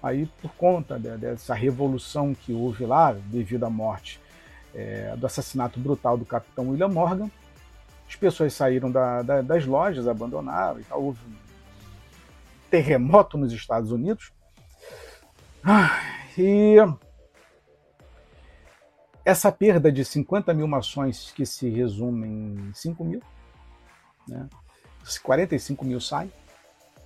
Aí, 0.00 0.30
por 0.40 0.52
conta 0.54 0.98
de, 0.98 1.16
dessa 1.16 1.54
revolução 1.54 2.34
que 2.34 2.52
houve 2.52 2.86
lá, 2.86 3.12
devido 3.12 3.64
à 3.64 3.70
morte 3.70 4.20
é, 4.74 5.14
do 5.16 5.26
assassinato 5.26 5.78
brutal 5.78 6.16
do 6.16 6.24
capitão 6.24 6.68
William 6.68 6.88
Morgan, 6.88 7.30
as 8.08 8.16
pessoas 8.16 8.52
saíram 8.54 8.90
da, 8.90 9.22
da, 9.22 9.40
das 9.40 9.64
lojas, 9.64 10.08
abandonaram 10.08 10.80
e 10.80 10.84
tal. 10.84 11.02
Houve 11.02 11.20
um 11.26 11.36
terremoto 12.68 13.38
nos 13.38 13.52
Estados 13.52 13.92
Unidos. 13.92 14.32
Ah, 15.62 15.90
e 16.36 16.76
essa 19.24 19.52
perda 19.52 19.92
de 19.92 20.04
50 20.04 20.52
mil 20.54 20.66
mações, 20.66 21.30
que 21.30 21.46
se 21.46 21.68
resume 21.68 22.26
em 22.26 22.74
5 22.74 23.04
mil, 23.04 23.22
né? 24.26 24.48
45 25.22 25.84
mil 25.84 26.00
saem, 26.00 26.32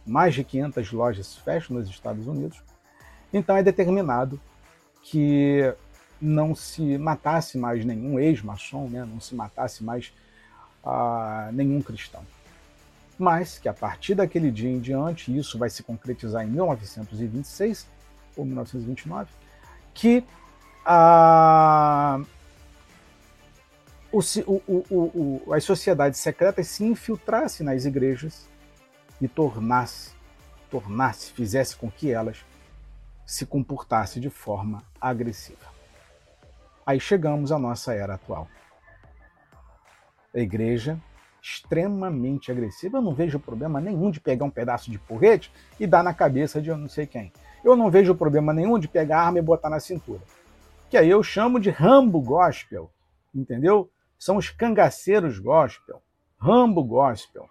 mais 0.06 0.34
de 0.34 0.44
500 0.44 0.92
lojas 0.92 1.36
fecham 1.36 1.76
nos 1.76 1.88
Estados 1.88 2.26
Unidos. 2.26 2.62
Então 3.32 3.56
é 3.56 3.62
determinado 3.62 4.40
que 5.02 5.74
não 6.20 6.54
se 6.54 6.96
matasse 6.98 7.58
mais 7.58 7.84
nenhum 7.84 8.18
ex-maçom, 8.18 8.88
né? 8.88 9.04
não 9.04 9.20
se 9.20 9.34
matasse 9.34 9.82
mais 9.82 10.12
a 10.84 11.50
nenhum 11.52 11.80
cristão. 11.80 12.22
Mas 13.18 13.58
que 13.58 13.68
a 13.68 13.74
partir 13.74 14.14
daquele 14.14 14.50
dia 14.50 14.70
em 14.70 14.80
diante, 14.80 15.36
isso 15.36 15.58
vai 15.58 15.70
se 15.70 15.82
concretizar 15.82 16.44
em 16.44 16.48
1926 16.48 17.86
ou 18.36 18.44
1929, 18.44 19.30
que 19.92 20.24
a, 20.84 22.20
o, 24.10 24.20
o, 24.46 25.42
o, 25.46 25.54
as 25.54 25.64
sociedades 25.64 26.20
secretas 26.20 26.68
se 26.68 26.84
infiltrassem 26.84 27.64
nas 27.64 27.84
igrejas 27.84 28.48
e 29.20 29.28
tornasse, 29.28 30.10
tornasse, 30.70 31.32
fizesse 31.32 31.76
com 31.76 31.90
que 31.90 32.10
elas 32.10 32.44
se 33.24 33.46
comportassem 33.46 34.20
de 34.20 34.28
forma 34.28 34.82
agressiva. 35.00 35.73
Aí 36.86 37.00
chegamos 37.00 37.50
à 37.50 37.58
nossa 37.58 37.94
era 37.94 38.14
atual 38.14 38.48
a 40.34 40.40
igreja 40.40 40.98
extremamente 41.40 42.50
agressiva. 42.50 42.98
Eu 42.98 43.02
não 43.02 43.14
vejo 43.14 43.38
problema 43.38 43.80
nenhum 43.80 44.10
de 44.10 44.20
pegar 44.20 44.44
um 44.44 44.50
pedaço 44.50 44.90
de 44.90 44.98
porrete 44.98 45.52
e 45.78 45.86
dar 45.86 46.02
na 46.02 46.12
cabeça 46.12 46.60
de 46.60 46.70
eu 46.70 46.76
não 46.76 46.88
sei 46.88 47.06
quem. 47.06 47.32
Eu 47.62 47.76
não 47.76 47.90
vejo 47.90 48.14
problema 48.14 48.52
nenhum 48.52 48.78
de 48.78 48.88
pegar 48.88 49.20
a 49.20 49.26
arma 49.26 49.38
e 49.38 49.42
botar 49.42 49.70
na 49.70 49.78
cintura. 49.78 50.20
Que 50.90 50.96
aí 50.96 51.08
eu 51.08 51.22
chamo 51.22 51.60
de 51.60 51.70
Rambo 51.70 52.20
Gospel, 52.20 52.90
entendeu? 53.34 53.90
São 54.18 54.36
os 54.36 54.48
cangaceiros 54.48 55.38
gospel, 55.38 56.02
Rambo 56.38 56.82
Gospel, 56.82 57.48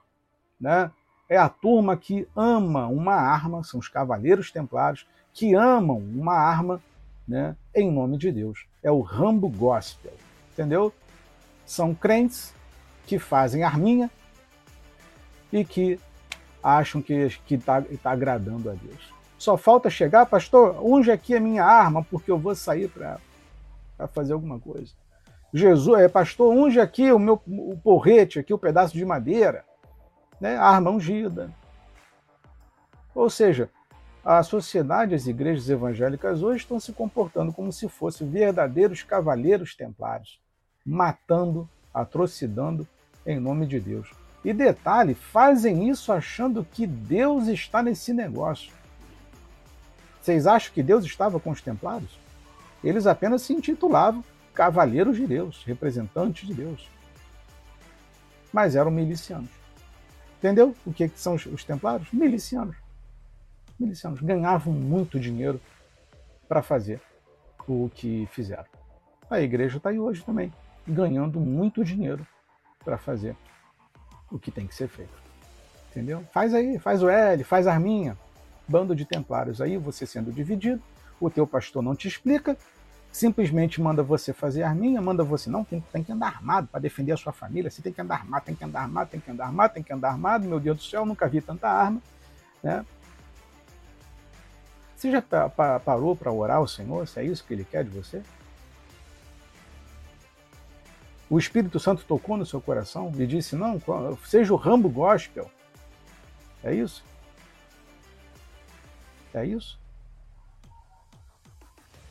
né? 0.59 0.91
É 1.29 1.37
a 1.37 1.49
turma 1.49 1.95
que 1.95 2.27
ama 2.35 2.87
uma 2.87 3.15
arma, 3.15 3.63
são 3.63 3.79
os 3.79 3.87
cavaleiros 3.87 4.51
templários 4.51 5.07
que 5.33 5.55
amam 5.55 5.97
uma 5.97 6.33
arma, 6.33 6.81
né, 7.27 7.55
em 7.73 7.91
nome 7.91 8.17
de 8.17 8.31
Deus. 8.31 8.65
É 8.81 8.91
o 8.91 9.01
Rambo 9.01 9.49
Gospel, 9.49 10.13
entendeu? 10.51 10.93
São 11.65 11.93
crentes 11.93 12.53
que 13.05 13.19
fazem 13.19 13.63
arminha 13.63 14.09
e 15.51 15.63
que 15.63 15.99
acham 16.61 17.01
que 17.01 17.29
está 17.49 17.81
tá 17.81 18.11
agradando 18.11 18.69
a 18.69 18.73
Deus. 18.73 19.13
Só 19.37 19.57
falta 19.57 19.89
chegar, 19.89 20.25
pastor, 20.25 20.81
unge 20.81 21.11
aqui 21.11 21.35
a 21.35 21.39
minha 21.39 21.65
arma, 21.65 22.03
porque 22.03 22.31
eu 22.31 22.37
vou 22.37 22.55
sair 22.55 22.87
para 22.87 23.19
fazer 24.13 24.33
alguma 24.33 24.59
coisa. 24.59 24.93
Jesus, 25.53 25.99
é, 25.99 26.07
pastor, 26.07 26.51
unge 26.53 26.79
aqui 26.79 27.11
o 27.11 27.19
meu 27.19 27.41
o 27.45 27.77
porrete, 27.83 28.39
aqui 28.39 28.53
o 28.53 28.57
pedaço 28.57 28.93
de 28.93 29.05
madeira, 29.05 29.65
né? 30.39 30.57
arma 30.57 30.89
ungida. 30.89 31.51
Ou 33.13 33.29
seja, 33.29 33.69
a 34.23 34.41
sociedade, 34.41 35.13
as 35.13 35.27
igrejas 35.27 35.69
evangélicas 35.69 36.41
hoje 36.41 36.59
estão 36.59 36.79
se 36.79 36.93
comportando 36.93 37.51
como 37.51 37.73
se 37.73 37.89
fossem 37.89 38.29
verdadeiros 38.29 39.03
cavaleiros 39.03 39.75
templários, 39.75 40.39
matando, 40.85 41.69
atrocidando 41.93 42.87
em 43.25 43.37
nome 43.37 43.67
de 43.67 43.81
Deus. 43.81 44.09
E 44.43 44.53
detalhe, 44.53 45.13
fazem 45.13 45.89
isso 45.89 46.11
achando 46.11 46.65
que 46.71 46.87
Deus 46.87 47.47
está 47.47 47.83
nesse 47.83 48.13
negócio. 48.13 48.71
Vocês 50.21 50.47
acham 50.47 50.73
que 50.73 50.81
Deus 50.81 51.03
estava 51.03 51.37
com 51.37 51.51
os 51.51 51.61
templários? 51.61 52.17
Eles 52.81 53.05
apenas 53.05 53.41
se 53.41 53.53
intitulavam 53.53 54.23
cavaleiros 54.53 55.17
de 55.17 55.27
Deus, 55.27 55.63
representantes 55.65 56.47
de 56.47 56.53
Deus. 56.53 56.89
Mas 58.53 58.75
eram 58.75 58.91
milicianos. 58.91 59.49
Entendeu 60.37 60.75
o 60.85 60.93
que 60.93 61.09
são 61.15 61.35
os 61.35 61.63
templários? 61.63 62.09
Milicianos. 62.11 62.82
Milicianos 63.83 64.21
ganhavam 64.21 64.73
muito 64.73 65.19
dinheiro 65.19 65.59
para 66.47 66.61
fazer 66.61 67.01
o 67.67 67.89
que 67.93 68.27
fizeram. 68.31 68.65
A 69.29 69.41
igreja 69.41 69.77
está 69.77 69.89
aí 69.89 69.99
hoje 69.99 70.23
também, 70.23 70.51
ganhando 70.87 71.39
muito 71.39 71.83
dinheiro 71.83 72.25
para 72.83 72.97
fazer 72.97 73.35
o 74.31 74.39
que 74.39 74.51
tem 74.51 74.67
que 74.67 74.75
ser 74.75 74.87
feito. 74.87 75.13
Entendeu? 75.91 76.23
Faz 76.31 76.53
aí, 76.53 76.79
faz 76.79 77.03
o 77.03 77.09
L, 77.09 77.43
faz 77.43 77.67
a 77.67 77.73
arminha. 77.73 78.17
Bando 78.67 78.95
de 78.95 79.05
templários 79.05 79.61
aí, 79.61 79.77
você 79.77 80.05
sendo 80.05 80.31
dividido, 80.31 80.81
o 81.19 81.29
teu 81.29 81.45
pastor 81.45 81.83
não 81.83 81.95
te 81.95 82.07
explica, 82.07 82.57
simplesmente 83.11 83.81
manda 83.81 84.01
você 84.01 84.33
fazer 84.33 84.63
arminha, 84.63 85.01
manda 85.01 85.23
você, 85.23 85.49
não, 85.49 85.63
tem, 85.63 85.83
tem 85.91 86.03
que 86.03 86.11
andar 86.11 86.27
armado 86.27 86.67
para 86.67 86.79
defender 86.79 87.11
a 87.11 87.17
sua 87.17 87.31
família, 87.31 87.69
você 87.69 87.81
tem 87.81 87.93
que 87.93 88.01
andar 88.01 88.15
armado, 88.15 88.45
tem 88.45 88.55
que 88.55 88.63
andar 88.63 88.81
armado, 88.81 89.09
tem 89.09 89.19
que 89.19 89.29
andar 89.29 89.45
armado, 89.45 89.73
tem 89.73 89.83
que 89.83 89.93
andar 89.93 90.09
armado, 90.09 90.47
meu 90.47 90.59
Deus 90.59 90.77
do 90.77 90.83
céu, 90.83 91.05
nunca 91.05 91.27
vi 91.27 91.41
tanta 91.41 91.69
arma. 91.69 92.01
Né? 92.63 92.83
Você 95.03 95.11
já 95.11 95.21
parou 95.21 96.15
para 96.15 96.31
orar 96.31 96.57
ao 96.57 96.67
Senhor, 96.67 97.05
se 97.05 97.19
é 97.19 97.25
isso 97.25 97.43
que 97.43 97.53
Ele 97.53 97.65
quer 97.65 97.83
de 97.83 97.89
você? 97.89 98.23
o 101.29 101.37
Espírito 101.37 101.77
Santo 101.77 102.05
tocou 102.05 102.37
no 102.37 102.45
seu 102.45 102.61
coração 102.61 103.11
e 103.17 103.27
disse: 103.27 103.53
Não, 103.55 103.81
seja 104.23 104.53
o 104.53 104.55
Rambo 104.55 104.87
gospel. 104.87 105.51
É 106.63 106.73
isso? 106.73 107.03
É 109.33 109.45
isso? 109.45 109.77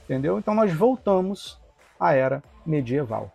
Entendeu? 0.05 0.39
Então 0.39 0.55
nós 0.55 0.71
voltamos 0.75 1.59
à 1.99 2.13
era 2.13 2.43
medieval, 2.67 3.33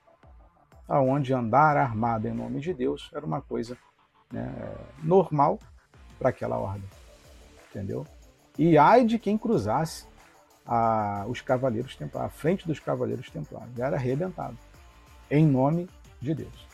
aonde 0.88 1.34
andar 1.34 1.78
armado 1.78 2.28
em 2.28 2.34
nome 2.34 2.60
de 2.60 2.76
Deus 2.76 3.10
era 3.12 3.26
uma 3.26 3.42
coisa 3.42 3.76
né, 4.32 4.54
normal 5.02 5.58
para 6.20 6.30
aquela 6.30 6.60
ordem. 6.60 6.88
Entendeu? 7.72 8.06
E 8.58 8.78
ai 8.78 9.06
de 9.06 9.20
quem 9.20 9.38
cruzasse 9.38 10.06
a, 10.66 11.26
os 11.28 11.42
cavaleiros 11.42 11.96
templários, 11.96 12.34
a 12.34 12.38
frente 12.38 12.68
dos 12.68 12.80
cavaleiros 12.80 13.30
templários, 13.30 13.78
era 13.80 13.96
arrebentado 13.96 14.58
em 15.30 15.46
nome 15.46 15.90
de 16.22 16.34
Deus. 16.34 16.68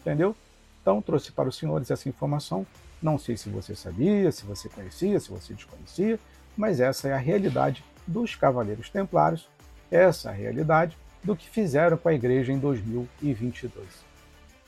Entendeu? 0.00 0.34
Então, 0.80 1.02
trouxe 1.02 1.32
para 1.32 1.48
os 1.48 1.56
senhores 1.56 1.90
essa 1.90 2.08
informação. 2.08 2.66
Não 3.02 3.18
sei 3.18 3.36
se 3.36 3.48
você 3.48 3.74
sabia, 3.74 4.30
se 4.32 4.44
você 4.44 4.68
conhecia, 4.68 5.18
se 5.20 5.30
você 5.30 5.52
desconhecia, 5.52 6.18
mas 6.56 6.80
essa 6.80 7.08
é 7.08 7.12
a 7.12 7.18
realidade 7.18 7.84
dos 8.06 8.34
Cavaleiros 8.34 8.88
Templários, 8.88 9.48
essa 9.90 10.30
é 10.30 10.32
a 10.32 10.34
realidade 10.34 10.96
do 11.22 11.36
que 11.36 11.48
fizeram 11.48 11.96
com 11.96 12.08
a 12.08 12.14
igreja 12.14 12.52
em 12.52 12.58
2022. 12.58 13.86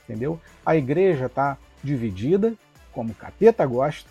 Entendeu? 0.03 0.39
A 0.65 0.75
igreja 0.75 1.27
está 1.27 1.57
dividida, 1.83 2.53
como 2.91 3.11
o 3.11 3.15
capeta 3.15 3.65
gosta, 3.65 4.09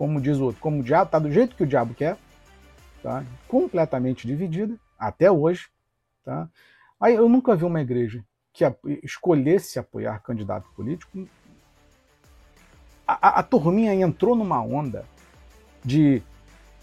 como 0.00 0.18
diz 0.18 0.38
o 0.38 0.44
outro, 0.44 0.62
como 0.62 0.80
o 0.80 0.82
diabo, 0.82 1.04
está 1.04 1.18
do 1.18 1.30
jeito 1.30 1.54
que 1.54 1.62
o 1.62 1.66
diabo 1.66 1.92
quer, 1.92 2.16
tá? 3.02 3.22
completamente 3.46 4.26
dividida, 4.26 4.74
até 4.98 5.30
hoje. 5.30 5.68
Tá? 6.24 6.48
Aí 6.98 7.16
eu 7.16 7.28
nunca 7.28 7.54
vi 7.54 7.66
uma 7.66 7.82
igreja 7.82 8.24
que 8.50 8.64
escolhesse 9.02 9.78
apoiar 9.78 10.18
candidato 10.20 10.66
político. 10.74 11.28
A, 13.06 13.28
a, 13.28 13.40
a 13.40 13.42
turminha 13.42 13.92
entrou 13.92 14.34
numa 14.34 14.62
onda 14.62 15.04
de 15.84 16.22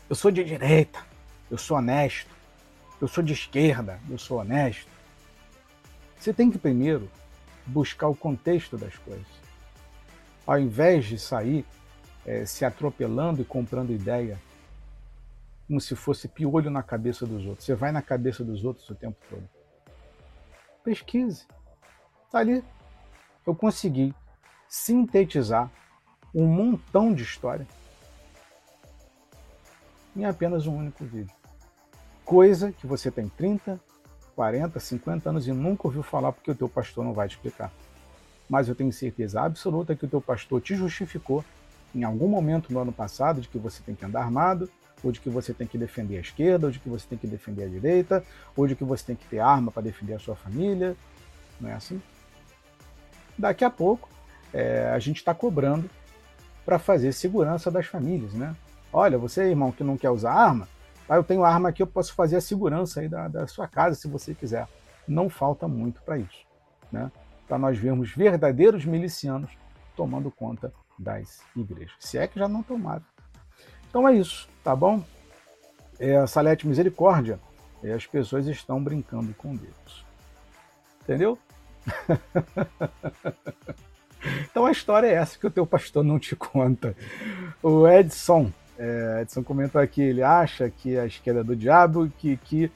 eu 0.08 0.16
sou 0.16 0.30
de 0.30 0.44
direita, 0.44 1.00
eu 1.50 1.58
sou 1.58 1.78
honesto, 1.78 2.30
eu 3.02 3.08
sou 3.08 3.24
de 3.24 3.34
esquerda, 3.34 4.00
eu 4.08 4.20
sou 4.20 4.42
honesto. 4.42 4.92
Você 6.20 6.32
tem 6.32 6.52
que 6.52 6.60
primeiro 6.60 7.10
buscar 7.66 8.10
o 8.10 8.16
contexto 8.16 8.78
das 8.78 8.96
coisas. 8.96 9.26
Ao 10.46 10.60
invés 10.60 11.06
de 11.06 11.18
sair 11.18 11.66
é, 12.28 12.46
se 12.46 12.66
atropelando 12.66 13.42
e 13.42 13.46
comprando 13.46 13.94
ideia 13.94 14.38
como 15.66 15.80
se 15.80 15.96
fosse 15.96 16.28
piolho 16.28 16.70
na 16.70 16.84
cabeça 16.84 17.26
dos 17.26 17.46
outros. 17.46 17.66
Você 17.66 17.74
vai 17.74 17.92
na 17.92 18.02
cabeça 18.02 18.44
dos 18.44 18.64
outros 18.66 18.88
o 18.90 18.96
tempo 18.96 19.18
todo. 19.30 19.44
Pesquise. 20.84 21.46
Está 22.26 22.40
ali. 22.40 22.64
Eu 23.46 23.56
consegui 23.56 24.14
sintetizar 24.68 25.72
um 26.36 26.46
montão 26.46 27.14
de 27.14 27.24
história 27.24 27.66
em 30.16 30.26
apenas 30.26 30.68
um 30.68 30.76
único 30.76 31.06
vídeo. 31.06 31.36
Coisa 32.26 32.72
que 32.74 32.86
você 32.86 33.10
tem 33.10 33.30
30, 33.30 33.80
40, 34.36 34.80
50 34.80 35.30
anos 35.30 35.48
e 35.48 35.54
nunca 35.54 35.88
ouviu 35.88 36.04
falar 36.04 36.34
porque 36.34 36.52
o 36.52 36.56
teu 36.56 36.68
pastor 36.68 37.06
não 37.06 37.14
vai 37.14 37.28
te 37.28 37.36
explicar. 37.36 37.72
Mas 38.50 38.68
eu 38.68 38.76
tenho 38.76 38.92
certeza 38.92 39.42
absoluta 39.42 39.96
que 39.96 40.06
o 40.06 40.10
teu 40.10 40.22
pastor 40.22 40.62
te 40.62 40.76
justificou 40.76 41.44
em 41.94 42.04
algum 42.04 42.28
momento 42.28 42.72
no 42.72 42.80
ano 42.80 42.92
passado 42.92 43.42
de 43.42 43.48
que 43.48 43.58
você 43.58 43.82
tem 43.84 43.96
que 43.96 44.06
andar 44.06 44.22
armado, 44.22 44.70
ou 45.04 45.12
de 45.12 45.20
que 45.20 45.30
você 45.30 45.54
tem 45.54 45.68
que 45.68 45.78
defender 45.78 46.18
a 46.18 46.22
esquerda, 46.22 46.68
ou 46.68 46.72
de 46.72 46.80
que 46.80 46.90
você 46.90 47.08
tem 47.08 47.18
que 47.18 47.28
defender 47.28 47.66
a 47.66 47.68
direita, 47.68 48.24
ou 48.56 48.68
de 48.68 48.76
que 48.76 48.84
você 48.84 49.06
tem 49.06 49.16
que 49.16 49.28
ter 49.28 49.40
arma 49.40 49.72
para 49.72 49.84
defender 49.84 50.14
a 50.14 50.20
sua 50.20 50.36
família. 50.36 50.96
Não 51.60 51.70
é 51.70 51.74
assim? 51.74 52.02
Daqui 53.38 53.64
a 53.64 53.70
pouco, 53.70 54.10
é, 54.54 54.90
a 54.90 55.00
gente 55.00 55.18
está 55.18 55.34
cobrando 55.34 55.90
para 56.66 56.80
fazer 56.80 57.14
segurança 57.14 57.70
das 57.70 57.86
famílias, 57.86 58.34
né? 58.34 58.56
Olha, 58.92 59.18
você, 59.18 59.44
irmão, 59.44 59.72
que 59.72 59.84
não 59.84 59.98
quer 59.98 60.10
usar 60.10 60.34
arma, 60.34 60.68
tá, 61.08 61.16
eu 61.16 61.24
tenho 61.24 61.44
arma 61.44 61.70
aqui, 61.70 61.82
eu 61.82 61.88
posso 61.88 62.14
fazer 62.14 62.38
a 62.38 62.42
segurança 62.42 63.02
aí 63.02 63.08
da, 63.08 63.28
da 63.28 63.48
sua 63.48 63.68
casa, 63.68 63.96
se 63.96 64.08
você 64.08 64.34
quiser. 64.34 64.68
Não 65.08 65.30
falta 65.30 65.68
muito 65.68 66.02
para 66.02 66.18
isso, 66.18 66.46
né? 66.92 67.12
Para 67.48 67.58
nós 67.58 67.78
vermos 67.78 68.12
verdadeiros 68.12 68.84
milicianos 68.84 69.52
tomando 69.96 70.30
conta 70.30 70.74
das 70.98 71.40
igrejas. 71.56 71.94
Se 72.00 72.18
é 72.18 72.28
que 72.28 72.40
já 72.40 72.48
não 72.48 72.64
tomaram. 72.64 73.04
Então 73.90 74.08
é 74.08 74.16
isso, 74.16 74.48
tá 74.64 74.76
bom? 74.76 75.04
É, 76.00 76.26
Salete 76.28 76.68
Misericórdia, 76.68 77.40
é, 77.84 77.94
as 77.94 78.06
pessoas 78.06 78.48
estão 78.48 78.84
brincando 78.84 79.34
com 79.34 79.56
Deus. 79.56 80.06
Entendeu? 81.02 81.38
então 84.52 84.66
a 84.66 84.72
história 84.72 85.08
é 85.08 85.14
essa 85.14 85.40
que 85.40 85.48
o 85.48 85.52
teu 85.52 85.66
pastor 85.66 86.04
não 86.04 86.20
te 86.20 86.36
conta. 86.36 86.96
O 87.64 87.88
Edson, 87.88 88.52
é, 88.78 89.20
Edson 89.22 89.44
comentou 89.44 89.82
aqui, 89.82 90.02
ele 90.02 90.22
acha 90.22 90.70
que 90.70 90.98
a 90.98 91.06
esquerda 91.06 91.40
é 91.40 91.44
do 91.44 91.56
diabo, 91.56 92.12
que, 92.18 92.38
que 92.38 92.72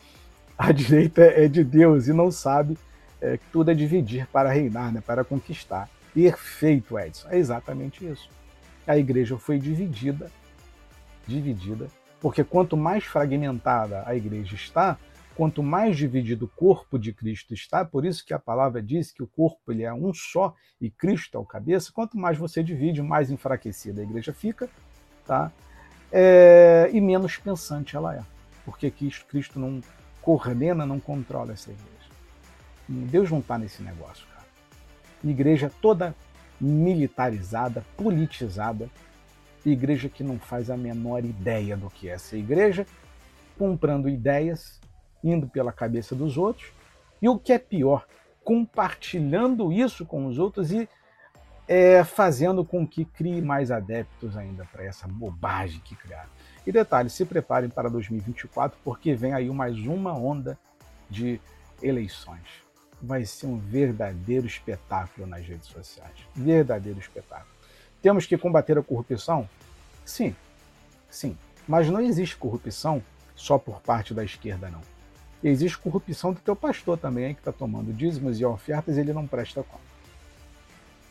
a 0.57 0.72
direita 0.72 1.22
é 1.22 1.47
de 1.47 1.63
Deus 1.63 2.07
e 2.07 2.13
não 2.13 2.32
sabe 2.32 2.78
é, 3.19 3.38
que 3.38 3.45
tudo 3.51 3.69
é 3.69 3.74
dividir 3.74 4.26
para 4.28 4.49
reinar, 4.49 4.91
né, 4.91 5.03
para 5.05 5.24
conquistar. 5.24 5.89
Perfeito, 6.14 6.99
Edson. 6.99 7.30
É 7.30 7.38
exatamente 7.38 8.05
isso. 8.05 8.30
A 8.86 8.97
igreja 8.97 9.38
foi 9.38 9.57
dividida 9.57 10.32
dividida, 11.28 11.88
porque 12.20 12.43
quanto 12.43 12.76
mais 12.76 13.03
fragmentada 13.03 14.03
a 14.05 14.16
igreja 14.16 14.55
está, 14.55 14.97
quanto 15.36 15.64
mais 15.64 15.97
dividido 15.97 16.45
o 16.45 16.49
corpo 16.49 16.99
de 16.99 17.14
Cristo 17.14 17.53
está, 17.53 17.86
por 17.86 18.05
isso 18.05 18.26
que 18.26 18.34
a 18.34 18.39
palavra 18.39 18.82
diz 18.82 19.12
que 19.12 19.24
o 19.24 19.28
corpo 19.28 19.72
ele 19.72 19.84
é 19.84 19.93
um 19.93 20.14
só 20.14 20.53
e 20.80 20.89
Cristo 20.89 21.38
é 21.38 21.39
o 21.39 21.45
cabeça, 21.45 21.91
quanto 21.93 22.18
mais 22.18 22.38
você 22.38 22.64
divide, 22.64 23.01
mais 23.01 23.32
enfraquecida 23.32 24.01
a 24.01 24.03
igreja 24.03 24.34
fica, 24.34 24.70
tá? 25.26 25.51
É, 26.12 26.89
e 26.91 26.99
menos 26.99 27.38
pensante 27.38 27.95
ela 27.95 28.16
é, 28.16 28.22
porque 28.66 28.91
Cristo, 28.91 29.59
não 29.59 29.82
coordena, 30.22 30.86
não 30.86 30.99
controla 30.99 31.53
essa 31.53 31.72
igreja. 31.72 31.89
Deus 32.88 33.32
não 33.32 33.39
está 33.39 33.57
nesse 33.57 33.82
negócio. 33.82 34.31
Igreja 35.24 35.72
toda 35.82 36.15
militarizada, 36.59 37.84
politizada, 37.97 38.89
igreja 39.65 40.09
que 40.09 40.24
não 40.24 40.39
faz 40.39 40.69
a 40.69 40.78
menor 40.78 41.24
ideia 41.24 41.76
do 41.76 41.89
que 41.89 42.09
é 42.09 42.13
essa 42.13 42.38
igreja, 42.38 42.86
comprando 43.57 44.09
ideias, 44.09 44.80
indo 45.24 45.47
pela 45.47 45.72
cabeça 45.72 46.15
dos 46.15 46.38
outros, 46.38 46.72
e 47.22 47.30
o 47.30 47.38
que 47.38 47.53
é 47.53 47.59
pior, 47.59 48.07
compartilhando 48.43 49.72
isso 49.72 50.05
com 50.05 50.26
os 50.26 50.39
outros 50.39 50.72
e 50.72 50.88
é, 51.67 52.03
fazendo 52.03 52.65
com 52.65 52.88
que 52.88 53.05
crie 53.05 53.41
mais 53.41 53.72
adeptos 53.72 54.36
ainda 54.36 54.65
para 54.65 54.84
essa 54.84 55.07
bobagem 55.07 55.80
que 55.82 55.95
criaram. 55.95 56.30
E 56.65 56.72
detalhe, 56.72 57.09
se 57.09 57.26
preparem 57.26 57.69
para 57.69 57.89
2024, 57.89 58.78
porque 58.84 59.15
vem 59.15 59.34
aí 59.34 59.49
mais 59.49 59.78
uma 59.78 60.13
onda 60.13 60.57
de 61.09 61.39
eleições. 61.82 62.63
Vai 63.02 63.26
ser 63.26 63.47
um 63.47 63.58
verdadeiro 63.58 64.45
espetáculo 64.45 65.26
nas 65.26 65.45
redes 65.45 65.68
sociais. 65.68 66.16
Verdadeiro 66.36 66.99
espetáculo. 66.99 67.49
Temos 68.02 68.26
que 68.26 68.38
combater 68.38 68.78
a 68.78 68.84
corrupção? 68.84 69.47
Sim, 70.06 70.36
sim. 71.10 71.38
Mas 71.68 71.88
não 71.89 72.02
existe 72.02 72.36
corrupção 72.36 73.02
só 73.36 73.58
por 73.58 73.82
parte 73.82 74.14
da 74.14 74.24
esquerda, 74.24 74.70
não. 74.70 74.82
Existe 75.43 75.78
corrupção 75.78 76.34
do 76.34 76.39
teu 76.39 76.56
pastor 76.56 76.97
também, 76.97 77.34
que 77.34 77.41
está 77.41 77.52
tomando 77.52 77.91
dízimos 77.91 78.39
e 78.39 78.45
ofertas 78.45 78.97
e 78.97 78.99
ele 78.99 79.14
não 79.14 79.26
presta 79.26 79.64
conta. 79.64 79.91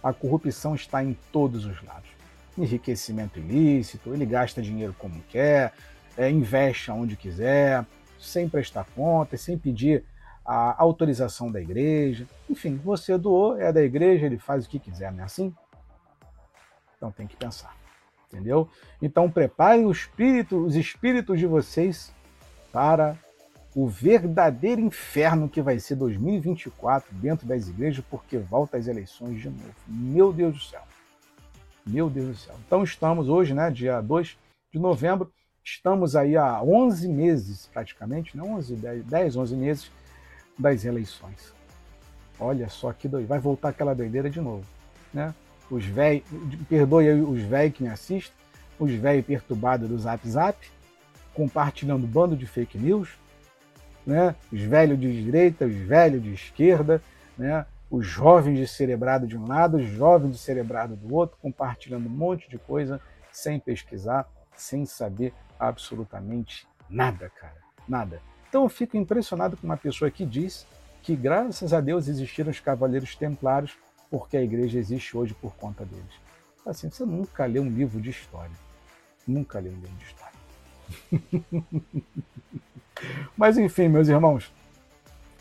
A 0.03 0.13
corrupção 0.13 0.75
está 0.75 1.03
em 1.03 1.17
todos 1.33 1.65
os 1.67 1.83
lados. 1.83 2.09
Enriquecimento 2.57 3.39
ilícito, 3.39 4.15
ele 4.15 4.25
gasta 4.25 4.63
dinheiro 4.63 4.95
como 4.99 5.21
quer, 5.29 5.73
é, 6.17 6.31
investe 6.31 6.91
aonde 6.91 7.17
quiser, 7.17 7.85
sem 8.19 8.49
prestar 8.49 8.87
conta, 8.95 9.37
sem 9.37 9.59
pedir 9.59 10.05
a 10.53 10.83
autorização 10.83 11.49
da 11.49 11.61
igreja. 11.61 12.27
Enfim, 12.49 12.75
você 12.75 13.17
doou, 13.17 13.57
é 13.57 13.73
da 13.73 13.81
igreja, 13.81 14.27
ele 14.27 14.37
faz 14.37 14.67
o 14.67 14.69
que 14.69 14.81
quiser, 14.81 15.13
não 15.13 15.21
é 15.21 15.23
assim? 15.23 15.55
Então 16.97 17.13
tem 17.13 17.25
que 17.25 17.37
pensar. 17.37 17.77
Entendeu? 18.27 18.69
Então 19.01 19.31
preparem 19.31 19.87
o 19.87 19.93
espírito, 19.93 20.59
os 20.59 20.75
espíritos 20.75 21.39
de 21.39 21.47
vocês 21.47 22.13
para 22.73 23.17
o 23.77 23.87
verdadeiro 23.87 24.81
inferno 24.81 25.49
que 25.49 25.63
vai 25.63 25.79
ser 25.79 25.95
2024 25.95 27.15
dentro 27.15 27.47
das 27.47 27.69
igrejas, 27.69 28.05
porque 28.11 28.37
volta 28.37 28.77
as 28.77 28.89
eleições 28.89 29.41
de 29.41 29.49
novo. 29.49 29.75
Meu 29.87 30.33
Deus 30.33 30.55
do 30.55 30.61
céu. 30.61 30.83
Meu 31.87 32.11
Deus 32.11 32.27
do 32.27 32.37
céu. 32.37 32.57
Então 32.67 32.83
estamos 32.83 33.29
hoje, 33.29 33.55
né, 33.55 33.71
dia 33.71 34.01
2 34.01 34.37
de 34.73 34.81
novembro, 34.81 35.33
estamos 35.63 36.17
aí 36.17 36.37
há 36.37 36.61
11 36.61 37.09
meses 37.09 37.71
praticamente, 37.73 38.37
não 38.37 38.55
11, 38.55 38.75
10, 38.75 39.05
10 39.05 39.37
11 39.37 39.57
meses 39.57 40.00
das 40.61 40.85
eleições. 40.85 41.55
Olha 42.39 42.69
só 42.69 42.93
que 42.93 43.09
doido, 43.09 43.27
vai 43.27 43.39
voltar 43.39 43.71
aquela 43.71 43.95
doideira 43.95 44.31
de 44.31 44.41
novo, 44.41 44.65
né? 45.13 45.35
os 45.71 45.85
velhos, 45.85 46.25
perdoe 46.69 47.11
os 47.23 47.43
velhos 47.43 47.77
que 47.77 47.83
me 47.83 47.89
assistem, 47.89 48.35
os 48.79 48.93
velhos 48.93 49.25
perturbados 49.25 49.89
do 49.89 49.99
Zap 49.99 50.29
Zap, 50.29 50.59
compartilhando 51.35 52.07
bando 52.07 52.37
de 52.37 52.47
fake 52.47 52.79
news, 52.79 53.11
né? 54.07 54.35
os 54.53 54.61
velhos 54.63 54.99
de 54.99 55.23
direita, 55.23 55.65
os 55.67 55.75
velhos 55.75 56.23
de 56.23 56.33
esquerda, 56.33 57.03
né? 57.37 57.65
os 57.91 58.07
jovens 58.07 58.59
de 58.59 58.67
cerebrado 58.67 59.27
de 59.27 59.37
um 59.37 59.47
lado, 59.47 59.77
os 59.77 59.87
jovens 59.87 60.33
de 60.33 60.39
cerebrado 60.39 60.97
do 60.97 61.15
outro, 61.15 61.37
compartilhando 61.41 62.07
um 62.07 62.13
monte 62.13 62.49
de 62.49 62.59
coisa 62.59 63.01
sem 63.33 63.59
pesquisar, 63.59 64.29
sem 64.57 64.85
saber 64.87 65.33
absolutamente 65.59 66.67
nada, 66.89 67.31
cara, 67.31 67.57
nada. 67.89 68.21
Então 68.51 68.65
eu 68.65 68.69
fico 68.69 68.97
impressionado 68.97 69.57
com 69.57 69.65
uma 69.65 69.77
pessoa 69.77 70.11
que 70.11 70.27
diz 70.27 70.67
que 71.03 71.15
graças 71.15 71.73
a 71.73 71.81
Deus 71.81 72.09
existiram 72.09 72.51
os 72.51 72.59
cavaleiros 72.59 73.15
templários 73.15 73.79
porque 74.11 74.37
a 74.37 74.43
igreja 74.43 74.77
existe 74.77 75.17
hoje 75.17 75.33
por 75.35 75.55
conta 75.55 75.85
deles. 75.85 76.13
Assim, 76.67 76.91
você 76.91 77.05
nunca 77.05 77.47
leu 77.47 77.63
um 77.63 77.71
livro 77.71 78.01
de 78.01 78.11
história. 78.11 78.51
Nunca 79.27 79.61
leu 79.61 79.71
um 79.71 79.77
livro 79.77 79.97
de 79.97 80.05
história. 80.05 80.41
Mas 83.39 83.57
enfim, 83.57 83.89
meus 83.89 84.09
irmãos, 84.09 84.53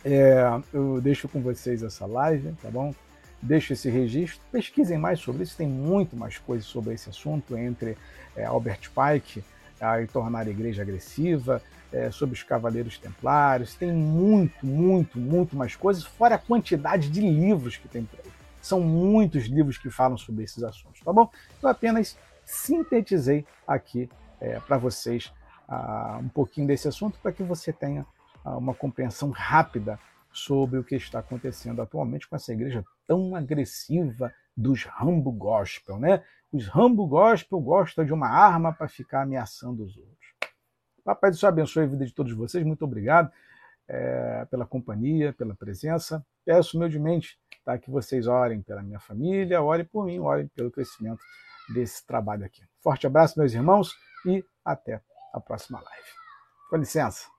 é, 0.05 0.43
eu 0.71 1.01
deixo 1.01 1.27
com 1.27 1.41
vocês 1.41 1.81
essa 1.81 2.05
live, 2.05 2.53
tá 2.61 2.69
bom? 2.69 2.93
Deixo 3.41 3.73
esse 3.73 3.89
registro. 3.89 4.39
Pesquisem 4.51 4.99
mais 4.99 5.19
sobre 5.19 5.41
isso, 5.41 5.57
tem 5.57 5.67
muito 5.67 6.15
mais 6.15 6.37
coisas 6.37 6.67
sobre 6.67 6.93
esse 6.93 7.09
assunto, 7.09 7.57
entre 7.57 7.97
é, 8.35 8.45
Albert 8.45 8.91
Pike 8.91 9.43
a 9.81 10.05
tornar 10.07 10.45
a 10.45 10.49
igreja 10.49 10.81
agressiva, 10.81 11.61
é, 11.91 12.11
sobre 12.11 12.35
os 12.35 12.43
cavaleiros 12.43 12.97
templários, 12.97 13.75
tem 13.75 13.91
muito, 13.91 14.65
muito, 14.65 15.19
muito 15.19 15.55
mais 15.55 15.75
coisas, 15.75 16.03
fora 16.03 16.35
a 16.35 16.39
quantidade 16.39 17.09
de 17.09 17.21
livros 17.21 17.77
que 17.77 17.87
tem 17.87 18.05
por 18.05 18.19
aí. 18.19 18.31
São 18.61 18.81
muitos 18.81 19.45
livros 19.45 19.77
que 19.77 19.89
falam 19.89 20.17
sobre 20.17 20.43
esses 20.43 20.63
assuntos, 20.63 21.01
tá 21.01 21.11
bom? 21.13 21.29
Eu 21.61 21.69
apenas 21.69 22.17
sintetizei 22.45 23.45
aqui 23.67 24.09
é, 24.39 24.59
para 24.59 24.77
vocês 24.77 25.31
uh, 25.67 26.17
um 26.19 26.29
pouquinho 26.29 26.67
desse 26.67 26.87
assunto 26.87 27.19
para 27.21 27.31
que 27.31 27.43
você 27.43 27.71
tenha 27.71 28.05
uh, 28.43 28.57
uma 28.57 28.73
compreensão 28.73 29.29
rápida 29.29 29.99
sobre 30.31 30.79
o 30.79 30.83
que 30.83 30.95
está 30.95 31.19
acontecendo 31.19 31.81
atualmente 31.81 32.27
com 32.27 32.35
essa 32.35 32.53
igreja 32.53 32.83
tão 33.07 33.35
agressiva 33.35 34.33
dos 34.55 34.83
Rambo 34.83 35.31
Gospel, 35.31 35.97
né? 35.97 36.23
Os 36.51 36.67
Rambo 36.67 37.07
Gospel 37.07 37.59
gostam 37.59 38.03
de 38.03 38.11
uma 38.11 38.27
arma 38.27 38.73
para 38.73 38.87
ficar 38.87 39.21
ameaçando 39.21 39.83
os 39.83 39.95
outros. 39.95 40.18
Papai 41.09 41.31
do 41.31 41.37
Céu 41.37 41.49
abençoe 41.49 41.85
a 41.85 41.87
vida 41.87 42.05
de 42.05 42.13
todos 42.13 42.31
vocês. 42.33 42.63
Muito 42.63 42.85
obrigado 42.85 43.31
é, 43.87 44.45
pela 44.45 44.63
companhia, 44.63 45.33
pela 45.33 45.55
presença. 45.55 46.23
Peço 46.45 46.77
humildemente 46.77 47.39
tá, 47.65 47.79
que 47.79 47.89
vocês 47.89 48.27
orem 48.27 48.61
pela 48.61 48.83
minha 48.83 48.99
família, 48.99 49.59
orem 49.59 49.85
por 49.85 50.05
mim, 50.05 50.19
orem 50.19 50.47
pelo 50.49 50.69
crescimento 50.69 51.19
desse 51.73 52.05
trabalho 52.05 52.45
aqui. 52.45 52.61
Forte 52.83 53.07
abraço, 53.07 53.39
meus 53.39 53.53
irmãos, 53.53 53.91
e 54.23 54.45
até 54.63 55.01
a 55.33 55.39
próxima 55.39 55.81
live. 55.81 56.09
Com 56.69 56.77
licença. 56.77 57.38